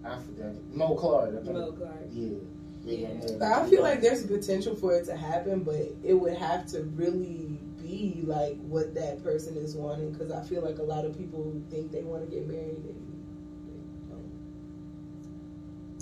I 0.03 0.17
forgot. 0.19 0.53
Mo 0.73 0.95
Clark. 0.95 1.35
I. 1.47 1.51
Mo 1.51 1.71
Clark. 1.71 1.95
Yeah. 2.11 2.39
They 2.83 2.97
Yeah. 2.97 3.37
But 3.39 3.51
I 3.51 3.69
feel 3.69 3.81
like 3.81 4.01
there's 4.01 4.25
potential 4.25 4.75
for 4.75 4.93
it 4.93 5.05
to 5.05 5.15
happen, 5.15 5.63
but 5.63 5.75
it 6.03 6.13
would 6.13 6.35
have 6.35 6.65
to 6.67 6.83
really 6.83 7.59
be 7.95 8.21
like 8.23 8.57
what 8.61 8.93
that 8.95 9.23
person 9.23 9.57
is 9.57 9.75
wanting. 9.75 10.11
Because 10.11 10.31
I 10.31 10.43
feel 10.43 10.61
like 10.61 10.79
a 10.79 10.83
lot 10.83 11.05
of 11.05 11.17
people 11.17 11.61
think 11.69 11.91
they 11.91 12.03
want 12.03 12.29
to 12.29 12.35
get 12.35 12.47
married 12.47 12.83
and 12.85 12.95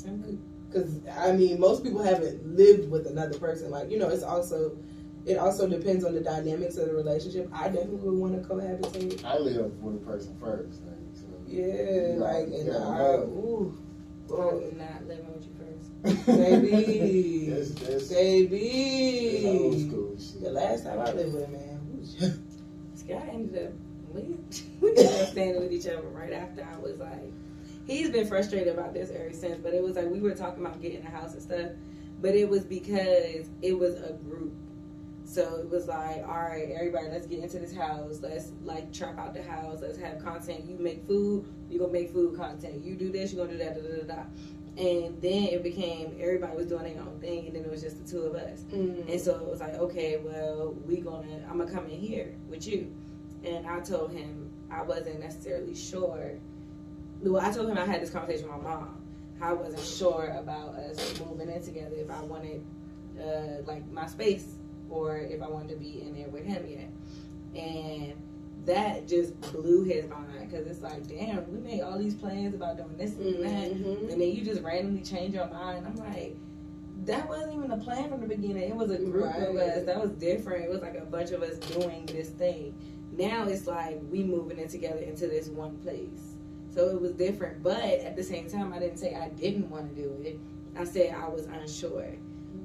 they 0.03 0.11
don't. 0.11 0.39
Because 0.69 0.99
I 1.17 1.31
mean, 1.33 1.59
most 1.59 1.83
people 1.83 2.01
haven't 2.01 2.55
lived 2.55 2.89
with 2.89 3.07
another 3.07 3.37
person. 3.37 3.69
Like 3.71 3.89
you 3.91 3.97
know, 3.97 4.09
it's 4.09 4.23
also 4.23 4.77
it 5.25 5.37
also 5.37 5.69
depends 5.69 6.03
on 6.03 6.13
the 6.13 6.21
dynamics 6.21 6.77
of 6.77 6.87
the 6.87 6.93
relationship. 6.93 7.49
I 7.53 7.69
definitely 7.69 8.09
would 8.09 8.19
want 8.19 8.41
to 8.41 8.47
cohabitate. 8.47 9.23
I 9.23 9.37
lived 9.37 9.81
with 9.81 9.95
a 9.95 10.05
person 10.05 10.35
first. 10.39 10.81
Like, 10.83 10.95
so. 11.13 11.27
Yeah, 11.47 12.15
like 12.17 12.47
and 12.47 12.67
Yeah, 12.67 12.77
I, 12.77 12.97
no. 12.97 13.23
ooh, 13.23 13.77
I'm 14.31 14.77
not 14.77 15.07
living 15.07 15.33
with 15.33 15.45
you 15.45 15.53
first. 15.57 16.27
baby, 16.37 17.49
that's, 17.49 17.69
that's, 17.75 17.89
that's 17.89 18.09
baby. 18.09 19.45
old 19.47 19.79
school 19.79 20.17
shit. 20.19 20.41
The 20.41 20.51
last 20.51 20.83
time 20.83 20.99
I 20.99 21.11
lived 21.13 21.33
with 21.33 21.45
a 21.45 21.47
man, 21.47 21.72
ooh, 22.21 22.33
guy 23.07 23.29
ended 23.31 23.67
up 23.67 23.73
we 24.13 24.21
we 24.81 24.89
ended 24.89 25.21
up 25.21 25.29
standing 25.29 25.61
with 25.61 25.73
each 25.73 25.87
other 25.87 26.07
right 26.09 26.33
after 26.33 26.63
I 26.63 26.77
was 26.79 26.99
like 26.99 27.31
he's 27.85 28.09
been 28.09 28.27
frustrated 28.27 28.73
about 28.73 28.93
this 28.93 29.11
ever 29.11 29.33
since, 29.33 29.59
but 29.61 29.73
it 29.73 29.83
was 29.83 29.95
like 29.95 30.09
we 30.09 30.19
were 30.19 30.35
talking 30.35 30.65
about 30.65 30.81
getting 30.81 31.05
a 31.05 31.09
house 31.09 31.33
and 31.33 31.41
stuff, 31.41 31.71
but 32.21 32.35
it 32.35 32.47
was 32.47 32.63
because 32.63 33.49
it 33.61 33.77
was 33.77 33.95
a 33.95 34.13
group. 34.13 34.53
So 35.33 35.55
it 35.55 35.67
was 35.67 35.87
like, 35.87 36.23
all 36.27 36.43
right, 36.43 36.69
everybody, 36.69 37.07
let's 37.09 37.25
get 37.25 37.39
into 37.39 37.57
this 37.57 37.73
house. 37.75 38.19
Let's 38.21 38.51
like 38.63 38.93
trap 38.93 39.17
out 39.17 39.33
the 39.33 39.41
house. 39.41 39.79
Let's 39.81 39.97
have 39.97 40.23
content. 40.23 40.65
You 40.65 40.77
make 40.77 41.07
food, 41.07 41.51
you 41.71 41.79
gonna 41.79 41.91
make 41.91 42.11
food 42.11 42.37
content. 42.37 42.83
You 42.85 42.93
do 42.93 43.11
this, 43.11 43.31
you 43.31 43.39
gonna 43.39 43.53
do 43.53 43.57
that, 43.57 43.73
da 43.73 43.81
da 43.81 43.95
da. 44.03 44.15
da. 44.15 44.23
And 44.77 45.19
then 45.23 45.45
it 45.45 45.63
became 45.63 46.15
everybody 46.19 46.55
was 46.55 46.67
doing 46.67 46.83
their 46.83 47.01
own 47.01 47.19
thing, 47.19 47.47
and 47.47 47.55
then 47.55 47.63
it 47.63 47.71
was 47.71 47.81
just 47.81 48.05
the 48.05 48.11
two 48.11 48.21
of 48.25 48.35
us. 48.35 48.59
Mm. 48.71 49.11
And 49.11 49.19
so 49.19 49.35
it 49.39 49.49
was 49.49 49.59
like, 49.59 49.73
okay, 49.73 50.17
well, 50.17 50.75
we 50.85 51.01
gonna, 51.01 51.43
I'm 51.49 51.57
gonna 51.57 51.71
come 51.71 51.85
in 51.85 51.99
here 51.99 52.35
with 52.47 52.67
you. 52.67 52.95
And 53.43 53.65
I 53.65 53.79
told 53.79 54.11
him 54.11 54.51
I 54.69 54.83
wasn't 54.83 55.19
necessarily 55.19 55.73
sure. 55.73 56.33
Well, 57.21 57.43
I 57.43 57.51
told 57.51 57.69
him 57.69 57.77
I 57.79 57.87
had 57.87 58.03
this 58.03 58.11
conversation 58.11 58.47
with 58.53 58.61
my 58.61 58.69
mom. 58.69 59.01
I 59.41 59.51
wasn't 59.53 59.83
sure 59.83 60.35
about 60.39 60.75
us 60.75 61.19
moving 61.19 61.49
in 61.49 61.63
together 61.63 61.95
if 61.95 62.11
I 62.11 62.21
wanted, 62.21 62.63
uh, 63.19 63.63
like 63.65 63.89
my 63.91 64.05
space, 64.05 64.59
or 64.93 65.17
if 65.17 65.41
I 65.41 65.49
wanted 65.49 65.69
to 65.69 65.75
be 65.75 66.01
in 66.01 66.13
there 66.15 66.27
with 66.29 66.45
him 66.45 66.65
yet. 66.67 66.89
And 67.61 68.13
that 68.65 69.07
just 69.07 69.39
blew 69.41 69.83
his 69.83 70.07
mind 70.07 70.49
because 70.49 70.67
it's 70.67 70.81
like, 70.81 71.05
damn, 71.07 71.51
we 71.51 71.59
made 71.59 71.81
all 71.81 71.97
these 71.97 72.13
plans 72.15 72.53
about 72.55 72.77
doing 72.77 72.95
this 72.97 73.15
and 73.17 73.43
that, 73.43 73.73
Mhm. 73.73 74.11
and 74.11 74.21
then 74.21 74.31
you 74.31 74.43
just 74.45 74.61
randomly 74.61 75.01
change 75.01 75.33
your 75.33 75.47
mind. 75.49 75.85
I'm 75.85 75.95
like, 75.97 76.37
that 77.05 77.27
wasn't 77.27 77.53
even 77.55 77.71
a 77.71 77.77
plan 77.77 78.09
from 78.09 78.21
the 78.21 78.27
beginning. 78.27 78.69
It 78.69 78.75
was 78.75 78.91
a 78.91 78.97
group 78.99 79.25
of 79.35 79.55
us. 79.55 79.83
That 79.85 79.99
was 80.01 80.11
different. 80.11 80.65
It 80.65 80.69
was 80.69 80.81
like 80.81 80.95
a 80.97 81.05
bunch 81.05 81.31
of 81.31 81.41
us 81.41 81.57
doing 81.57 82.05
this 82.05 82.29
thing. 82.29 82.73
Now 83.17 83.47
it's 83.47 83.67
like 83.67 83.99
we 84.09 84.23
moving 84.23 84.57
it 84.57 84.69
together 84.69 84.99
into 84.99 85.27
this 85.27 85.49
one 85.49 85.75
place. 85.79 86.35
So 86.73 86.89
it 86.89 87.01
was 87.01 87.11
different. 87.11 87.61
But 87.61 87.83
at 87.83 88.15
the 88.15 88.23
same 88.23 88.47
time, 88.49 88.71
I 88.73 88.79
didn't 88.79 88.97
say 88.97 89.15
I 89.15 89.29
didn't 89.29 89.69
want 89.69 89.93
to 89.93 90.01
do 90.01 90.09
it. 90.23 90.39
I 90.77 90.85
said 90.85 91.13
I 91.13 91.27
was 91.27 91.45
unsure. 91.47 92.15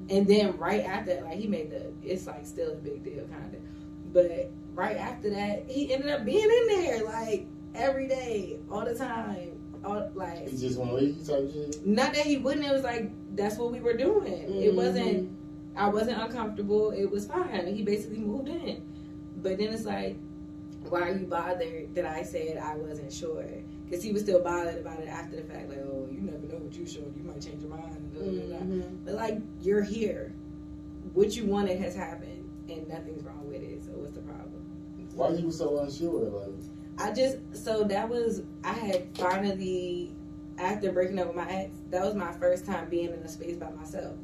And 0.09 0.27
then 0.27 0.57
right 0.57 0.83
after, 0.85 1.21
like 1.21 1.37
he 1.37 1.47
made 1.47 1.69
the, 1.71 1.91
it's 2.03 2.25
like 2.27 2.45
still 2.45 2.71
a 2.71 2.75
big 2.75 3.03
deal, 3.03 3.25
kind 3.27 3.53
of. 3.53 4.13
But 4.13 4.49
right 4.73 4.97
after 4.97 5.29
that, 5.29 5.65
he 5.67 5.93
ended 5.93 6.09
up 6.09 6.25
being 6.25 6.43
in 6.49 6.67
there 6.67 7.03
like 7.05 7.45
every 7.75 8.07
day, 8.07 8.57
all 8.71 8.85
the 8.85 8.95
time, 8.95 9.51
all 9.85 10.09
like 10.15 10.47
He 10.49 10.57
just 10.57 10.77
want 10.79 10.91
to 10.91 10.95
leave 10.97 11.25
type 11.27 11.51
shit. 11.53 11.85
not 11.85 12.13
that 12.13 12.25
he 12.25 12.37
wouldn't. 12.37 12.65
It 12.65 12.71
was 12.71 12.83
like 12.83 13.11
that's 13.35 13.57
what 13.57 13.71
we 13.71 13.79
were 13.81 13.95
doing. 13.95 14.33
It 14.33 14.71
Mhm. 14.71 14.75
wasn't. 14.75 15.29
I 15.75 15.87
wasn't 15.89 16.21
uncomfortable. 16.21 16.91
It 16.91 17.09
was 17.09 17.25
fine. 17.27 17.67
He 17.67 17.83
basically 17.83 18.17
moved 18.17 18.49
in. 18.49 18.81
But 19.41 19.57
then 19.59 19.71
it's 19.73 19.85
like, 19.85 20.17
why 20.89 21.01
are 21.09 21.15
you 21.15 21.25
bothered 21.27 21.93
that 21.95 22.05
I 22.05 22.23
said 22.23 22.57
I 22.57 22.75
wasn't 22.75 23.13
sure? 23.13 23.45
Because 23.89 24.03
he 24.03 24.11
was 24.11 24.21
still 24.21 24.39
bothered 24.43 24.77
about 24.77 24.99
it 24.99 25.07
after 25.07 25.37
the 25.37 25.41
fact. 25.43 25.67
Like, 25.69 25.79
oh, 25.79 26.07
you 26.11 26.21
never 26.21 26.45
know 26.45 26.59
what 26.63 26.73
you 26.73 26.85
showed. 26.85 27.11
You 27.17 27.23
might 27.23 27.41
change 27.41 27.61
your 27.63 27.71
mind. 27.71 27.95
and 27.95 28.13
da, 28.13 28.19
da, 28.19 28.25
da, 28.29 28.59
da. 28.59 28.65
Mhm. 28.65 29.05
But 29.05 29.13
like, 29.15 29.39
you're 29.61 29.81
here. 29.83 30.31
What 31.13 31.35
you 31.35 31.45
wanted 31.45 31.79
has 31.79 31.95
happened, 31.95 32.47
and 32.69 32.87
nothing's 32.87 33.23
wrong 33.23 33.47
with 33.47 33.63
it. 33.63 33.83
So 33.83 33.91
what's 33.93 34.13
the 34.13 34.21
problem? 34.21 34.63
Why 35.15 35.29
you 35.31 35.51
so 35.51 35.79
unsure? 35.79 36.29
Like, 36.29 36.49
I 36.99 37.11
just 37.13 37.37
so 37.53 37.83
that 37.85 38.07
was 38.07 38.43
I 38.63 38.73
had 38.73 39.07
finally 39.17 40.11
after 40.59 40.91
breaking 40.91 41.17
up 41.19 41.27
with 41.27 41.35
my 41.37 41.49
ex, 41.49 41.71
that 41.89 42.03
was 42.05 42.13
my 42.13 42.31
first 42.33 42.65
time 42.65 42.89
being 42.89 43.07
in 43.13 43.19
a 43.21 43.27
space 43.27 43.55
by 43.57 43.71
myself. 43.71 44.15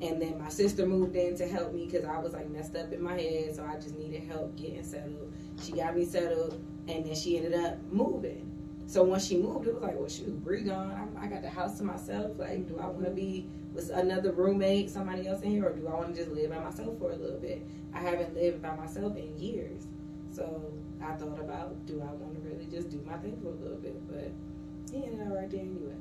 And 0.00 0.20
then 0.20 0.38
my 0.38 0.48
sister 0.48 0.86
moved 0.86 1.16
in 1.16 1.36
to 1.36 1.46
help 1.48 1.72
me 1.72 1.86
because 1.86 2.04
I 2.04 2.18
was 2.18 2.34
like 2.34 2.48
messed 2.50 2.76
up 2.76 2.92
in 2.92 3.02
my 3.02 3.18
head, 3.20 3.54
so 3.56 3.64
I 3.64 3.76
just 3.76 3.96
needed 3.98 4.22
help 4.24 4.54
getting 4.56 4.84
settled. 4.84 5.32
She 5.62 5.72
got 5.72 5.96
me 5.96 6.04
settled, 6.04 6.60
and 6.88 7.04
then 7.04 7.14
she 7.14 7.36
ended 7.38 7.54
up 7.54 7.78
moving. 7.90 8.48
So 8.86 9.02
once 9.02 9.26
she 9.26 9.38
moved, 9.38 9.66
it 9.66 9.74
was 9.74 9.82
like, 9.82 9.98
well, 9.98 10.08
shoot, 10.08 10.42
Bree 10.44 10.62
gone. 10.62 11.10
I, 11.18 11.24
I 11.24 11.28
got 11.28 11.42
the 11.42 11.48
house 11.48 11.78
to 11.78 11.84
myself. 11.84 12.38
Like, 12.38 12.68
do 12.68 12.78
I 12.78 12.86
want 12.86 13.04
to 13.04 13.10
be 13.10 13.46
with 13.72 13.90
another 13.90 14.32
roommate, 14.32 14.90
somebody 14.90 15.26
else 15.26 15.42
in 15.42 15.50
here, 15.52 15.66
or 15.66 15.72
do 15.72 15.88
I 15.88 15.94
want 15.94 16.14
to 16.14 16.20
just 16.20 16.30
live 16.30 16.50
by 16.50 16.58
myself 16.58 16.98
for 16.98 17.10
a 17.10 17.16
little 17.16 17.38
bit? 17.38 17.62
I 17.94 18.00
haven't 18.00 18.34
lived 18.34 18.60
by 18.62 18.74
myself 18.76 19.16
in 19.16 19.36
years, 19.38 19.86
so 20.30 20.72
I 21.02 21.12
thought 21.12 21.38
about, 21.38 21.86
do 21.86 22.02
I 22.02 22.12
want 22.12 22.34
to 22.34 22.40
really 22.48 22.66
just 22.70 22.90
do 22.90 23.02
my 23.06 23.16
thing 23.18 23.38
for 23.42 23.48
a 23.48 23.62
little 23.62 23.78
bit? 23.78 23.96
But 24.10 24.30
he 24.90 25.04
ended 25.04 25.26
up 25.26 25.34
right 25.34 25.50
there 25.50 25.60
anyway. 25.60 25.94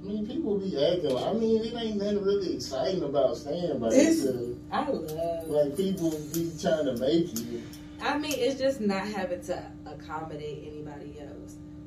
I 0.00 0.06
mean, 0.06 0.26
people 0.26 0.58
be 0.58 0.84
acting. 0.84 1.10
Like, 1.10 1.26
I 1.26 1.32
mean, 1.32 1.64
it 1.64 1.74
ain't 1.74 1.96
nothing 1.96 2.22
really 2.22 2.54
exciting 2.54 3.02
about 3.02 3.36
staying 3.36 3.78
by 3.78 3.90
yourself. 3.90 4.56
I 4.70 4.88
love. 4.88 5.48
Like 5.48 5.76
people 5.76 6.10
be 6.32 6.52
trying 6.60 6.86
to 6.86 6.96
make 6.96 7.36
you. 7.38 7.62
I 8.00 8.16
mean, 8.16 8.34
it's 8.36 8.60
just 8.60 8.80
not 8.80 9.08
having 9.08 9.40
to 9.42 9.60
accommodate 9.86 10.62
else. 10.62 10.77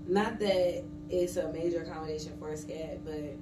Not 0.08 0.40
that 0.40 0.84
it's 1.10 1.38
a 1.38 1.52
major 1.52 1.82
accommodation 1.84 2.34
for 2.40 2.50
a 2.50 2.58
scat, 2.58 3.00
but 3.06 3.36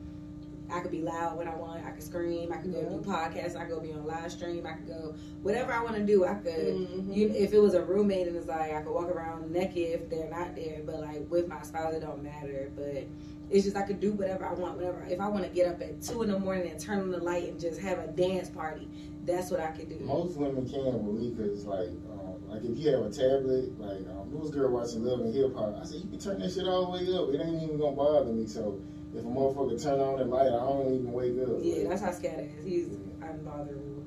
I 0.71 0.81
could 0.81 0.91
be 0.91 1.01
loud 1.01 1.35
when 1.37 1.47
I 1.47 1.55
want. 1.55 1.83
I 1.85 1.91
could 1.91 2.03
scream. 2.03 2.51
I 2.53 2.57
could 2.57 2.71
go 2.71 2.79
Yeah. 2.81 2.89
do 2.89 2.97
podcasts. 3.01 3.55
I 3.55 3.61
could 3.65 3.69
go 3.75 3.79
be 3.79 3.91
on 3.91 4.05
live 4.05 4.31
stream. 4.31 4.65
I 4.67 4.73
could 4.73 4.87
go 4.87 5.15
whatever 5.41 5.71
I 5.73 5.83
want 5.83 5.95
to 5.95 6.05
do. 6.05 6.25
I 6.25 6.35
could. 6.35 6.53
Mhm. 6.53 7.15
You, 7.15 7.29
if 7.29 7.53
it 7.53 7.59
was 7.59 7.73
a 7.73 7.83
roommate 7.83 8.27
and 8.27 8.35
it's 8.35 8.47
like 8.47 8.71
I 8.73 8.81
could 8.81 8.93
walk 8.93 9.09
around 9.09 9.51
naked 9.51 9.77
if 10.01 10.09
they're 10.09 10.29
not 10.29 10.55
there, 10.55 10.81
but 10.85 10.99
like 11.01 11.29
with 11.31 11.47
my 11.47 11.61
spouse, 11.63 11.93
it 11.95 12.01
don't 12.01 12.21
matter. 12.23 12.71
But 12.75 13.05
it's 13.49 13.63
just 13.63 13.75
I 13.75 13.81
could 13.81 13.99
do 13.99 14.13
whatever 14.13 14.45
I 14.45 14.53
want. 14.53 14.75
Whatever. 14.77 15.03
If 15.09 15.19
I 15.19 15.27
want 15.27 15.43
to 15.43 15.49
get 15.49 15.67
up 15.69 15.81
at 15.81 16.01
two 16.03 16.21
in 16.21 16.29
the 16.29 16.37
morning 16.37 16.69
and 16.69 16.79
turn 16.79 16.99
on 16.99 17.09
the 17.09 17.17
light 17.19 17.47
and 17.49 17.59
just 17.59 17.79
have 17.81 17.97
a 17.97 18.07
dance 18.07 18.49
party, 18.49 18.87
that's 19.25 19.49
what 19.49 19.59
I 19.59 19.71
could 19.71 19.89
do. 19.89 19.97
Most 20.05 20.37
women 20.37 20.69
can 20.69 21.03
with 21.03 21.19
me 21.19 21.29
because 21.31 21.65
like, 21.65 21.89
um, 22.11 22.28
like 22.49 22.63
if 22.63 22.77
you 22.77 22.89
have 22.91 23.05
a 23.05 23.09
tablet, 23.09 23.79
like 23.79 23.99
um, 24.09 24.29
there 24.29 24.39
was 24.39 24.51
girl 24.51 24.71
watching 24.71 25.03
Love 25.03 25.21
and 25.21 25.33
Hip 25.33 25.55
Hop. 25.55 25.77
I 25.81 25.85
said 25.85 26.01
you 26.01 26.09
can 26.09 26.19
turn 26.19 26.39
that 26.39 26.51
shit 26.51 26.67
all 26.67 26.91
the 26.91 26.91
way 26.91 27.13
up. 27.15 27.29
It 27.33 27.41
ain't 27.45 27.63
even 27.63 27.79
gonna 27.79 27.95
bother 27.95 28.31
me. 28.31 28.47
So 28.47 28.81
if 29.13 29.21
a 29.23 29.27
motherfucker 29.27 29.81
turn 29.81 29.99
on 29.99 30.17
the 30.19 30.25
light, 30.25 30.47
I 30.47 30.51
don't 30.51 30.93
even 30.93 31.11
wake 31.11 31.37
up. 31.41 31.59
Yeah, 31.61 31.75
Like, 31.75 31.89
that's 31.89 32.01
how 32.01 32.11
Scat 32.11 32.39
is. 32.39 32.65
He's 32.65 32.87
unbotherable. 33.21 34.03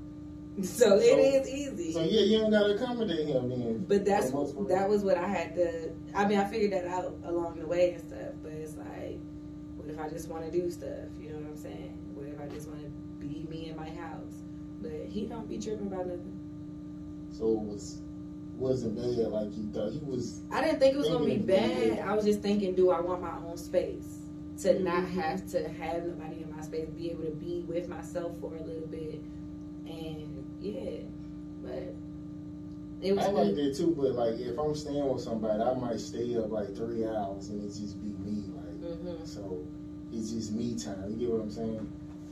So, 0.63 0.99
it 0.99 1.19
is 1.19 1.49
easy. 1.49 1.93
So 1.95 2.03
yeah, 2.03 2.21
you 2.21 2.39
don't 2.39 2.51
gotta 2.51 2.75
accommodate 2.75 3.27
him 3.27 3.49
then. 3.49 3.87
but 3.89 4.05
that's 4.05 4.31
that 4.33 4.87
was 4.87 5.03
what 5.03 5.17
I 5.17 5.27
had 5.27 5.55
to. 5.55 5.91
I 6.15 6.27
mean, 6.27 6.39
I 6.39 6.45
figured 6.45 6.73
that 6.73 6.87
out 6.87 7.17
along 7.25 7.59
the 7.59 7.67
way 7.67 7.95
and 7.95 8.01
stuff. 8.07 8.35
But 8.43 8.53
it's 8.53 8.77
like, 8.77 9.19
what 9.77 9.89
if 9.89 9.99
I 9.99 10.11
just 10.11 10.29
want 10.29 10.45
to 10.45 10.51
do 10.51 10.71
stuff? 10.71 11.09
You 11.19 11.31
know 11.31 11.37
what 11.37 11.47
I'm 11.49 11.57
saying? 11.57 11.97
What 12.15 12.27
if 12.27 12.39
I 12.39 12.55
just 12.55 12.69
want 12.69 12.83
to 12.83 12.91
be 13.27 13.47
me 13.49 13.71
in 13.71 13.77
my 13.77 13.89
house? 13.89 14.43
But 14.83 15.07
he 15.09 15.25
don't 15.25 15.49
be 15.49 15.59
tripping 15.59 15.87
about 15.87 16.07
nothing. 16.07 16.39
So 17.31 17.45
it 17.47 17.59
was 17.61 18.03
wasn't 18.57 18.97
bad 18.97 19.31
like 19.33 19.57
you 19.57 19.69
thought. 19.73 19.93
He 19.93 19.99
was. 20.01 20.41
I 20.51 20.63
didn't 20.63 20.79
think 20.79 20.95
it 20.95 20.99
was 20.99 21.09
gonna 21.09 21.25
be 21.25 21.37
bad. 21.39 22.01
I 22.01 22.15
was 22.15 22.25
just 22.25 22.41
thinking, 22.41 22.75
do 22.75 22.91
I 22.91 23.01
want 23.01 23.23
my 23.23 23.37
own 23.47 23.57
space 23.57 24.19
to 24.59 24.79
not 24.81 25.05
Mhm. 25.05 25.09
have 25.09 25.47
to 25.51 25.69
have 25.69 26.05
nobody 26.07 26.43
in 26.43 26.51
my 26.55 26.63
space, 26.63 26.89
be 26.91 27.11
able 27.11 27.25
to 27.25 27.31
be 27.33 27.65
with 27.67 27.89
myself 27.89 28.33
for 28.41 28.55
a 28.55 28.63
little 28.63 28.87
bit, 28.89 29.21
and 29.87 30.45
yeah, 30.61 31.01
but 31.63 31.95
it 33.01 33.17
was. 33.17 33.25
I 33.25 33.31
like 33.31 33.55
that 33.57 33.75
too, 33.77 33.95
but 33.99 34.13
like 34.13 34.39
if 34.39 34.59
I'm 34.59 34.75
staying 34.75 35.09
with 35.09 35.23
somebody, 35.23 35.61
I 35.63 35.75
might 35.75 35.99
stay 36.01 36.37
up 36.37 36.51
like 36.51 36.77
three 36.77 37.05
hours 37.07 37.49
and 37.49 37.65
it 37.65 37.69
just 37.75 38.01
be 38.01 38.09
me. 38.31 38.45
Like 38.55 38.99
hmm 38.99 39.25
so, 39.25 39.59
it's 40.13 40.31
just 40.31 40.53
me 40.53 40.77
time. 40.77 41.11
You 41.11 41.17
get 41.17 41.31
what 41.31 41.43
I'm 41.43 41.51
saying? 41.51 41.89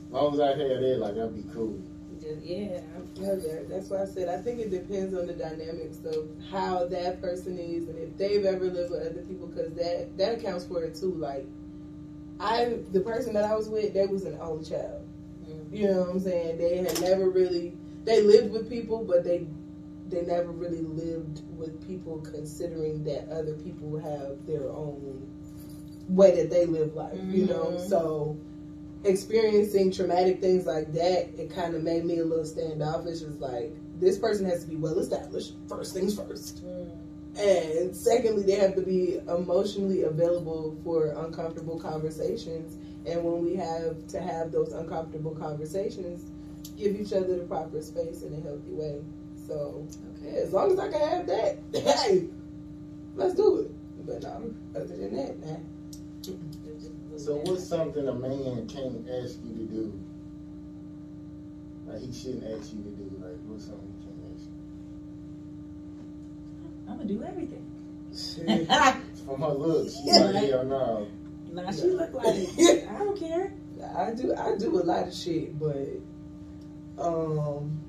As 0.07 0.13
long 0.13 0.33
as 0.33 0.39
I 0.39 0.49
had 0.49 0.57
that, 0.81 0.99
like 0.99 1.17
I'd 1.17 1.35
be 1.35 1.43
cool. 1.53 1.81
Just 2.21 2.45
yeah. 2.45 2.81
Yeah, 3.15 3.33
yeah, 3.45 3.59
that's 3.67 3.89
why 3.89 4.03
I 4.03 4.05
said 4.05 4.29
I 4.29 4.41
think 4.41 4.59
it 4.59 4.69
depends 4.69 5.13
on 5.15 5.25
the 5.27 5.33
dynamics 5.33 5.99
of 6.05 6.29
how 6.51 6.85
that 6.87 7.21
person 7.21 7.57
is 7.57 7.87
and 7.87 7.97
if 7.97 8.17
they've 8.17 8.45
ever 8.45 8.65
lived 8.65 8.91
with 8.91 9.01
other 9.01 9.21
people 9.27 9.47
because 9.47 9.73
that 9.73 10.17
that 10.17 10.37
accounts 10.37 10.65
for 10.65 10.83
it 10.83 10.95
too. 10.95 11.13
Like 11.13 11.45
I, 12.39 12.79
the 12.91 13.01
person 13.01 13.33
that 13.33 13.43
I 13.45 13.55
was 13.55 13.69
with, 13.69 13.93
they 13.93 14.05
was 14.07 14.25
an 14.25 14.37
only 14.41 14.65
child. 14.65 15.03
Mhm. 15.47 15.71
You 15.77 15.87
know 15.87 15.99
what 16.01 16.09
I'm 16.09 16.19
saying? 16.19 16.57
They 16.57 16.77
had 16.77 16.99
never 17.01 17.29
really 17.29 17.73
they 18.03 18.21
lived 18.23 18.51
with 18.51 18.69
people, 18.69 19.03
but 19.03 19.23
they 19.23 19.47
they 20.09 20.21
never 20.23 20.51
really 20.51 20.81
lived 20.81 21.41
with 21.57 21.85
people 21.87 22.19
considering 22.19 23.03
that 23.05 23.29
other 23.29 23.53
people 23.53 23.97
have 23.99 24.45
their 24.45 24.69
own 24.69 25.27
way 26.09 26.35
that 26.35 26.49
they 26.49 26.65
live 26.65 26.93
life. 26.95 27.17
You 27.31 27.45
know, 27.45 27.65
Mhm. 27.77 27.89
so 27.89 28.37
experiencing 29.03 29.91
traumatic 29.91 30.41
things 30.41 30.65
like 30.65 30.93
that, 30.93 31.29
it 31.39 31.53
kind 31.53 31.75
of 31.75 31.83
made 31.83 32.05
me 32.05 32.19
a 32.19 32.25
little 32.25 32.45
standoffish. 32.45 33.21
It's 33.21 33.39
like 33.39 33.73
this 33.99 34.17
person 34.17 34.45
has 34.49 34.63
to 34.63 34.69
be 34.69 34.75
well 34.75 34.99
established. 34.99 35.53
First 35.67 35.93
things 35.93 36.15
first. 36.15 36.63
Mm. 36.65 36.91
And 37.37 37.95
secondly, 37.95 38.43
they 38.43 38.55
have 38.55 38.75
to 38.75 38.81
be 38.81 39.19
emotionally 39.29 40.03
available 40.03 40.77
for 40.83 41.07
uncomfortable 41.25 41.79
conversations. 41.79 42.75
And 43.05 43.23
when 43.23 43.43
we 43.43 43.55
have 43.55 44.05
to 44.07 44.21
have 44.21 44.51
those 44.51 44.73
uncomfortable 44.73 45.33
conversations, 45.35 46.29
give 46.77 46.99
each 46.99 47.13
other 47.13 47.37
the 47.37 47.45
proper 47.45 47.81
space 47.81 48.23
in 48.23 48.33
a 48.33 48.41
healthy 48.41 48.71
way. 48.71 49.01
So, 49.47 49.87
Okay. 50.19 50.37
as 50.37 50.53
long 50.53 50.71
as 50.71 50.79
I 50.79 50.89
can 50.89 51.01
have 51.01 51.27
that, 51.27 51.57
hey, 51.73 52.27
let's 53.15 53.33
do 53.33 53.59
it. 53.59 54.05
But 54.05 54.23
no, 54.23 54.53
other 54.75 54.85
than 54.85 55.15
that, 55.15 55.39
nah. 55.45 55.57
So 57.21 57.35
what's 57.45 57.67
something 57.67 58.07
a 58.07 58.13
man 58.15 58.67
can't 58.67 59.07
ask 59.07 59.37
you 59.45 59.53
to 59.53 59.65
do? 59.71 59.93
Like 61.85 62.01
he 62.01 62.11
shouldn't 62.11 62.45
ask 62.45 62.73
you 62.73 62.81
to 62.81 62.89
do. 62.89 63.11
Like 63.21 63.37
what's 63.45 63.65
something 63.65 63.93
he 63.99 64.05
can't 64.05 64.17
ask 64.33 64.47
I'm 66.89 66.97
gonna 66.97 67.07
do 67.07 67.23
everything. 67.23 67.63
you? 68.11 68.65
From 69.23 69.41
her 69.41 69.53
looks, 69.53 69.97
she's 69.97 70.17
like 70.17 70.49
hell 70.49 70.65
no. 70.65 71.07
Nah, 71.51 71.71
she 71.71 71.91
look 71.91 72.11
like 72.11 72.25
it. 72.57 72.87
I 72.89 72.97
don't 72.97 73.19
care. 73.19 73.53
I 73.95 74.13
do 74.13 74.33
I 74.33 74.57
do 74.57 74.81
a 74.81 74.83
lot 74.83 75.07
of 75.07 75.13
shit, 75.13 75.59
but 75.59 76.01
um 76.97 77.79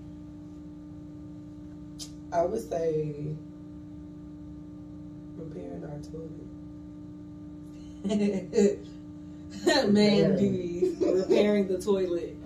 I 2.30 2.42
would 2.42 2.68
say 2.68 3.34
repairing 5.38 5.84
our 5.84 6.00
toilet. 8.04 8.78
Man 9.88 10.36
duties, 10.36 10.96
repairing 11.00 11.68
the 11.68 11.78
toilet. 11.78 12.36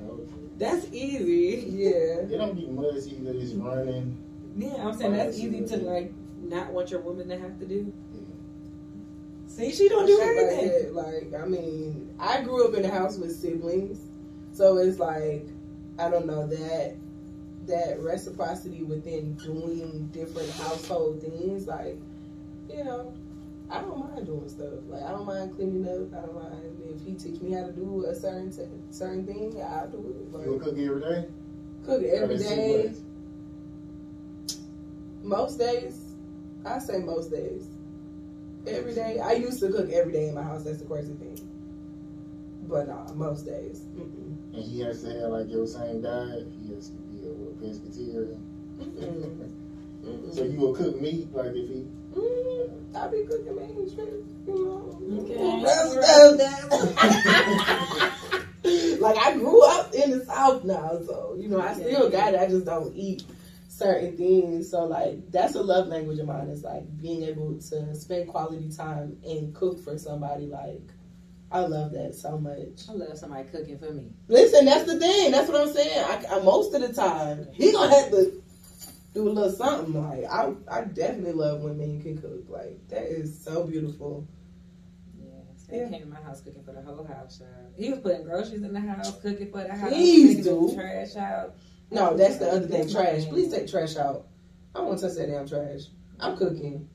That's 0.59 0.87
easy. 0.93 1.67
Yeah. 1.69 1.91
It 2.25 2.39
don't 2.39 2.55
be 2.57 2.67
much 2.67 3.07
either. 3.07 3.33
It's 3.35 3.53
running. 3.53 4.23
Yeah, 4.57 4.87
I'm 4.87 4.95
saying 4.97 5.13
that's 5.13 5.39
easy 5.39 5.67
to 5.67 5.77
like 5.79 6.13
not 6.43 6.73
want 6.73 6.91
your 6.91 7.01
woman 7.01 7.29
to 7.29 7.39
have 7.39 7.59
to 7.61 7.67
do. 7.67 7.93
See, 9.47 9.73
she 9.73 9.89
don't 9.89 10.07
do 10.07 10.17
Shit 10.17 10.27
like 10.37 10.37
everything. 10.37 10.95
that. 10.95 10.95
Like, 10.95 11.43
I 11.43 11.47
mean, 11.47 12.15
I 12.19 12.43
grew 12.43 12.69
up 12.69 12.75
in 12.75 12.85
a 12.85 12.91
house 12.91 13.17
with 13.17 13.35
siblings, 13.35 14.01
so 14.53 14.79
it's 14.79 14.99
like, 14.99 15.47
I 15.99 16.11
don't 16.11 16.27
know 16.27 16.47
that 16.47 16.97
that 17.67 17.99
reciprocity 18.01 18.83
within 18.83 19.35
doing 19.35 20.09
different 20.13 20.51
household 20.53 21.21
things. 21.21 21.67
Like, 21.67 21.99
you 22.71 22.85
know, 22.85 23.13
I 23.69 23.81
don't 23.81 23.99
mind 23.99 24.27
doing 24.27 24.49
stuff. 24.49 24.75
Like 24.89 25.03
I 25.03 25.11
don't 25.11 25.27
mind 25.27 25.57
cleaning 25.57 25.85
up. 25.87 26.15
I 26.17 26.27
don't 26.27 26.35
mind 26.35 26.79
if 26.89 27.05
he 27.05 27.15
teach 27.15 27.41
me 27.41 27.53
how 27.53 27.67
to 27.67 27.73
do 27.73 28.05
a 28.07 28.15
certain 28.15 28.51
t- 28.51 28.63
certain 28.91 29.27
thing. 29.27 29.61
I'll 29.63 29.89
do 29.89 29.99
it. 29.99 30.03
You 30.03 30.29
Like, 30.33 30.45
gonna 30.47 30.59
cook 30.59 30.79
every 30.79 31.01
day? 31.01 31.29
cook 31.85 32.03
every 32.05 32.29
Or 32.29 32.39
is 32.39 32.51
it 32.51 32.57
day. 32.57 32.95
Most 35.23 35.59
days, 35.59 35.99
I 36.65 36.79
say 36.79 36.99
most 36.99 37.31
days. 37.31 37.67
Every 38.67 38.95
day. 38.95 39.19
I 39.21 39.33
used 39.33 39.61
to 39.61 39.71
cook 39.71 39.91
every 39.91 40.13
day 40.13 40.29
in 40.29 40.35
my 40.35 40.43
house. 40.43 40.63
That's 40.65 40.79
the 40.79 40.85
crazy 40.87 41.15
thing. 41.15 41.39
But 42.69 42.89
nah, 42.89 43.13
most 43.15 43.47
days. 43.47 43.81
Mm-mm. 43.97 44.55
And 44.55 44.65
he 44.65 44.81
has 44.81 45.03
to 45.03 45.11
have 45.21 45.31
like 45.31 45.49
your 45.51 45.67
same 45.67 46.03
diet. 46.03 46.47
He 46.63 46.75
has 46.75 46.89
to 46.91 46.95
be 46.97 47.27
a 47.29 47.33
what, 47.33 47.61
pescatarian. 47.61 48.41
Mm-mm. 48.79 49.51
Mm-mm. 50.05 50.35
So 50.35 50.45
you 50.45 50.59
will 50.61 50.75
cook 50.75 51.01
meat 51.01 51.33
like 51.35 51.47
if 51.55 51.69
he 51.69 51.87
Mm, 52.15 52.46
I 52.97 53.09
be 53.09 53.25
cooking 53.27 53.57
man 53.57 53.89
shit, 53.89 54.25
you 54.47 54.65
know. 54.65 54.99
Okay. 55.23 55.37
like 59.01 59.19
I 59.19 59.35
grew 59.35 59.63
up 59.65 59.95
in 59.95 60.11
the 60.11 60.25
South 60.25 60.65
now, 60.65 60.99
so 61.07 61.37
you 61.39 61.49
know 61.49 61.61
I 61.61 61.75
still 61.75 62.11
got 62.11 62.35
it. 62.35 62.41
I 62.41 62.47
just 62.47 62.67
don't 62.67 62.95
eat 62.95 63.25
certain 63.69 64.17
things. 64.17 64.71
So 64.71 64.85
like 64.85 65.31
that's 65.31 65.55
a 65.55 65.63
love 65.63 65.89
language 65.89 66.19
of 66.19 66.27
mine. 66.27 66.49
Is 66.49 66.65
like 66.65 66.85
being 67.01 67.23
able 67.25 67.59
to 67.59 67.95
spend 67.95 68.29
quality 68.29 68.71
time 68.71 69.19
and 69.25 69.55
cook 69.55 69.83
for 69.85 69.99
somebody. 69.99 70.47
Like 70.47 70.83
I 71.51 71.61
love 71.61 71.93
that 71.93 72.15
so 72.15 72.39
much. 72.39 72.89
I 72.89 72.93
love 72.93 73.19
somebody 73.19 73.49
cooking 73.49 73.79
for 73.79 73.93
me. 73.93 74.11
Listen, 74.29 74.65
that's 74.65 74.91
the 74.91 74.99
thing. 74.99 75.31
That's 75.31 75.49
what 75.49 75.61
I'm 75.61 75.73
saying. 75.73 76.05
I, 76.05 76.37
I 76.37 76.43
most 76.43 76.75
of 76.75 76.81
the 76.81 76.93
time 76.93 77.47
he 77.53 77.73
gonna 77.73 77.95
have 77.95 78.11
to 78.11 78.43
do 79.17 79.29
a 79.29 79.31
little 79.31 79.51
something. 79.51 79.95
Like 79.95 80.25
I, 80.31 80.53
I 80.71 80.83
definitely 80.85 81.33
love 81.33 81.63
when 81.63 81.79
men 81.79 82.01
can 82.03 82.19
cook. 82.19 82.45
Like 82.49 82.87
that 82.89 83.05
is 83.05 83.39
so 83.43 83.65
beautiful. 83.65 84.27
Yes, 85.19 85.65
they 85.69 85.79
Yeah. 85.79 85.89
came 85.89 86.01
to 86.03 86.07
my 86.09 86.21
house 86.21 86.43
cooking 86.43 86.63
for 86.63 86.73
the 86.73 86.83
whole 86.83 87.03
house. 87.05 87.39
child. 87.39 87.73
He 87.77 87.91
was 87.91 88.01
putting 88.01 88.25
groceries 88.25 88.63
in 88.63 88.73
the 88.75 88.81
house, 88.81 89.19
cooking 89.23 89.51
for 89.51 89.63
the 89.65 89.75
house, 89.75 89.89
Please 89.91 90.37
taking 90.37 90.45
the 90.61 90.69
do. 90.69 90.75
trash 90.75 91.17
out. 91.17 91.55
No, 91.91 92.15
that's 92.17 92.37
the 92.37 92.49
other 92.51 92.67
thing. 92.67 92.89
Trash. 92.91 93.25
Please 93.27 93.51
take 93.53 93.69
trash 93.71 93.97
out. 93.97 94.27
I 94.75 94.79
don't 94.81 94.89
want 94.89 95.01
to 95.01 95.07
touch 95.09 95.17
that 95.17 95.29
damn 95.29 95.49
trash. 95.49 95.83
I'm 96.21 96.37
cooking. 96.37 96.89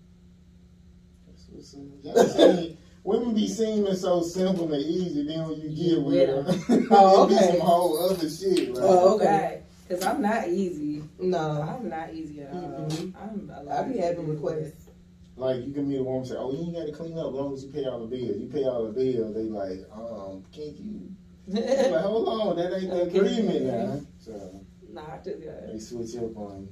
That's 1.28 1.48
what's 1.50 1.74
up. 1.74 1.82
Y'all 2.04 2.78
Women 3.04 3.34
be 3.34 3.48
seeming 3.48 3.96
so 3.96 4.22
simple 4.22 4.72
and 4.72 4.84
easy, 4.84 5.26
then 5.26 5.48
when 5.50 5.60
you 5.60 5.70
get 5.70 6.04
with 6.04 6.68
them, 6.68 6.88
Oh, 6.92 7.24
it 7.26 7.30
be 7.30 7.36
okay. 7.36 7.48
some 7.48 7.60
whole 7.62 7.98
other 8.12 8.30
shit. 8.30 8.76
Like, 8.76 8.84
Oh, 8.84 9.16
okay. 9.16 9.64
Because 9.88 10.06
I'm 10.06 10.22
not 10.22 10.48
easy. 10.50 10.91
No, 11.22 11.62
I'm 11.62 11.90
not 11.90 12.14
easy 12.14 12.42
at 12.42 12.54
all. 12.54 12.60
Mm-mm. 12.60 13.14
I'm 13.16 13.52
a 13.54 13.64
lot 13.64 13.86
I 13.86 13.88
be 13.88 13.98
having 14.00 14.28
requests. 14.28 14.90
Like 15.36 15.66
you 15.66 15.74
can 15.74 15.88
meet 15.88 16.00
a 16.00 16.04
woman 16.04 16.20
and 16.20 16.28
say, 16.28 16.36
"Oh, 16.38 16.52
you 16.52 16.60
ain't 16.60 16.76
got 16.76 16.86
to 16.88 16.92
clean 16.92 17.18
up 17.18 17.28
as 17.28 17.34
long 17.34 17.54
as 17.54 17.64
you 17.64 17.72
pay 17.72 17.86
all 17.86 18.00
the 18.00 18.08
bills." 18.08 18.38
You 18.38 18.50
pay 18.52 18.64
all 18.66 18.86
the 18.86 18.92
bills, 18.92 19.34
they 19.34 19.44
like, 19.44 19.88
um, 19.94 20.44
can't 20.52 20.78
you? 20.78 21.10
I'm 21.48 21.92
like, 21.92 22.02
hold 22.02 22.28
on, 22.28 22.56
that 22.58 22.74
ain't 22.78 22.90
the 22.92 23.02
Okay. 23.04 23.18
agreement 23.20 23.66
now. 23.66 24.02
So 24.20 24.66
nah, 24.92 25.02
I 25.14 25.18
do 25.24 25.40
that. 25.46 25.72
they 25.72 25.80
switch 25.80 26.16
up 26.18 26.36
on 26.38 26.62
you. 26.62 26.70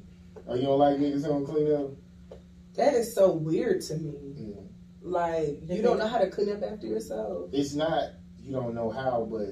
Oh, 0.47 0.55
you 0.55 0.63
don't 0.63 0.79
like 0.79 0.97
niggas 0.97 1.21
who 1.23 1.29
don't 1.29 1.45
clean 1.45 1.73
up? 1.73 1.91
That 2.75 2.93
is 2.93 3.15
so 3.15 3.31
weird 3.31 3.81
to 3.81 3.95
me. 3.97 4.13
Yeah. 4.35 4.55
Like 5.01 5.59
you 5.67 5.81
don't 5.81 5.97
know 5.97 6.07
how 6.07 6.19
to 6.19 6.29
clean 6.29 6.51
up 6.51 6.61
after 6.63 6.85
yourself. 6.85 7.49
It's 7.53 7.73
not 7.73 8.03
you 8.41 8.51
don't 8.53 8.73
know 8.75 8.89
how, 8.89 9.27
but 9.29 9.49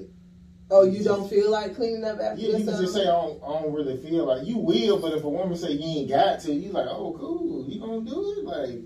Oh, 0.69 0.83
you 0.83 1.01
don't 1.03 1.29
feel 1.29 1.49
like 1.49 1.75
cleaning 1.75 2.03
up 2.03 2.19
after 2.19 2.41
yeah, 2.41 2.47
you 2.49 2.57
yourself. 2.57 2.75
can 2.77 2.81
just 2.85 2.93
say 2.93 3.01
I 3.03 3.05
don't, 3.05 3.41
I 3.43 3.61
don't 3.61 3.73
really 3.73 3.97
feel 3.97 4.25
like 4.25 4.45
you 4.45 4.57
will. 4.57 4.99
But 4.99 5.13
if 5.13 5.23
a 5.23 5.29
woman 5.29 5.55
say 5.55 5.71
you 5.71 5.99
ain't 6.01 6.09
got 6.09 6.41
to, 6.41 6.51
you 6.53 6.71
like, 6.71 6.87
oh, 6.89 7.15
cool, 7.17 7.65
you 7.69 7.79
gonna 7.79 8.01
do 8.01 8.35
it? 8.37 8.43
Like, 8.43 8.79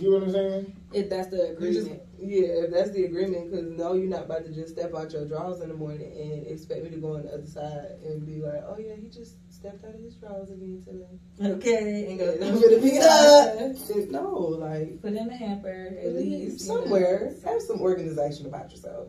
you 0.00 0.10
know 0.10 0.18
what 0.18 0.22
I'm 0.28 0.32
saying? 0.32 0.76
If 0.92 1.10
that's 1.10 1.28
the 1.28 1.56
You 1.60 1.72
just- 1.72 1.86
agreement. 1.86 2.02
Yeah, 2.22 2.48
if 2.64 2.70
that's 2.70 2.90
the 2.90 3.04
agreement, 3.06 3.50
because 3.50 3.66
no, 3.70 3.94
you're 3.94 4.06
not 4.06 4.24
about 4.24 4.44
to 4.44 4.52
just 4.52 4.74
step 4.74 4.94
out 4.94 5.10
your 5.10 5.24
drawers 5.24 5.62
in 5.62 5.70
the 5.70 5.74
morning 5.74 6.12
and 6.20 6.46
expect 6.46 6.84
me 6.84 6.90
to 6.90 6.98
go 6.98 7.14
on 7.16 7.22
the 7.22 7.32
other 7.32 7.46
side 7.46 7.96
and 8.04 8.26
be 8.26 8.42
like, 8.42 8.62
oh 8.68 8.76
yeah, 8.78 8.94
he 8.94 9.08
just 9.08 9.36
stepped 9.50 9.82
out 9.86 9.94
of 9.94 10.00
his 10.00 10.16
drawers 10.16 10.50
again 10.50 10.82
today. 10.86 11.50
Okay. 11.54 12.06
Ain't 12.08 12.18
gonna 12.18 12.32
I'm 12.46 12.60
gonna 12.60 12.78
be 12.78 12.98
up. 12.98 14.10
No, 14.10 14.36
like 14.60 15.00
Put 15.00 15.14
in 15.14 15.28
the 15.28 15.34
hamper 15.34 15.96
at 15.98 16.12
least. 16.14 16.60
you 16.68 16.74
know. 16.74 16.82
somewhere 16.82 17.32
have 17.46 17.62
some 17.62 17.80
organization 17.80 18.44
about 18.44 18.70
yourself. 18.70 19.08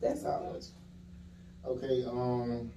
That's 0.00 0.24
all. 0.24 0.58
Okay, 1.64 2.04
um, 2.06 2.70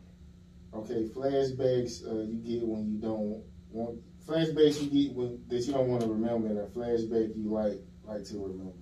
okay, 0.74 1.06
flashbacks 1.16 2.06
uh, 2.08 2.22
you 2.22 2.38
get 2.40 2.68
when 2.68 2.92
you 2.92 3.00
don't 3.00 3.42
want 3.72 4.00
flashbacks 4.28 4.82
you 4.82 4.90
get 4.90 5.16
when 5.16 5.44
that 5.48 5.66
you 5.66 5.74
don't 5.74 5.88
want 5.88 6.02
to 6.02 6.08
remember, 6.08 6.48
and 6.48 6.60
a 6.60 6.66
flashback 6.68 7.36
you 7.36 7.50
like 7.50 7.82
like 8.06 8.24
to 8.26 8.38
remember. 8.38 8.74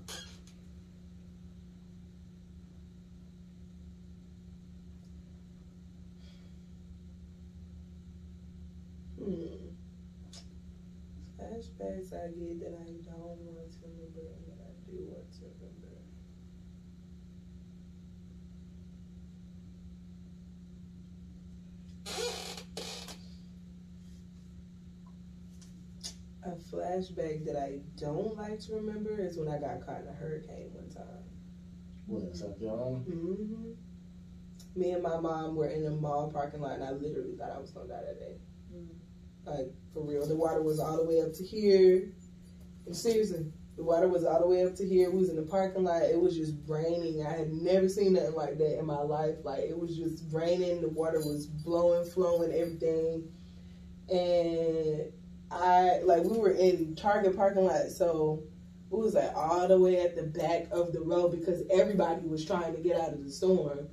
Hmm. 9.19 9.71
Flashbacks 11.37 12.13
I 12.13 12.27
get 12.31 12.59
that 12.61 12.77
I 12.81 12.91
don't 13.03 13.39
want 13.45 13.71
to 13.71 13.79
remember 13.85 14.21
and 14.21 14.45
that 14.47 14.59
I 14.65 14.71
do 14.89 14.97
want 15.09 15.31
to 15.33 15.45
remember. 15.59 15.87
A 26.43 26.55
flashback 26.71 27.45
that 27.45 27.55
I 27.55 27.79
don't 27.97 28.35
like 28.37 28.59
to 28.61 28.75
remember 28.75 29.19
is 29.19 29.37
when 29.37 29.47
I 29.47 29.59
got 29.59 29.85
caught 29.85 30.01
in 30.01 30.07
a 30.07 30.13
hurricane 30.13 30.69
one 30.73 30.89
time. 30.89 31.23
What 32.07 32.23
in 32.23 32.35
South 32.35 32.59
Carolina? 32.59 32.97
hmm 32.97 33.71
Me 34.75 34.91
and 34.91 35.03
my 35.03 35.19
mom 35.19 35.55
were 35.55 35.67
in 35.67 35.85
a 35.85 35.91
mall 35.91 36.31
parking 36.31 36.61
lot, 36.61 36.73
and 36.73 36.83
I 36.83 36.91
literally 36.91 37.35
thought 37.37 37.51
I 37.55 37.59
was 37.59 37.71
gonna 37.71 37.87
die 37.87 38.01
that 38.05 38.19
day. 38.19 38.37
Mm. 38.73 38.87
Like 39.45 39.73
for 39.93 40.03
real, 40.03 40.25
the 40.25 40.35
water 40.35 40.61
was 40.61 40.79
all 40.79 40.97
the 40.97 41.05
way 41.05 41.21
up 41.21 41.33
to 41.33 41.43
here. 41.43 42.13
And 42.85 42.95
seriously, 42.95 43.51
the 43.75 43.83
water 43.83 44.07
was 44.07 44.25
all 44.25 44.39
the 44.39 44.47
way 44.47 44.65
up 44.65 44.75
to 44.75 44.87
here. 44.87 45.09
We 45.09 45.19
was 45.19 45.29
in 45.29 45.35
the 45.35 45.43
parking 45.43 45.83
lot. 45.83 46.03
It 46.03 46.19
was 46.19 46.35
just 46.35 46.53
raining. 46.67 47.25
I 47.25 47.31
had 47.31 47.51
never 47.51 47.87
seen 47.89 48.13
nothing 48.13 48.35
like 48.35 48.57
that 48.57 48.79
in 48.79 48.85
my 48.85 49.01
life. 49.01 49.35
Like 49.43 49.61
it 49.61 49.77
was 49.77 49.95
just 49.97 50.23
raining. 50.31 50.81
The 50.81 50.89
water 50.89 51.19
was 51.19 51.47
blowing, 51.47 52.05
flowing, 52.05 52.51
everything. 52.53 53.31
And 54.09 55.11
I 55.51 55.99
like 56.03 56.23
we 56.23 56.37
were 56.37 56.51
in 56.51 56.95
Target 56.95 57.35
parking 57.35 57.65
lot, 57.65 57.89
so 57.89 58.43
we 58.89 58.99
was 58.99 59.13
like 59.15 59.31
all 59.35 59.67
the 59.67 59.77
way 59.79 60.01
at 60.01 60.15
the 60.15 60.23
back 60.23 60.67
of 60.71 60.93
the 60.93 61.01
road 61.01 61.31
because 61.31 61.63
everybody 61.71 62.25
was 62.27 62.45
trying 62.45 62.73
to 62.75 62.81
get 62.81 62.99
out 62.99 63.13
of 63.13 63.23
the 63.23 63.31
storm. 63.31 63.87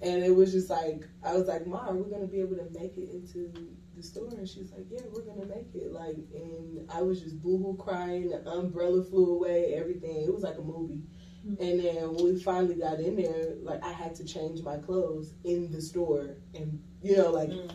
And 0.00 0.24
it 0.24 0.34
was 0.34 0.52
just 0.52 0.68
like 0.70 1.06
I 1.22 1.34
was 1.34 1.46
like, 1.48 1.66
Mom, 1.66 1.98
we're 1.98 2.10
gonna 2.10 2.26
be 2.26 2.40
able 2.40 2.56
to 2.56 2.68
make 2.78 2.96
it 2.96 3.10
into 3.12 3.52
the 3.94 4.02
store 4.02 4.28
and 4.30 4.48
she's 4.48 4.72
like, 4.72 4.86
Yeah, 4.90 5.02
we're 5.12 5.22
gonna 5.22 5.46
make 5.46 5.74
it. 5.74 5.92
Like 5.92 6.16
and 6.34 6.90
I 6.90 7.02
was 7.02 7.20
just 7.20 7.40
boo 7.42 7.58
hoo 7.58 7.76
crying, 7.78 8.28
the 8.30 8.44
umbrella 8.48 9.04
flew 9.04 9.34
away, 9.36 9.74
everything. 9.74 10.22
It 10.26 10.32
was 10.34 10.42
like 10.42 10.58
a 10.58 10.62
movie. 10.62 11.02
Mhm. 11.46 11.60
And 11.60 11.80
then 11.80 12.14
when 12.14 12.24
we 12.34 12.40
finally 12.42 12.74
got 12.76 13.00
in 13.00 13.16
there, 13.16 13.54
like 13.62 13.82
I 13.84 13.92
had 13.92 14.14
to 14.16 14.24
change 14.24 14.62
my 14.62 14.78
clothes 14.78 15.34
in 15.44 15.70
the 15.70 15.80
store 15.80 16.36
and 16.54 16.82
you 17.02 17.16
know, 17.16 17.30
like 17.30 17.50
Mm. 17.50 17.70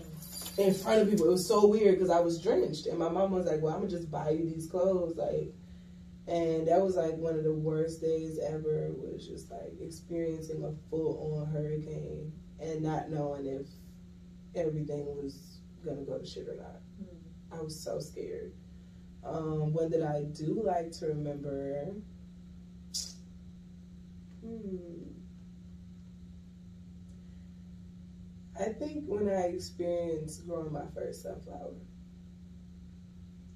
In 0.57 0.73
front 0.73 1.01
of 1.01 1.09
people. 1.09 1.27
It 1.27 1.31
was 1.31 1.47
so 1.47 1.67
weird 1.67 1.95
because 1.95 2.09
I 2.09 2.19
was 2.19 2.41
drenched, 2.41 2.87
and 2.87 2.97
my 2.97 3.09
mom 3.09 3.31
was 3.31 3.45
like, 3.45 3.61
"Well, 3.61 3.73
I'm 3.73 3.81
gonna 3.81 3.91
just 3.91 4.09
buy 4.09 4.31
you 4.31 4.45
these 4.45 4.67
clothes." 4.67 5.15
Like, 5.15 5.53
and 6.27 6.67
that 6.67 6.81
was 6.81 6.95
like 6.95 7.15
one 7.17 7.35
of 7.35 7.43
the 7.43 7.53
worst 7.53 8.01
days 8.01 8.39
ever. 8.39 8.91
Was 8.97 9.27
just 9.27 9.51
like 9.51 9.73
experiencing 9.79 10.63
a 10.63 10.73
full 10.89 11.35
on 11.35 11.47
hurricane 11.47 12.33
and 12.59 12.81
not 12.81 13.09
knowing 13.09 13.45
if 13.45 13.67
everything 14.55 15.05
was 15.05 15.59
gonna 15.85 16.01
go 16.01 16.17
to 16.17 16.25
shit 16.25 16.47
or 16.47 16.55
not. 16.55 16.81
Mm. 17.01 17.59
I 17.59 17.61
was 17.61 17.79
so 17.79 17.99
scared. 17.99 18.53
Um, 19.23 19.73
one 19.73 19.89
that 19.91 20.03
I 20.03 20.23
do 20.23 20.61
like 20.63 20.91
to 20.93 21.07
remember. 21.07 21.93
Hmm. 24.41 25.16
I 28.59 28.73
think 28.73 29.05
when 29.05 29.29
I 29.29 29.47
experienced 29.47 30.47
growing 30.47 30.73
my 30.73 30.85
first 30.95 31.23
sunflower. 31.23 31.75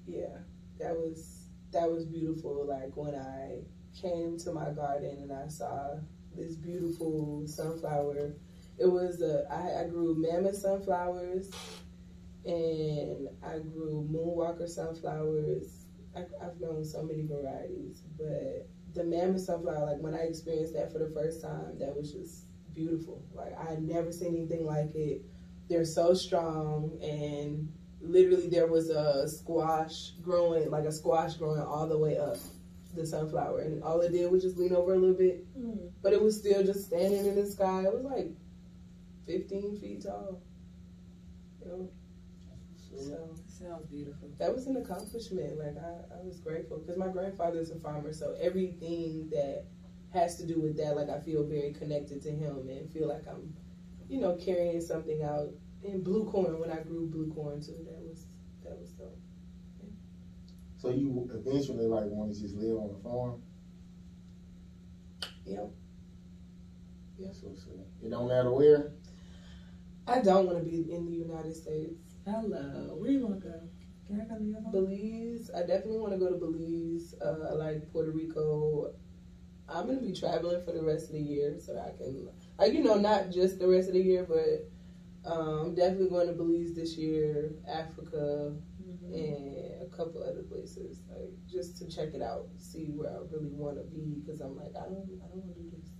Yeah, 0.06 0.38
that 0.78 0.94
was 0.94 1.48
that 1.72 1.90
was 1.90 2.04
beautiful. 2.04 2.66
Like 2.66 2.96
when 2.96 3.14
I 3.14 3.62
came 4.00 4.38
to 4.38 4.52
my 4.52 4.70
garden 4.70 5.18
and 5.22 5.32
I 5.32 5.48
saw 5.48 5.96
this 6.36 6.56
beautiful 6.56 7.44
sunflower. 7.46 8.34
It 8.78 8.86
was 8.86 9.22
a 9.22 9.46
I, 9.50 9.84
I 9.84 9.88
grew 9.88 10.14
mammoth 10.14 10.56
sunflowers 10.56 11.50
and 12.44 13.28
I 13.42 13.58
grew 13.58 14.08
moonwalker 14.10 14.68
sunflowers. 14.68 15.86
I, 16.16 16.20
I've 16.44 16.60
known 16.60 16.84
so 16.84 17.02
many 17.02 17.26
varieties, 17.26 18.02
but 18.18 18.68
the 18.94 19.04
mammoth 19.04 19.42
sunflower, 19.42 19.86
like 19.86 20.00
when 20.00 20.14
I 20.14 20.24
experienced 20.24 20.74
that 20.74 20.92
for 20.92 20.98
the 20.98 21.10
first 21.10 21.40
time, 21.40 21.78
that 21.78 21.96
was 21.96 22.12
just 22.12 22.44
beautiful. 22.74 23.22
Like 23.34 23.54
I 23.58 23.70
had 23.70 23.82
never 23.82 24.12
seen 24.12 24.34
anything 24.36 24.64
like 24.66 24.94
it. 24.94 25.22
They're 25.68 25.84
so 25.84 26.12
strong, 26.14 26.98
and 27.02 27.72
literally 28.00 28.48
there 28.48 28.66
was 28.66 28.90
a 28.90 29.28
squash 29.28 30.10
growing, 30.22 30.70
like 30.70 30.84
a 30.84 30.92
squash 30.92 31.34
growing 31.34 31.60
all 31.62 31.86
the 31.88 31.96
way 31.98 32.18
up, 32.18 32.36
the 32.94 33.06
sunflower, 33.06 33.60
and 33.60 33.82
all 33.82 34.00
it 34.00 34.12
did 34.12 34.30
was 34.30 34.42
just 34.42 34.58
lean 34.58 34.74
over 34.74 34.92
a 34.94 34.98
little 34.98 35.14
bit, 35.16 35.46
Mm. 35.58 35.90
but 36.02 36.12
it 36.12 36.20
was 36.22 36.36
still 36.36 36.62
just 36.64 36.86
standing 36.86 37.24
in 37.26 37.34
the 37.36 37.46
sky. 37.46 37.84
It 37.86 37.94
was 37.94 38.04
like 38.04 38.30
15 39.26 39.78
feet 39.78 40.02
tall. 40.02 40.42
You 41.64 41.68
know, 41.68 41.88
so 42.90 43.28
Sounds 43.46 43.86
beautiful. 43.86 44.28
that 44.38 44.52
was 44.52 44.66
an 44.66 44.76
accomplishment. 44.76 45.56
Like 45.58 45.76
I, 45.78 46.16
I 46.18 46.22
was 46.24 46.40
grateful 46.40 46.78
because 46.78 46.96
my 46.98 47.08
grandfather 47.08 47.60
is 47.60 47.70
a 47.70 47.76
farmer, 47.78 48.12
so 48.12 48.34
everything 48.40 49.28
that 49.30 49.64
has 50.12 50.36
to 50.36 50.46
do 50.46 50.60
with 50.60 50.76
that, 50.76 50.96
like 50.96 51.08
I 51.08 51.20
feel 51.20 51.44
very 51.44 51.72
connected 51.72 52.22
to 52.22 52.30
him 52.30 52.68
and 52.68 52.90
feel 52.92 53.08
like 53.08 53.26
I'm, 53.28 53.54
you 54.08 54.20
know, 54.20 54.36
carrying 54.36 54.80
something 54.80 55.22
out. 55.22 55.48
And 55.84 56.04
blue 56.04 56.24
corn, 56.30 56.60
when 56.60 56.70
I 56.70 56.80
grew 56.80 57.06
blue 57.06 57.32
corn 57.32 57.60
too, 57.60 57.76
that 57.84 57.98
was 58.00 58.26
that 58.62 58.78
was 58.78 58.90
dope. 58.90 59.18
So 60.78 60.90
you 60.90 61.30
eventually 61.32 61.86
like 61.86 62.06
want 62.06 62.34
to 62.34 62.40
just 62.40 62.56
live 62.56 62.76
on 62.76 62.96
a 62.98 63.02
farm? 63.02 63.42
Yep. 65.44 65.70
Yes, 67.18 67.38
what's 67.42 67.64
up. 67.64 67.86
It 68.04 68.10
don't 68.10 68.28
matter 68.28 68.50
where. 68.50 68.92
I 70.06 70.20
don't 70.20 70.46
want 70.46 70.58
to 70.58 70.64
be 70.64 70.92
in 70.92 71.06
the 71.06 71.12
United 71.12 71.54
States. 71.54 72.16
Hello. 72.26 72.96
Where 72.98 73.10
you 73.10 73.26
want 73.26 73.40
to 73.40 73.48
go? 73.48 73.60
Can 74.06 74.20
I 74.20 74.24
come 74.24 74.52
to? 74.52 74.70
Belize, 74.70 75.50
I 75.54 75.60
definitely 75.60 75.98
want 75.98 76.12
to 76.12 76.18
go 76.18 76.28
to 76.28 76.36
Belize. 76.36 77.14
Uh, 77.20 77.50
I 77.50 77.52
like 77.54 77.92
Puerto 77.92 78.10
Rico. 78.10 78.92
I'm 79.74 79.86
gonna 79.86 80.00
be 80.00 80.12
traveling 80.12 80.62
for 80.64 80.72
the 80.72 80.82
rest 80.82 81.06
of 81.06 81.12
the 81.12 81.20
year, 81.20 81.56
so 81.58 81.78
I 81.78 81.96
can, 81.96 82.28
like, 82.58 82.72
you 82.72 82.82
know, 82.82 82.96
not 82.96 83.30
just 83.30 83.58
the 83.58 83.66
rest 83.68 83.88
of 83.88 83.94
the 83.94 84.02
year, 84.02 84.24
but 84.28 84.68
I'm 85.24 85.38
um, 85.38 85.74
definitely 85.74 86.08
going 86.08 86.26
to 86.26 86.32
Belize 86.32 86.74
this 86.74 86.96
year, 86.96 87.54
Africa, 87.68 88.56
Mhm. 88.82 89.14
and 89.14 89.82
a 89.82 89.86
couple 89.96 90.22
other 90.22 90.42
places, 90.42 91.00
like 91.08 91.32
just 91.46 91.76
to 91.78 91.86
check 91.86 92.12
it 92.14 92.22
out, 92.22 92.48
see 92.58 92.90
where 92.90 93.10
I 93.10 93.18
really 93.30 93.50
want 93.50 93.76
to 93.76 93.84
be, 93.84 94.20
because 94.20 94.40
I'm 94.40 94.56
like, 94.56 94.74
I 94.76 94.84
don't, 94.84 95.08
I 95.22 95.28
don't 95.28 95.44
want 95.44 95.54
to 95.56 95.62
do 95.62 95.70
this. 95.70 95.90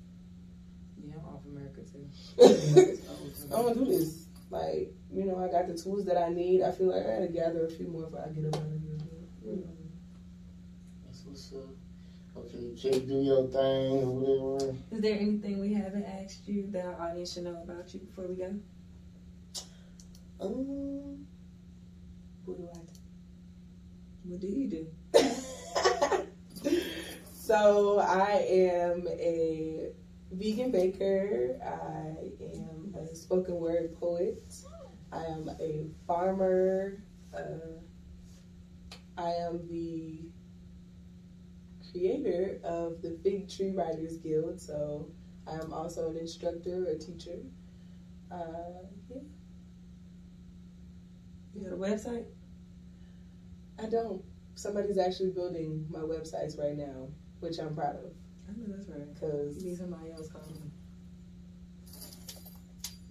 Yeah, 1.04 1.14
I'm 1.18 1.34
off 1.34 1.44
America 1.46 1.82
too. 1.82 2.08
I 2.42 3.54
don't 3.56 3.64
want 3.64 3.78
to 3.78 3.84
do 3.84 3.90
this. 3.90 4.26
Like, 4.50 4.92
you 5.10 5.24
know, 5.24 5.38
I 5.38 5.48
got 5.48 5.66
the 5.68 5.74
tools 5.74 6.04
that 6.06 6.16
I 6.18 6.28
need. 6.28 6.62
I 6.62 6.72
feel 6.72 6.88
like 6.88 7.06
I 7.06 7.14
gotta 7.14 7.28
gather 7.28 7.64
a 7.64 7.70
few 7.70 7.86
more 7.86 8.06
if 8.08 8.14
I 8.14 8.28
get 8.28 8.46
up 8.46 8.56
out 8.56 8.66
of 8.66 8.80
here. 8.82 8.98
You 9.44 9.52
know. 9.52 9.76
That's 11.06 11.24
what's 11.24 11.52
up. 11.52 11.74
Okay, 12.34 12.72
Kate, 12.76 13.06
do 13.06 13.20
your 13.20 13.46
thing 13.48 14.02
or 14.02 14.56
whatever. 14.56 14.76
Is 14.90 15.00
there 15.02 15.18
anything 15.18 15.60
we 15.60 15.74
haven't 15.74 16.04
asked 16.04 16.48
you 16.48 16.66
that 16.70 16.86
our 16.86 17.08
audience 17.10 17.34
should 17.34 17.44
know 17.44 17.60
about 17.62 17.92
you 17.92 18.00
before 18.00 18.26
we 18.26 18.36
go? 18.36 18.54
Um, 20.40 21.26
what 22.44 22.56
do 22.56 22.68
I 22.72 22.78
do? 22.78 22.92
What 24.24 24.40
do 24.40 24.46
you 24.46 24.68
do? 24.70 24.86
so 27.34 27.98
I 27.98 28.46
am 28.48 29.06
a 29.08 29.90
vegan 30.32 30.70
baker. 30.70 31.58
I 31.62 32.32
am 32.42 32.94
a 32.98 33.14
spoken 33.14 33.56
word 33.56 33.94
poet. 34.00 34.42
I 35.12 35.24
am 35.24 35.50
a 35.60 35.86
farmer. 36.06 37.02
Uh, 37.36 37.78
I 39.18 39.28
am 39.32 39.68
the 39.68 40.30
creator 41.92 42.58
of 42.64 43.02
the 43.02 43.18
Fig 43.22 43.48
Tree 43.48 43.72
Writers 43.72 44.16
Guild. 44.18 44.60
So 44.60 45.10
I 45.46 45.52
am 45.54 45.72
also 45.72 46.10
an 46.10 46.16
instructor, 46.16 46.86
a 46.86 46.98
teacher. 46.98 47.38
Uh, 48.30 48.86
yeah, 49.10 49.20
You 51.54 51.64
got 51.64 51.72
a 51.72 51.76
website? 51.76 52.24
I 53.78 53.86
don't. 53.86 54.22
Somebody's 54.54 54.98
actually 54.98 55.30
building 55.30 55.86
my 55.90 56.00
websites 56.00 56.58
right 56.58 56.76
now, 56.76 57.08
which 57.40 57.58
I'm 57.58 57.74
proud 57.74 57.96
of. 57.96 58.12
I 58.48 58.52
know 58.56 58.74
that's 58.76 58.88
right. 58.88 59.12
Because 59.14 59.62
You 59.62 59.70
need 59.70 59.78
somebody 59.78 60.10
else 60.12 60.28
calling 60.28 60.54
me. 60.54 60.70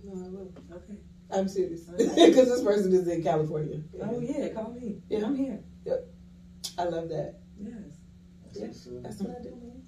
no, 0.03 0.13
I 0.25 0.29
will. 0.29 0.53
Okay. 0.71 0.97
I'm 1.32 1.47
serious. 1.47 1.82
Because 1.82 2.15
this 2.15 2.63
person 2.63 2.93
is 2.93 3.07
in 3.07 3.23
California. 3.23 3.82
Oh 4.01 4.19
yeah, 4.19 4.49
call 4.49 4.71
me. 4.71 4.97
Yeah. 5.09 5.25
I'm 5.25 5.36
here. 5.36 5.59
Yep. 5.86 6.07
I 6.77 6.84
love 6.86 7.09
that. 7.09 7.39
Yes. 7.59 7.73
That's 8.54 9.20
what 9.20 9.38
I 9.39 9.43
do, 9.43 9.49
man. 9.52 9.82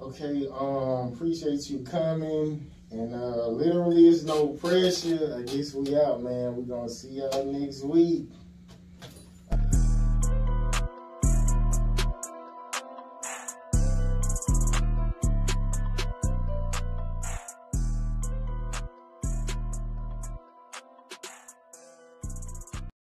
Okay, 0.00 0.48
um, 0.52 1.12
appreciate 1.12 1.70
you 1.70 1.80
coming. 1.80 2.70
And 2.90 3.14
uh 3.14 3.48
literally 3.48 4.06
it's 4.08 4.22
no 4.22 4.48
pressure. 4.48 5.34
I 5.38 5.42
guess 5.42 5.72
we 5.72 5.96
out, 5.96 6.22
man. 6.22 6.54
We're 6.56 6.76
gonna 6.76 6.90
see 6.90 7.08
y'all 7.08 7.44
next 7.50 7.82
week. 7.84 8.28